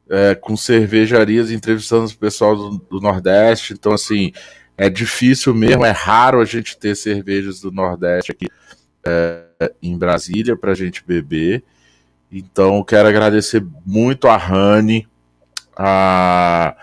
[0.09, 3.73] é, com cervejarias entrevistando o pessoal do, do, Nordeste.
[3.73, 4.31] Então, assim,
[4.79, 8.47] é difícil mesmo, é raro a gente ter cervejas do Nordeste aqui
[9.05, 11.65] é, em Brasília para a gente beber.
[12.31, 15.05] Então, quero agradecer muito a Rani,
[15.77, 16.77] a.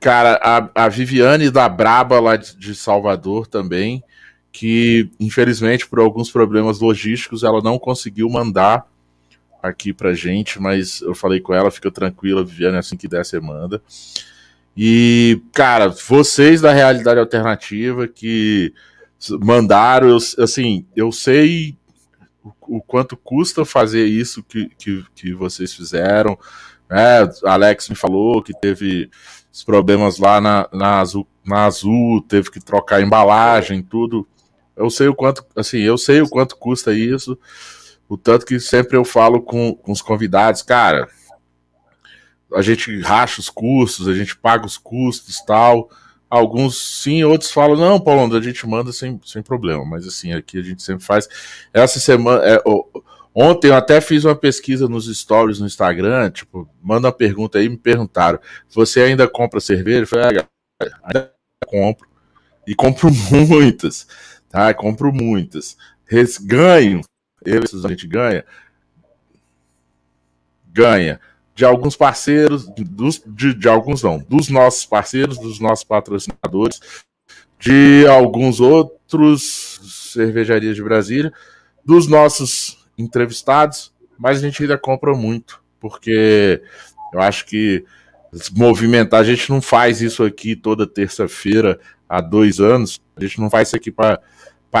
[0.00, 4.02] Cara, a, a Viviane da Braba, lá de, de Salvador também,
[4.52, 8.86] que infelizmente por alguns problemas logísticos ela não conseguiu mandar
[9.62, 13.40] aqui pra gente, mas eu falei com ela, fica tranquila, Viviane, assim que der você
[13.40, 13.82] manda.
[14.76, 18.72] E, cara, vocês da realidade alternativa que
[19.42, 21.76] mandaram, eu, assim, eu sei
[22.44, 26.38] o, o quanto custa fazer isso que, que, que vocês fizeram.
[26.90, 27.28] Né?
[27.44, 29.10] Alex me falou que teve
[29.56, 34.28] os problemas lá na, na, Azul, na Azul, teve que trocar embalagem, tudo.
[34.76, 37.38] Eu sei o quanto, assim, eu sei o quanto custa isso.
[38.06, 41.08] O tanto que sempre eu falo com, com os convidados, cara,
[42.54, 45.88] a gente racha os custos, a gente paga os custos tal.
[46.28, 49.86] Alguns sim, outros falam, não, Paulo, a gente manda sem, sem problema.
[49.86, 51.26] Mas assim, aqui a gente sempre faz.
[51.72, 52.62] Essa semana, é,
[53.36, 57.68] ontem eu até fiz uma pesquisa nos stories no Instagram, tipo, manda uma pergunta aí,
[57.68, 58.38] me perguntaram,
[58.72, 60.00] você ainda compra cerveja?
[60.00, 61.32] Eu falei, ah, ainda
[61.66, 62.08] compro.
[62.66, 64.06] E compro muitas
[64.56, 64.72] tá?
[64.72, 65.76] Compro muitas.
[66.42, 67.02] Ganho,
[67.44, 68.44] eles a gente ganha,
[70.72, 71.20] ganha
[71.54, 76.80] de alguns parceiros, dos, de, de alguns não, dos nossos parceiros, dos nossos patrocinadores,
[77.58, 81.32] de alguns outros cervejarias de Brasília,
[81.84, 86.62] dos nossos entrevistados, mas a gente ainda compra muito, porque
[87.12, 87.84] eu acho que
[88.54, 91.78] movimentar, a gente não faz isso aqui toda terça-feira
[92.08, 94.20] há dois anos, a gente não faz isso aqui para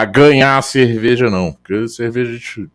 [0.04, 1.52] ganhar a cerveja, não.
[1.52, 2.70] Porque cerveja a gente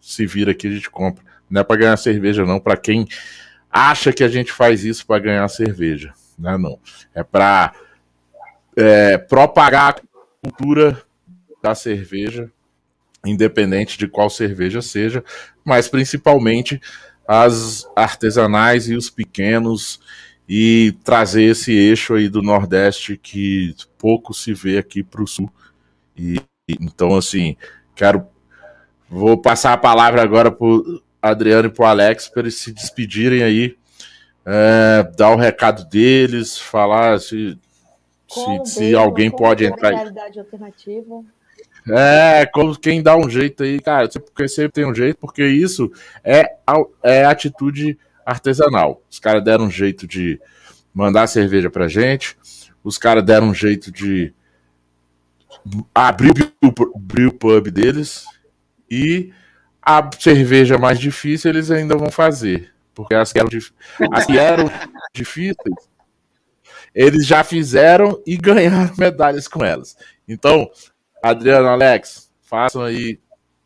[0.00, 1.24] se vira aqui, a gente compra.
[1.48, 2.60] Não é para ganhar cerveja, não.
[2.60, 3.06] Para quem
[3.70, 6.12] acha que a gente faz isso para ganhar cerveja.
[6.38, 6.78] Não é, não.
[7.14, 7.72] É para
[8.76, 10.00] é, propagar a
[10.42, 11.02] cultura
[11.62, 12.50] da cerveja,
[13.24, 15.22] independente de qual cerveja seja,
[15.64, 16.80] mas principalmente
[17.26, 20.00] as artesanais e os pequenos
[20.48, 25.50] e trazer esse eixo aí do Nordeste que pouco se vê aqui para o Sul
[26.16, 26.40] e
[26.78, 27.56] então, assim,
[27.94, 28.26] quero.
[29.08, 32.72] Vou passar a palavra agora para o Adriano e para o Alex para eles se
[32.72, 33.76] despedirem aí,
[34.46, 37.58] é, dar o recado deles, falar se,
[38.28, 39.90] se, se alguém pode entrar.
[39.90, 41.24] Realidade alternativa.
[41.88, 45.90] É, como quem dá um jeito aí, cara, porque sempre tem um jeito, porque isso
[46.22, 46.56] é,
[47.02, 49.02] é atitude artesanal.
[49.10, 50.40] Os caras deram um jeito de
[50.92, 52.36] mandar cerveja pra gente,
[52.82, 54.32] os caras deram um jeito de
[55.94, 58.24] abrir o pub deles
[58.90, 59.32] e
[59.82, 62.72] a cerveja mais difícil eles ainda vão fazer.
[62.94, 63.48] Porque as que eram,
[64.12, 64.70] as que eram
[65.14, 65.88] difíceis,
[66.94, 69.96] eles já fizeram e ganharam medalhas com elas.
[70.28, 70.70] Então,
[71.22, 73.18] Adriano, Alex, façam aí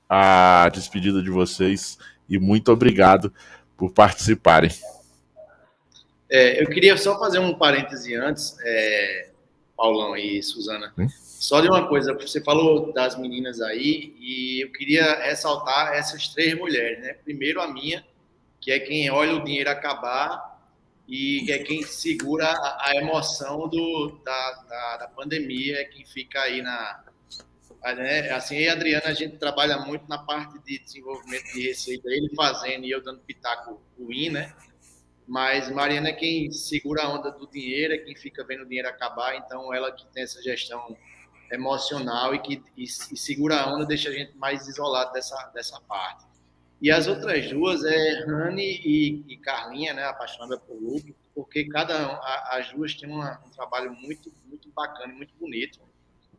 [0.09, 1.98] a despedida de vocês
[2.28, 3.32] e muito obrigado
[3.76, 4.70] por participarem.
[6.31, 9.31] É, eu queria só fazer um parêntese antes, é,
[9.76, 10.93] Paulão e Suzana.
[10.98, 11.09] Hum?
[11.09, 16.56] Só de uma coisa, você falou das meninas aí, e eu queria ressaltar essas três
[16.56, 17.14] mulheres, né?
[17.22, 18.05] Primeiro a minha,
[18.60, 20.59] que é quem olha o dinheiro acabar
[21.06, 26.62] e é quem segura a, emoção do, da, da, da, pandemia, é quem fica aí
[26.62, 27.03] na.
[27.93, 28.31] Né?
[28.31, 32.31] Assim, e a Adriana, a gente trabalha muito na parte de desenvolvimento de receita, ele
[32.35, 34.55] fazendo e eu dando pitaco ruim, né?
[35.27, 38.89] Mas Mariana é quem segura a onda do dinheiro, é quem fica vendo o dinheiro
[38.89, 40.97] acabar, então ela que tem essa gestão
[41.52, 45.81] emocional e que e, e segura a onda, deixa a gente mais isolado dessa, dessa
[45.82, 46.24] parte.
[46.81, 52.06] E as outras duas é Rani e, e Carlinha, né, apaixonada por Lupo, porque cada
[52.06, 55.81] a, as duas têm uma, um trabalho muito muito bacana, muito bonito.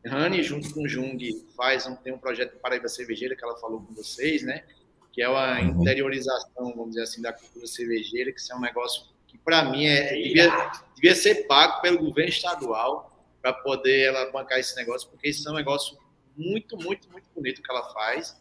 [0.05, 1.19] Rani junto com Jung
[1.55, 4.63] faz um, tem um projeto Paraíba Cervejeira que ela falou com vocês, né?
[5.11, 5.81] Que é uma uhum.
[5.81, 9.85] interiorização, vamos dizer assim, da cultura cervejeira, que isso é um negócio que para mim
[9.85, 13.11] é devia, devia ser pago pelo governo estadual
[13.41, 15.97] para poder ela bancar esse negócio, porque isso é um negócio
[16.35, 18.35] muito, muito, muito bonito que ela faz.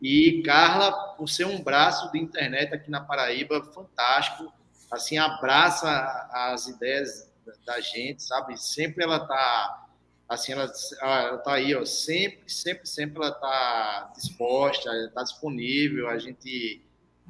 [0.00, 4.52] E Carla, por ser um braço de internet aqui na Paraíba, fantástico,
[4.90, 5.88] assim, abraça
[6.32, 7.30] as ideias
[7.66, 8.56] da gente, sabe?
[8.56, 9.87] Sempre ela tá,
[10.28, 16.18] assim, ela, ela tá aí, ó, sempre, sempre, sempre ela tá disposta, tá disponível, a
[16.18, 16.84] gente,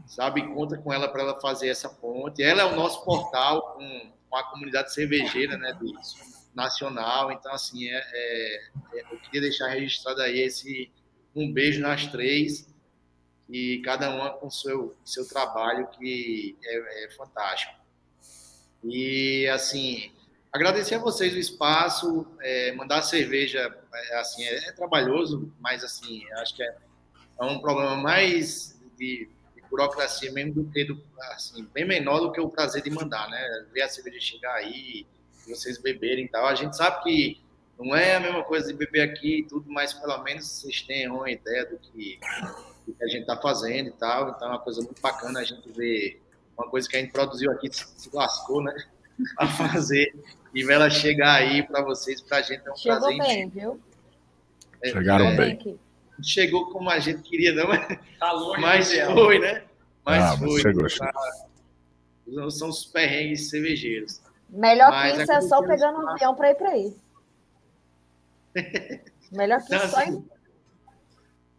[0.07, 2.43] sabe, conta com ela para ela fazer essa ponte.
[2.43, 7.31] Ela é o nosso portal com, com a comunidade cervejeira, né, disso nacional.
[7.31, 10.91] Então, assim, é, é, é, eu queria deixar registrado aí esse
[11.35, 12.67] um beijo nas três.
[13.49, 17.73] e cada uma com seu seu trabalho que é, é fantástico.
[18.85, 20.13] E assim,
[20.53, 26.23] agradecer a vocês o espaço, é, mandar cerveja, é, assim, é, é, trabalhoso, mas assim,
[26.35, 26.77] acho que é,
[27.41, 31.03] é um problema mais de, de, burocracia mesmo do que do,
[31.33, 33.67] assim, bem menor do que o prazer de mandar, né?
[33.73, 35.07] Ver a cerveja chegar aí,
[35.47, 36.47] vocês beberem e tal.
[36.47, 37.41] A gente sabe que
[37.79, 41.09] não é a mesma coisa de beber aqui e tudo, mas pelo menos vocês têm
[41.09, 42.19] uma ideia do que,
[42.87, 44.31] do que a gente está fazendo e tal.
[44.31, 46.21] Então é uma coisa muito bacana a gente ver
[46.57, 48.75] uma coisa que a gente produziu aqui, se lascou, né?
[49.37, 50.15] A fazer
[50.55, 53.19] e ela chegar aí para vocês, para a gente é um Chegou prazer.
[53.19, 53.81] bem, viu?
[54.83, 55.79] É, Chegaram é, bem.
[56.23, 57.67] Chegou como a gente queria, não,
[58.19, 59.65] tá longe mas foi, né?
[60.05, 60.61] Mas ah, foi.
[60.61, 60.87] Chegou,
[62.27, 64.21] Não são os perrengues cervejeiros.
[64.49, 66.97] Melhor mas que isso é só pegando um avião para ir para aí.
[69.31, 70.25] Melhor que então, só assim,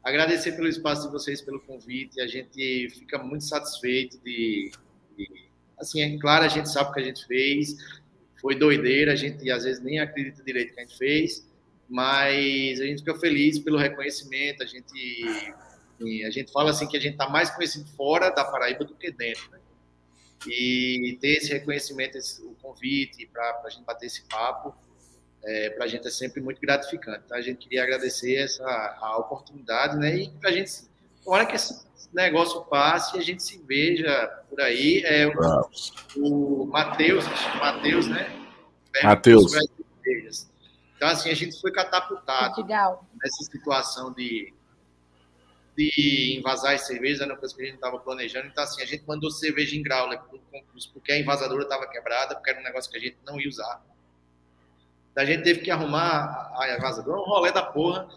[0.03, 2.21] Agradecer pelo espaço de vocês, pelo convite.
[2.21, 4.71] A gente fica muito satisfeito de,
[5.15, 7.75] de assim, é claro, a gente sabe o que a gente fez
[8.41, 11.47] foi doideira, a gente às vezes nem acredita direito que a gente fez,
[11.87, 15.53] mas a gente fica feliz pelo reconhecimento, a gente
[16.25, 19.11] a gente fala assim que a gente está mais conhecido fora da Paraíba do que
[19.11, 19.59] dentro, né?
[20.47, 24.73] E ter esse reconhecimento, esse, o convite para a gente bater esse papo,
[25.43, 27.23] é, para a gente é sempre muito gratificante.
[27.25, 30.15] Então, a gente queria agradecer essa a oportunidade, né?
[30.15, 30.71] E para a gente,
[31.31, 35.01] hora que esse negócio passe e a gente se veja por aí.
[35.05, 37.25] É, o, o Matheus,
[37.59, 38.35] Matheus, né?
[39.03, 39.53] Matheus.
[40.95, 43.05] Então, assim, a gente foi catapultado Legal.
[43.21, 44.53] nessa situação de,
[45.77, 48.47] de invasar as cervejas, era uma coisa que a gente estava planejando.
[48.47, 51.87] Então, assim, a gente mandou cerveja em grau para o concurso, porque a invasadora estava
[51.87, 53.81] quebrada, porque era um negócio que a gente não ia usar.
[55.11, 58.09] Então, a gente teve que arrumar a invasadora, um rolê da porra.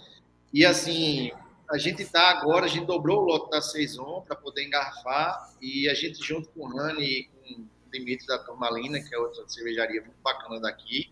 [0.52, 1.30] E, assim,
[1.72, 5.88] a gente está agora, a gente dobrou o lote da Saison para poder engarrafar e
[5.88, 9.42] a gente, junto com o Rani e com o Dimitri da Turmalina, que é outra
[9.48, 11.10] cervejaria muito bacana daqui,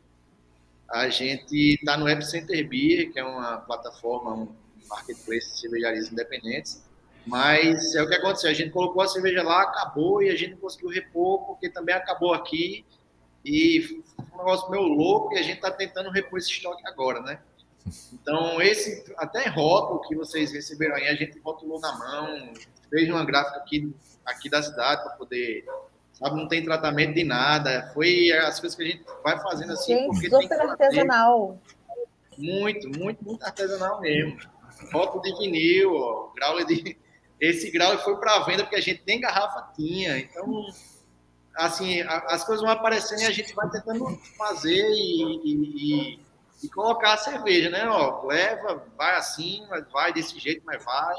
[0.91, 4.55] a gente está no Epicenter Beer, que é uma plataforma, um
[4.87, 6.85] marketplace de cervejarias independentes.
[7.27, 10.53] Mas é o que aconteceu, a gente colocou a cerveja lá, acabou e a gente
[10.53, 12.85] não conseguiu repor, porque também acabou aqui.
[13.45, 17.21] E foi um negócio meio louco e a gente está tentando repor esse estoque agora,
[17.23, 17.41] né?
[18.13, 22.53] Então, esse, até rótulo que vocês receberam aí, a gente rotulou na mão,
[22.89, 23.95] fez uma gráfica aqui,
[24.25, 25.65] aqui da cidade para poder,
[26.13, 27.91] sabe, não tem tratamento de nada.
[27.95, 29.95] Foi as coisas que a gente vai fazendo assim.
[29.95, 31.59] Gente, porque super artesanal.
[32.37, 34.39] Muito, muito, muito artesanal mesmo.
[34.93, 36.97] Rótulo de vinil, ó, grau de.
[37.41, 40.19] Esse grau foi para venda porque a gente nem garrafa tinha.
[40.19, 40.67] Então,
[41.57, 46.30] assim, as coisas vão aparecendo e a gente vai tentando fazer e, e, e
[46.63, 47.89] e colocar a cerveja, né?
[47.89, 51.17] Ó, leva, vai assim, vai desse jeito, mas vai.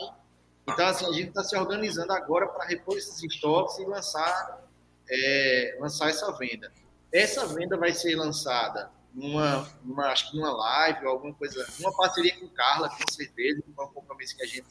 [0.67, 4.61] Então, assim, a gente está se organizando agora para repor esses estoques e lançar,
[5.09, 6.71] é, lançar essa venda.
[7.11, 11.91] Essa venda vai ser lançada numa, numa, acho que numa live ou alguma coisa, uma
[11.95, 14.65] parceria com Carla, com certeza, que foi um compromisso que a gente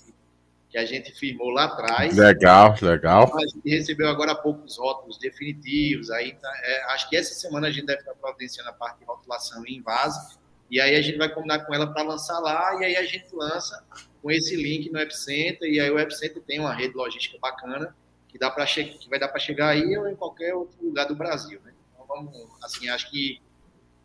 [0.70, 2.16] que a gente firmou lá atrás.
[2.16, 3.36] Legal, legal.
[3.36, 6.12] A gente recebeu agora há pouco os rótulos definitivos.
[6.12, 9.04] Aí tá, é, acho que essa semana a gente deve estar providenciando a parte de
[9.04, 10.38] rotulação em invase
[10.70, 13.26] e aí a gente vai combinar com ela para lançar lá, e aí a gente
[13.34, 13.84] lança
[14.22, 17.94] com esse link no Epicenter, e aí o Epicenter tem uma rede logística bacana,
[18.28, 21.60] que, dá que vai dar para chegar aí ou em qualquer outro lugar do Brasil.
[21.64, 21.72] Né?
[21.92, 22.32] Então vamos,
[22.62, 23.42] assim, acho que,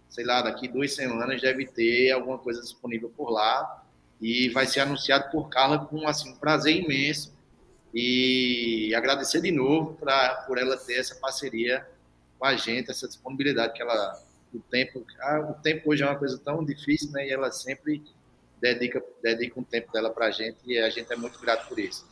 [0.09, 3.83] sei lá, daqui duas semanas deve ter alguma coisa disponível por lá,
[4.19, 7.35] e vai ser anunciado por Carla com assim, um prazer imenso,
[7.93, 11.87] e agradecer de novo pra, por ela ter essa parceria
[12.39, 14.19] com a gente, essa disponibilidade que ela
[14.55, 17.27] o tempo, ah, o tempo hoje é uma coisa tão difícil, né?
[17.27, 18.03] E ela sempre
[18.59, 21.79] dedica, dedica um tempo dela para a gente e a gente é muito grato por
[21.79, 22.07] isso.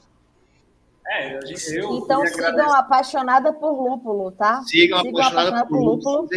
[1.05, 4.61] É, eu, então sigam apaixonada por lúpulo, tá?
[4.63, 6.29] Sigam, sigam apaixonada, apaixonada por lúpulo.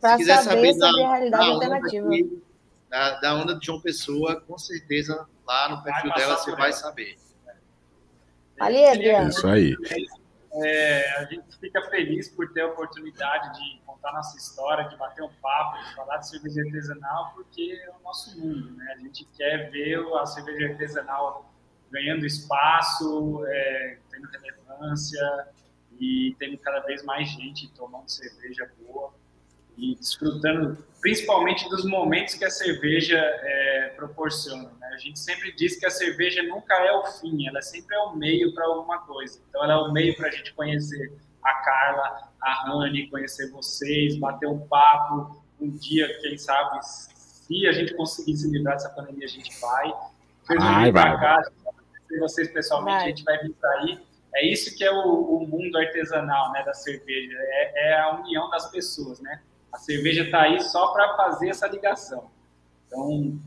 [0.00, 2.08] Para saber, saber sobre da, a realidade da alternativa.
[2.08, 2.42] Aqui,
[2.88, 7.16] da, da, onda de João Pessoa, com certeza lá no perfil dela você vai saber.
[8.58, 9.28] Ali, Adriano.
[9.28, 9.76] Isso aí.
[10.52, 15.22] É, a gente fica feliz por ter a oportunidade de contar nossa história, de bater
[15.22, 18.94] um papo, de falar de cerveja artesanal, porque é o nosso mundo, né?
[18.96, 21.52] A gente quer ver a cerveja artesanal
[21.90, 25.48] ganhando espaço, é, tendo relevância
[25.98, 29.12] e tendo cada vez mais gente tomando cerveja boa
[29.76, 34.70] e desfrutando principalmente dos momentos que a cerveja é, proporciona.
[34.78, 34.88] Né?
[34.92, 38.14] A gente sempre diz que a cerveja nunca é o fim, ela sempre é o
[38.14, 39.40] meio para alguma coisa.
[39.48, 41.12] Então, ela é o meio para a gente conhecer
[41.42, 45.42] a Carla, a Rani, conhecer vocês, bater um papo.
[45.60, 49.92] Um dia, quem sabe, se a gente conseguir se livrar dessa pandemia, a gente vai.
[50.58, 51.20] Ai, vai.
[51.20, 51.42] Cá,
[52.18, 53.04] vocês pessoalmente, vai.
[53.04, 54.10] a gente vai vir aí.
[54.34, 58.48] É isso que é o, o mundo artesanal né, da cerveja, é, é, a união
[58.48, 59.42] das pessoas, né?
[59.72, 62.30] A cerveja está aí só para fazer essa ligação.
[62.86, 63.38] Então,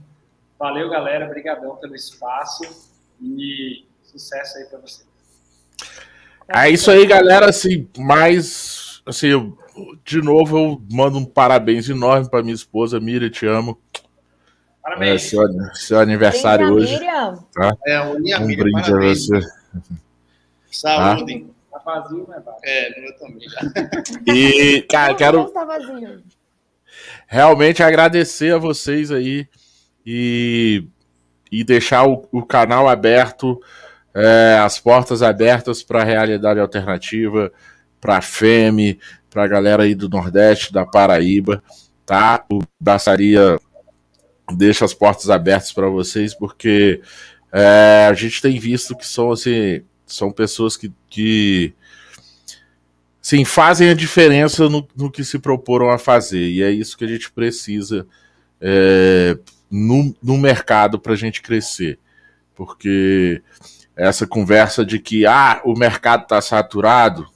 [0.60, 2.64] valeu, galera, obrigadão pelo espaço
[3.22, 5.07] e sucesso aí para vocês.
[6.48, 7.49] É isso aí, galera.
[7.49, 9.02] Assim, mais.
[9.06, 9.57] Assim, eu,
[10.06, 13.80] de novo, eu mando um parabéns enorme para minha esposa, Miriam, te amo.
[14.82, 15.26] Parabéns.
[15.26, 15.41] É, seu,
[15.74, 16.99] seu aniversário hoje.
[17.53, 17.76] Tá?
[17.86, 18.15] É, um
[18.48, 19.32] brinde parabéns.
[19.32, 19.48] a você.
[20.72, 21.48] Saúde.
[21.72, 23.48] Tá vazio, né, É, eu também.
[24.34, 25.45] E, cara, quero.
[25.45, 25.65] Tá
[27.28, 29.48] realmente agradecer a vocês aí
[30.06, 30.86] e,
[31.52, 33.60] e deixar o, o canal aberto
[34.14, 37.52] é, as portas abertas para a realidade alternativa,
[37.99, 38.99] para a FEME,
[39.30, 41.64] para a galera aí do Nordeste, da Paraíba,
[42.06, 42.45] tá?
[42.52, 43.60] O Braçaria
[44.56, 47.02] deixa as portas abertas para vocês, porque
[47.52, 51.73] é, a gente tem visto que são, assim, são pessoas que, que
[53.22, 57.06] sim, fazem a diferença no, no, que se proporam a fazer, e é isso que
[57.06, 58.06] a gente precisa
[58.60, 59.38] é,
[59.72, 61.98] no, no mercado para a gente crescer,
[62.53, 63.41] porque
[63.95, 67.28] essa conversa de que ah, o mercado está saturado,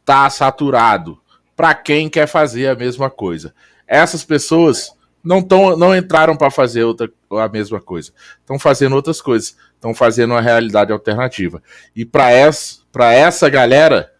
[0.00, 1.20] está saturado
[1.56, 3.54] para quem quer fazer a mesma coisa.
[3.86, 4.92] Essas pessoas
[5.24, 9.94] não tão, não entraram para fazer outra a mesma coisa, estão fazendo outras coisas, estão
[9.94, 11.62] fazendo uma realidade alternativa.
[11.94, 14.12] E para essa para essa galera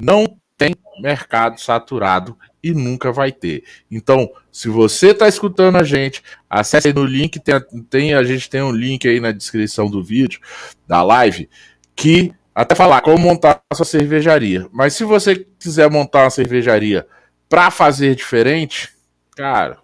[0.00, 3.64] não tem mercado saturado e nunca vai ter.
[3.90, 8.62] Então, se você está escutando a gente, acesse no link, tem, tem, a gente tem
[8.62, 10.40] um link aí na descrição do vídeo,
[10.86, 11.48] da live,
[11.94, 14.68] que até falar como montar a sua cervejaria.
[14.72, 17.06] Mas se você quiser montar uma cervejaria
[17.48, 18.90] para fazer diferente,
[19.36, 19.78] cara,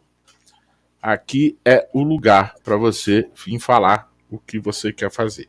[1.00, 5.48] aqui é o lugar para você vir falar o que você quer fazer.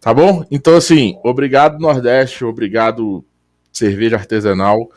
[0.00, 0.44] Tá bom?
[0.50, 3.22] Então, assim, obrigado Nordeste, obrigado
[3.70, 4.90] Cerveja Artesanal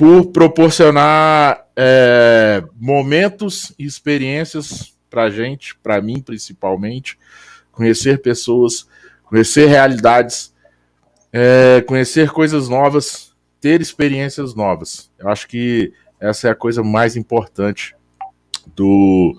[0.00, 7.18] por proporcionar é, momentos e experiências para gente, para mim principalmente,
[7.70, 8.88] conhecer pessoas,
[9.24, 10.54] conhecer realidades,
[11.30, 15.10] é, conhecer coisas novas, ter experiências novas.
[15.18, 17.94] Eu acho que essa é a coisa mais importante
[18.74, 19.38] do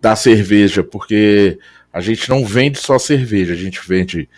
[0.00, 1.60] da cerveja, porque
[1.92, 4.28] a gente não vende só cerveja, a gente vende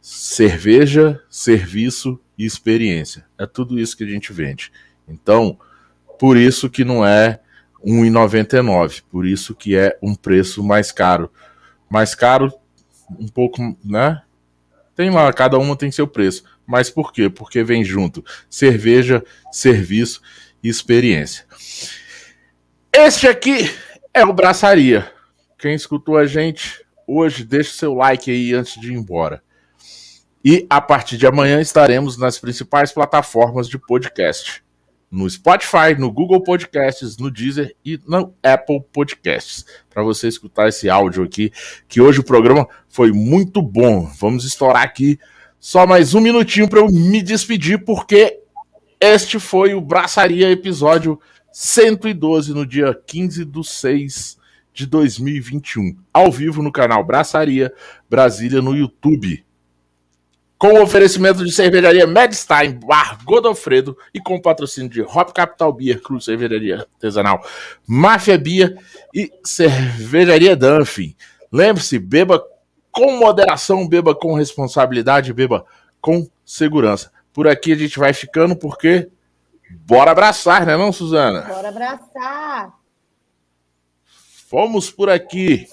[0.00, 3.24] cerveja, serviço e experiência.
[3.38, 4.72] É tudo isso que a gente vende.
[5.08, 5.58] Então,
[6.18, 7.40] por isso que não é
[7.84, 11.30] 1,99, por isso que é um preço mais caro.
[11.88, 12.52] Mais caro,
[13.18, 14.22] um pouco, né?
[14.94, 16.44] Tem lá, cada uma tem seu preço.
[16.66, 17.30] Mas por quê?
[17.30, 19.22] Porque vem junto cerveja,
[19.52, 20.20] serviço
[20.62, 21.44] e experiência.
[22.92, 23.70] Este aqui
[24.12, 25.12] é o Braçaria.
[25.58, 29.42] Quem escutou a gente hoje, deixa seu like aí antes de ir embora.
[30.44, 34.65] E a partir de amanhã estaremos nas principais plataformas de podcast
[35.10, 40.90] no Spotify, no Google Podcasts, no Deezer e no Apple Podcasts, para você escutar esse
[40.90, 41.52] áudio aqui,
[41.88, 44.10] que hoje o programa foi muito bom.
[44.18, 45.18] Vamos estourar aqui
[45.58, 48.40] só mais um minutinho para eu me despedir, porque
[49.00, 51.20] este foi o Braçaria episódio
[51.52, 54.36] 112, no dia 15 de 6
[54.74, 57.72] de 2021, ao vivo no canal Braçaria
[58.10, 59.45] Brasília no YouTube
[60.58, 65.72] com o oferecimento de cervejaria Medstein, Bar Godofredo e com o patrocínio de Hop Capital
[65.72, 67.44] Beer, Cruz Cervejaria Artesanal,
[67.86, 68.76] Máfia Bia
[69.14, 71.16] e Cervejaria Dunphy.
[71.52, 72.42] Lembre-se, beba
[72.90, 75.66] com moderação, beba com responsabilidade, beba
[76.00, 77.12] com segurança.
[77.32, 79.10] Por aqui a gente vai ficando porque
[79.70, 81.42] bora abraçar, né não, Suzana?
[81.42, 82.72] Bora abraçar!
[84.48, 85.66] Fomos por aqui.